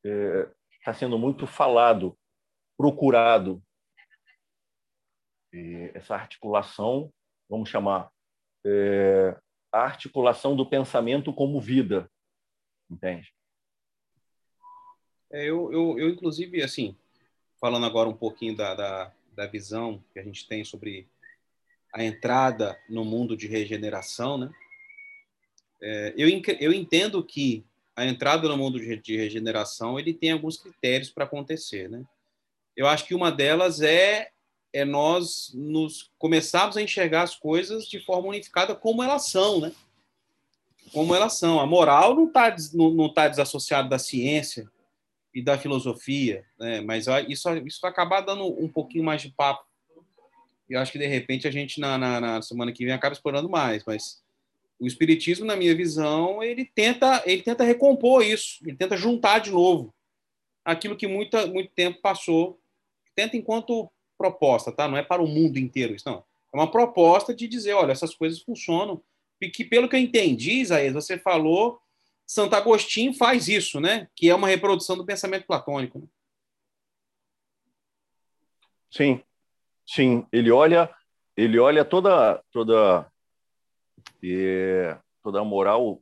está 0.03 0.91
é, 0.91 0.93
sendo 0.93 1.17
muito 1.17 1.45
falado, 1.45 2.17
procurado. 2.77 3.61
E 5.53 5.91
essa 5.93 6.15
articulação, 6.15 7.11
vamos 7.49 7.69
chamar, 7.69 8.11
é, 8.65 9.37
a 9.71 9.79
articulação 9.79 10.55
do 10.55 10.65
pensamento 10.65 11.33
como 11.33 11.59
vida, 11.59 12.09
entende? 12.89 13.33
É, 15.31 15.45
eu, 15.45 15.71
eu, 15.71 15.99
eu, 15.99 16.09
inclusive, 16.09 16.61
assim, 16.61 16.95
falando 17.59 17.85
agora 17.85 18.09
um 18.09 18.15
pouquinho 18.15 18.55
da, 18.55 18.75
da, 18.75 19.13
da, 19.33 19.47
visão 19.47 20.03
que 20.11 20.19
a 20.19 20.23
gente 20.23 20.47
tem 20.47 20.63
sobre 20.65 21.07
a 21.93 22.03
entrada 22.03 22.77
no 22.89 23.05
mundo 23.05 23.35
de 23.35 23.47
regeneração, 23.47 24.37
né? 24.37 24.51
É, 25.81 26.13
eu, 26.17 26.27
eu 26.59 26.73
entendo 26.73 27.23
que 27.23 27.65
a 27.95 28.05
entrada 28.05 28.47
no 28.47 28.57
mundo 28.57 28.79
de, 28.79 28.97
de 28.97 29.17
regeneração 29.17 29.99
ele 29.99 30.13
tem 30.13 30.31
alguns 30.31 30.57
critérios 30.57 31.09
para 31.09 31.23
acontecer, 31.23 31.89
né? 31.89 32.03
Eu 32.75 32.87
acho 32.87 33.05
que 33.05 33.15
uma 33.15 33.31
delas 33.31 33.81
é 33.81 34.31
é 34.73 34.85
nós 34.85 35.51
nos 35.53 36.11
começarmos 36.17 36.77
a 36.77 36.81
enxergar 36.81 37.23
as 37.23 37.35
coisas 37.35 37.85
de 37.87 37.99
forma 37.99 38.29
unificada 38.29 38.75
como 38.75 39.03
elas 39.03 39.29
são, 39.29 39.59
né? 39.59 39.71
Como 40.93 41.13
elas 41.13 41.37
são. 41.37 41.59
A 41.59 41.65
moral 41.65 42.15
não 42.15 42.27
está 42.27 42.55
não, 42.73 42.89
não 42.91 43.13
tá 43.13 43.27
desassociada 43.27 43.89
da 43.89 43.99
ciência, 43.99 44.69
e 45.33 45.41
da 45.41 45.57
filosofia, 45.57 46.43
né? 46.59 46.81
Mas 46.81 47.05
isso 47.27 47.49
isso 47.65 47.79
vai 47.81 47.91
acabar 47.91 48.21
dando 48.21 48.45
um 48.45 48.67
pouquinho 48.67 49.03
mais 49.03 49.21
de 49.21 49.29
papo. 49.29 49.65
E 50.69 50.75
acho 50.75 50.91
que 50.91 50.99
de 50.99 51.07
repente 51.07 51.47
a 51.47 51.51
gente 51.51 51.79
na, 51.79 51.97
na, 51.97 52.21
na, 52.21 52.41
semana 52.41 52.71
que 52.71 52.85
vem 52.85 52.93
acaba 52.93 53.13
explorando 53.13 53.49
mais, 53.49 53.83
mas 53.85 54.21
o 54.79 54.87
espiritismo, 54.87 55.45
na 55.45 55.55
minha 55.55 55.75
visão, 55.75 56.41
ele 56.41 56.65
tenta 56.65 57.21
ele 57.25 57.41
tenta 57.41 57.63
recompor 57.63 58.23
isso, 58.23 58.59
ele 58.65 58.75
tenta 58.75 58.97
juntar 58.97 59.39
de 59.39 59.51
novo 59.51 59.93
aquilo 60.63 60.95
que 60.95 61.07
muita, 61.07 61.47
muito 61.47 61.71
tempo 61.73 62.01
passou. 62.01 62.59
Tenta 63.15 63.35
enquanto 63.35 63.89
proposta, 64.21 64.71
tá? 64.71 64.87
Não 64.87 64.97
é 64.97 65.03
para 65.03 65.21
o 65.21 65.27
mundo 65.27 65.57
inteiro 65.57 65.95
isso, 65.95 66.07
não. 66.07 66.23
É 66.53 66.57
uma 66.57 66.69
proposta 66.69 67.33
de 67.33 67.47
dizer, 67.47 67.73
olha, 67.73 67.91
essas 67.91 68.13
coisas 68.13 68.39
funcionam. 68.41 69.01
E 69.41 69.49
que, 69.49 69.65
pelo 69.65 69.89
que 69.89 69.95
eu 69.95 69.99
entendi, 69.99 70.59
Isaías, 70.59 70.93
você 70.93 71.17
falou 71.17 71.81
Santo 72.27 72.55
Agostinho 72.55 73.13
faz 73.13 73.47
isso, 73.47 73.79
né? 73.79 74.07
Que 74.15 74.29
é 74.29 74.35
uma 74.35 74.47
reprodução 74.47 74.95
do 74.95 75.05
pensamento 75.05 75.45
platônico. 75.47 75.99
Né? 75.99 76.05
Sim, 78.91 79.23
sim. 79.85 80.25
Ele 80.31 80.51
olha, 80.51 80.93
ele 81.35 81.57
olha 81.57 81.83
toda 81.83 82.41
toda 82.51 83.11
é, 84.23 84.97
toda 85.23 85.39
a 85.39 85.43
moral 85.43 86.01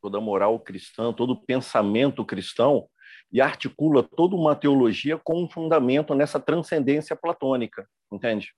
toda 0.00 0.18
a 0.18 0.20
moral 0.20 0.60
cristã, 0.60 1.12
todo 1.12 1.32
o 1.32 1.42
pensamento 1.44 2.24
cristão 2.24 2.88
e 3.32 3.40
articula 3.40 4.02
toda 4.02 4.36
uma 4.36 4.54
teologia 4.54 5.18
com 5.18 5.42
um 5.42 5.48
fundamento 5.48 6.14
nessa 6.14 6.38
transcendência 6.40 7.16
platônica, 7.16 7.88
entende? 8.10 8.54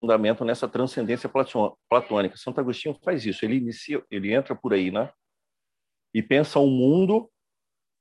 Fundamento 0.00 0.44
nessa 0.44 0.68
transcendência 0.68 1.30
platônica. 1.88 2.36
Santo 2.36 2.60
Agostinho 2.60 2.98
faz 3.02 3.24
isso, 3.24 3.44
ele 3.44 3.56
inicia, 3.56 4.04
ele 4.10 4.32
entra 4.32 4.54
por 4.54 4.72
aí, 4.72 4.90
né? 4.90 5.12
E 6.14 6.22
pensa 6.22 6.58
o 6.58 6.66
mundo, 6.66 7.30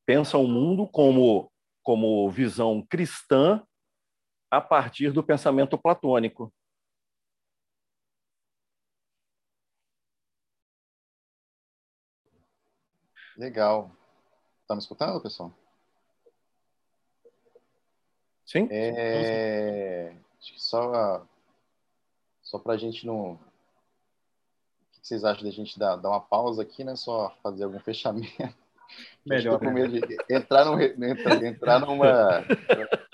pensa 0.05 0.37
o 0.37 0.47
mundo 0.47 0.87
como 0.87 1.51
como 1.83 2.29
visão 2.29 2.85
cristã 2.87 3.65
a 4.51 4.61
partir 4.61 5.11
do 5.11 5.23
pensamento 5.23 5.77
platônico. 5.77 6.53
Legal. 13.35 13.91
Está 14.61 14.75
me 14.75 14.81
escutando, 14.81 15.21
pessoal? 15.21 15.60
Sim. 18.51 18.67
É... 18.69 20.11
Acho 20.37 20.53
que 20.53 20.61
só, 20.61 21.25
só 22.41 22.59
para 22.59 22.73
a 22.73 22.77
gente 22.77 23.07
não. 23.07 23.33
O 23.33 23.39
que 24.91 25.07
vocês 25.07 25.23
acham 25.23 25.45
da 25.45 25.51
gente 25.51 25.79
dar, 25.79 25.95
dar 25.95 26.09
uma 26.09 26.19
pausa 26.19 26.61
aqui, 26.61 26.83
né? 26.83 26.97
Só 26.97 27.33
fazer 27.41 27.63
algum 27.63 27.79
fechamento. 27.79 28.27
Melhor. 29.25 29.57
Com 29.57 29.71
medo 29.71 30.05
de 30.05 30.17
entrar, 30.29 30.65
no, 30.65 30.81
entrar, 30.81 31.43
entrar 31.45 31.79
numa, 31.79 32.45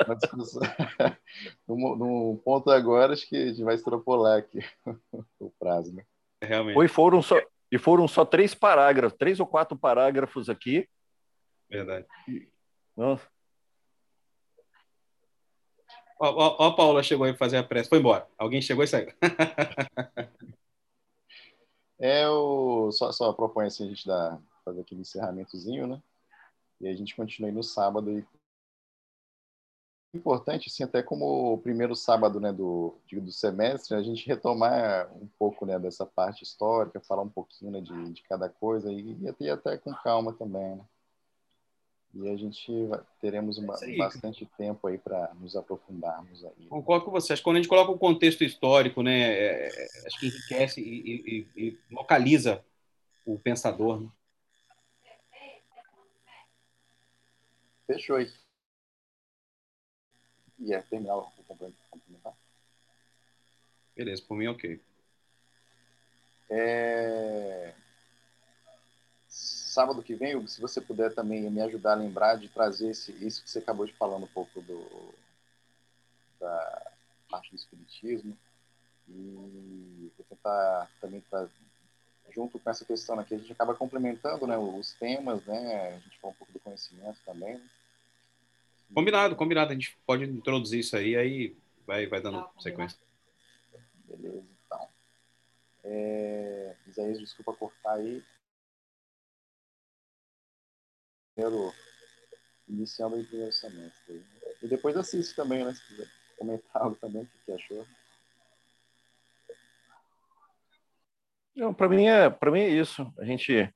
numa 0.04 0.16
discussão. 0.16 0.64
num, 1.68 1.96
num, 1.96 2.42
ponto 2.44 2.72
agora, 2.72 3.14
acho 3.14 3.30
que 3.30 3.36
a 3.36 3.48
gente 3.48 3.64
vai 3.64 3.76
extrapolar 3.76 4.40
aqui 4.40 4.60
o 5.40 5.52
prazo, 5.60 5.94
né? 5.94 6.04
Realmente. 6.42 6.84
E 6.84 6.88
foram 6.88 7.22
só, 7.22 7.40
e 7.72 7.78
foram 7.78 8.08
só 8.08 8.26
três 8.26 8.56
parágrafos, 8.56 9.16
três 9.20 9.40
ou 9.40 9.46
quatro 9.46 9.78
parágrafos 9.78 10.50
aqui. 10.50 10.90
Verdade. 11.70 12.08
Nossa. 12.96 13.37
Ó, 16.20 16.28
ó, 16.30 16.56
ó, 16.60 16.68
a 16.68 16.76
Paula 16.76 17.04
chegou 17.04 17.26
aí 17.26 17.36
fazer 17.36 17.58
a 17.58 17.64
pressa. 17.64 17.90
Foi 17.90 18.00
embora. 18.00 18.28
Alguém 18.38 18.62
chegou 18.62 18.84
e 18.84 18.88
saiu. 18.88 19.12
é, 22.00 22.28
o... 22.28 22.92
só, 22.92 23.12
só 23.12 23.32
propõe 23.34 23.68
assim, 23.68 23.86
a 23.86 23.90
gente 23.90 24.08
dar, 24.08 24.42
fazer 24.66 24.82
aquele 24.82 25.02
encerramentozinho, 25.02 25.88
né? 25.88 26.02
E 26.82 26.88
a 26.88 26.96
gente 26.96 27.16
continua 27.16 27.50
aí 27.50 27.56
no 27.56 27.64
sábado. 27.64 28.12
E... 28.12 28.26
Importante, 30.14 30.70
assim, 30.70 30.84
até 30.84 31.04
como 31.04 31.54
o 31.54 31.58
primeiro 31.58 31.96
sábado 31.96 32.40
né, 32.40 32.52
do, 32.52 32.98
do 33.12 33.32
semestre, 33.32 33.96
a 33.96 34.02
gente 34.02 34.26
retomar 34.26 35.12
um 35.16 35.28
pouco 35.38 35.66
né, 35.66 35.78
dessa 35.78 36.06
parte 36.06 36.44
histórica, 36.44 37.00
falar 37.02 37.22
um 37.22 37.30
pouquinho 37.30 37.72
né, 37.72 37.82
de, 37.82 38.14
de 38.14 38.24
cada 38.24 38.50
coisa 38.50 38.92
e, 38.92 39.16
e 39.40 39.50
até 39.50 39.78
com 39.78 39.94
calma 39.94 40.34
também, 40.34 40.78
né? 40.78 40.86
E 42.14 42.30
a 42.30 42.36
gente 42.36 42.72
teremos 43.22 43.58
uma, 43.58 43.78
aí, 43.84 43.98
bastante 43.98 44.46
tempo 44.58 44.88
aí 44.88 44.98
para 44.98 45.34
nos 45.36 45.56
aprofundarmos 45.56 46.44
aí. 46.46 46.68
Concordo 46.68 47.06
com 47.06 47.12
vocês. 47.12 47.40
Quando 47.40 47.58
a 47.58 47.60
gente 47.60 47.70
coloca 47.70 47.92
o 47.92 47.98
contexto 47.98 48.44
histórico, 48.44 49.04
né, 49.04 49.20
é, 49.20 49.68
é, 49.68 50.08
acho 50.08 50.20
que 50.20 50.28
enriquece 50.28 50.82
e, 50.82 51.48
e, 51.56 51.68
e 51.68 51.80
localiza 51.92 52.64
o 53.26 53.38
pensador. 53.38 54.02
Né? 54.02 54.10
Fechou 57.86 58.16
aí. 58.16 58.32
E 60.60 60.74
é 60.74 60.82
terminar 60.82 61.18
o 61.18 61.32
complementar. 61.90 62.34
Beleza, 63.96 64.24
por 64.28 64.38
mim 64.38 64.48
ok. 64.48 64.82
É 66.50 67.74
sábado 69.78 70.02
que 70.02 70.16
vem, 70.16 70.48
se 70.48 70.60
você 70.60 70.82
puder 70.82 71.14
também 71.14 71.52
me 71.52 71.62
ajudar 71.62 71.92
a 71.92 71.98
lembrar 71.98 72.36
de 72.36 72.50
trazer 72.50 72.90
esse, 72.90 73.12
isso 73.24 73.44
que 73.44 73.50
você 73.50 73.60
acabou 73.60 73.86
de 73.86 73.94
falar 73.94 74.16
um 74.16 74.26
pouco 74.26 74.60
do, 74.60 75.14
da 76.40 76.92
parte 77.30 77.52
do 77.52 77.56
espiritismo 77.56 78.36
e 79.08 80.12
vou 80.18 80.26
tentar 80.28 80.90
também 81.00 81.20
estar 81.20 81.48
junto 82.34 82.58
com 82.58 82.70
essa 82.72 82.84
questão 82.84 83.20
aqui 83.20 83.36
a 83.36 83.38
gente 83.38 83.52
acaba 83.52 83.76
complementando 83.76 84.48
né, 84.48 84.58
os 84.58 84.94
temas 84.94 85.46
né 85.46 85.90
a 85.90 86.00
gente 86.00 86.18
fala 86.20 86.34
um 86.34 86.38
pouco 86.38 86.52
do 86.52 86.60
conhecimento 86.60 87.20
também 87.24 87.62
combinado 88.92 89.36
combinado 89.36 89.72
a 89.72 89.74
gente 89.76 89.96
pode 90.08 90.24
introduzir 90.24 90.80
isso 90.80 90.98
aí 90.98 91.16
aí 91.16 91.56
vai 91.86 92.08
vai 92.08 92.20
dando 92.20 92.50
sequência. 92.60 92.98
Beleza 94.06 94.44
então. 94.66 94.88
É, 95.84 96.76
Isaías 96.88 97.20
desculpa 97.20 97.54
cortar 97.54 97.94
aí 97.94 98.24
primeiro, 101.38 101.72
iniciando 102.68 103.16
o 103.16 103.24
primeiro 103.24 103.52
semestre. 103.52 104.26
E 104.64 104.68
depois 104.68 104.98
assiste 104.98 105.36
também, 105.36 105.64
né? 105.64 105.72
Se 105.72 105.86
quiser 105.88 106.08
comentar 106.40 106.82
algo 106.82 106.96
também, 106.96 107.22
o 107.22 107.46
que 107.46 107.52
achou. 107.52 107.86
Para 111.76 111.90
mim 111.90 112.08
é 112.08 112.30
para 112.30 112.52
mim 112.52 112.62
é 112.62 112.70
isso. 112.70 113.14
A 113.20 113.26
gente 113.26 113.54
é, 113.54 113.72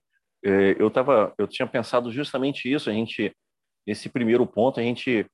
eu 0.80 0.90
tava 0.90 1.34
eu 1.38 1.48
tinha 1.48 1.68
pensado 1.68 2.12
justamente 2.12 2.72
isso. 2.72 2.90
A 2.90 2.94
gente 2.94 3.36
esse 3.86 4.10
primeiro 4.10 4.46
ponto 4.46 4.80
a 4.80 4.84
gente 4.84 5.26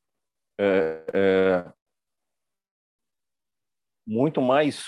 é, 0.60 1.06
é, 1.14 1.74
muito 4.06 4.42
mais 4.42 4.86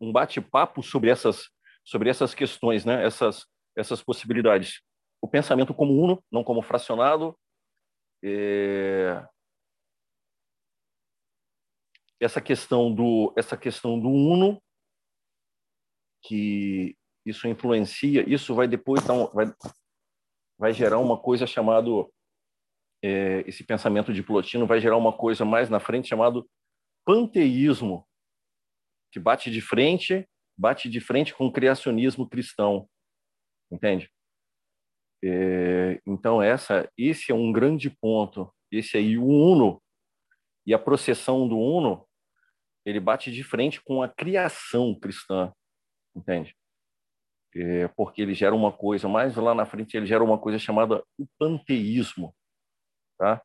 um 0.00 0.12
bate-papo 0.12 0.82
sobre 0.82 1.10
essas 1.10 1.48
sobre 1.84 2.08
essas 2.10 2.34
questões, 2.34 2.84
né? 2.84 3.04
Essas 3.04 3.44
essas 3.76 4.02
possibilidades 4.02 4.80
o 5.22 5.28
pensamento 5.28 5.74
como 5.74 5.92
uno, 5.92 6.22
não 6.30 6.42
como 6.42 6.62
fracionado. 6.62 7.38
É... 8.22 9.26
Essa 12.20 12.40
questão 12.40 12.94
do 12.94 13.32
essa 13.36 13.56
questão 13.56 13.98
do 13.98 14.08
uno 14.08 14.62
que 16.22 16.96
isso 17.24 17.48
influencia, 17.48 18.28
isso 18.28 18.54
vai 18.54 18.68
depois 18.68 19.02
dar 19.04 19.14
um, 19.14 19.26
vai, 19.28 19.46
vai 20.58 20.72
gerar 20.72 20.98
uma 20.98 21.18
coisa 21.18 21.46
chamado 21.46 22.12
é, 23.02 23.40
esse 23.46 23.64
pensamento 23.64 24.12
de 24.12 24.22
Plotino 24.22 24.66
vai 24.66 24.80
gerar 24.80 24.96
uma 24.96 25.12
coisa 25.12 25.44
mais 25.44 25.70
na 25.70 25.80
frente 25.80 26.08
chamado 26.08 26.48
panteísmo, 27.04 28.06
que 29.10 29.18
bate 29.18 29.50
de 29.50 29.60
frente, 29.60 30.28
bate 30.56 30.88
de 30.88 31.00
frente 31.00 31.34
com 31.34 31.46
o 31.46 31.52
criacionismo 31.52 32.28
cristão, 32.28 32.88
entende? 33.70 34.10
É, 35.22 36.00
então 36.06 36.42
essa, 36.42 36.90
esse 36.96 37.30
é 37.30 37.34
um 37.34 37.52
grande 37.52 37.90
ponto. 37.90 38.52
Esse 38.70 38.96
aí, 38.96 39.18
o 39.18 39.26
Uno 39.26 39.82
e 40.66 40.72
a 40.72 40.78
processão 40.78 41.48
do 41.48 41.58
Uno, 41.58 42.06
ele 42.84 43.00
bate 43.00 43.30
de 43.30 43.42
frente 43.44 43.80
com 43.82 44.02
a 44.02 44.08
criação 44.08 44.94
cristã, 44.94 45.52
entende? 46.14 46.56
É, 47.54 47.88
porque 47.88 48.22
ele 48.22 48.32
gera 48.32 48.54
uma 48.54 48.72
coisa, 48.72 49.08
mais 49.08 49.36
lá 49.36 49.54
na 49.54 49.66
frente 49.66 49.96
ele 49.96 50.06
gera 50.06 50.22
uma 50.22 50.38
coisa 50.38 50.58
chamada 50.58 51.02
o 51.18 51.26
panteísmo, 51.38 52.34
tá? 53.18 53.42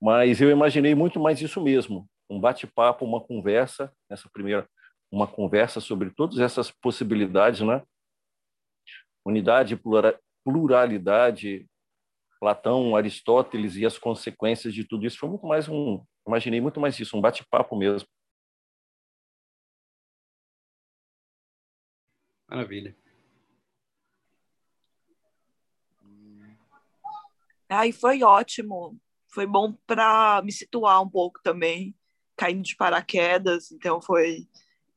Mas 0.00 0.40
eu 0.40 0.50
imaginei 0.50 0.94
muito 0.94 1.20
mais 1.20 1.42
isso 1.42 1.60
mesmo, 1.60 2.08
um 2.28 2.40
bate-papo, 2.40 3.04
uma 3.04 3.20
conversa, 3.20 3.92
nessa 4.08 4.30
primeira, 4.30 4.66
uma 5.12 5.26
conversa 5.26 5.78
sobre 5.78 6.10
todas 6.10 6.38
essas 6.38 6.70
possibilidades, 6.70 7.60
né? 7.60 7.82
Unidade, 9.26 9.76
pluralidade, 10.44 11.66
Platão, 12.40 12.96
Aristóteles 12.96 13.76
e 13.76 13.84
as 13.84 13.98
consequências 13.98 14.72
de 14.72 14.84
tudo 14.84 15.06
isso. 15.06 15.18
Foi 15.18 15.28
muito 15.28 15.46
mais 15.46 15.68
um, 15.68 16.02
imaginei 16.26 16.60
muito 16.60 16.80
mais 16.80 16.98
isso, 16.98 17.16
um 17.16 17.20
bate-papo 17.20 17.76
mesmo. 17.76 18.08
Maravilha. 22.48 22.96
Ai, 27.68 27.92
foi 27.92 28.24
ótimo. 28.24 28.98
Foi 29.28 29.46
bom 29.46 29.72
para 29.86 30.42
me 30.42 30.50
situar 30.50 31.00
um 31.00 31.08
pouco 31.08 31.40
também, 31.44 31.94
caindo 32.36 32.62
de 32.62 32.74
paraquedas. 32.74 33.70
Então 33.70 34.02
foi, 34.02 34.48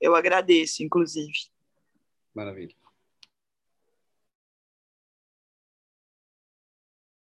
eu 0.01 0.15
agradeço, 0.15 0.83
inclusive. 0.83 1.31
Maravilha. 2.33 2.75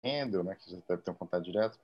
Andrew, 0.03 0.43
né, 0.43 0.55
que 0.55 0.69
já 0.69 0.77
deve 0.87 1.01
ter 1.01 1.11
um 1.11 1.15
contato 1.15 1.43
direto, 1.43 1.79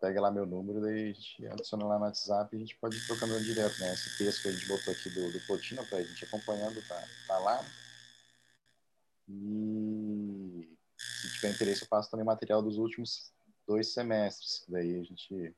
pega 0.00 0.20
lá 0.20 0.30
meu 0.30 0.44
número, 0.44 0.80
daí 0.80 1.10
a 1.10 1.12
gente 1.12 1.46
adiciona 1.46 1.86
lá 1.86 1.98
no 1.98 2.04
WhatsApp 2.04 2.54
e 2.54 2.56
a 2.56 2.60
gente 2.60 2.76
pode 2.76 2.96
ir 2.96 3.06
trocando 3.06 3.42
direto, 3.42 3.80
né? 3.80 3.92
Esse 3.92 4.18
texto 4.18 4.42
que 4.42 4.48
a 4.48 4.52
gente 4.52 4.66
botou 4.66 4.92
aqui 4.92 5.08
do, 5.10 5.32
do 5.32 5.40
Plotino 5.46 5.84
para 5.86 5.98
a 5.98 6.02
gente 6.02 6.24
acompanhando, 6.24 6.86
tá, 6.86 7.02
tá 7.26 7.38
lá. 7.38 7.64
E 9.28 10.76
se 10.98 11.32
tiver 11.34 11.50
interesse, 11.52 11.82
eu 11.82 11.88
passo 11.88 12.10
também 12.10 12.26
material 12.26 12.62
dos 12.62 12.76
últimos 12.76 13.32
dois 13.66 13.92
semestres. 13.92 14.64
Daí 14.68 15.00
a 15.00 15.02
gente, 15.02 15.54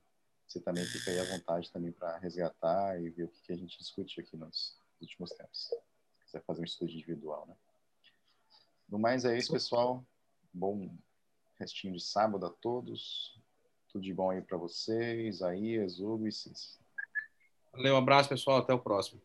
você 0.46 0.60
também 0.60 0.84
fica 0.84 1.10
aí 1.10 1.18
à 1.18 1.24
vontade 1.24 1.72
também 1.72 1.90
para 1.90 2.18
resgatar 2.18 3.00
e 3.00 3.10
ver 3.10 3.24
o 3.24 3.28
que, 3.28 3.42
que 3.42 3.52
a 3.52 3.56
gente 3.56 3.78
discutiu 3.78 4.22
aqui 4.22 4.36
nos 4.36 4.78
últimos 5.00 5.30
tempos. 5.30 5.68
Se 5.68 6.24
quiser 6.26 6.44
fazer 6.44 6.60
um 6.60 6.64
estudo 6.64 6.92
individual, 6.92 7.46
né? 7.46 7.56
No 8.88 8.98
mais 8.98 9.24
é 9.24 9.36
isso, 9.36 9.52
pessoal. 9.52 10.06
Bom 10.52 10.96
restinho 11.58 11.94
de 11.94 12.02
sábado 12.02 12.46
a 12.46 12.50
todos. 12.50 13.40
Tudo 13.88 14.02
de 14.02 14.12
bom 14.12 14.30
aí 14.30 14.42
para 14.42 14.58
vocês, 14.58 15.42
aí, 15.42 15.78
Hugo 16.00 16.26
e 16.26 16.32
Cis. 16.32 16.78
Valeu, 17.72 17.94
um 17.94 17.98
abraço, 17.98 18.28
pessoal. 18.28 18.58
Até 18.58 18.72
o 18.72 18.78
próximo. 18.78 19.20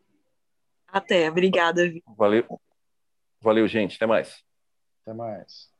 Até, 0.86 1.30
obrigada. 1.30 1.82
Valeu. 2.16 2.60
Valeu, 3.40 3.66
gente. 3.66 3.96
Até 3.96 4.06
mais. 4.06 4.44
Até 5.02 5.14
mais. 5.14 5.71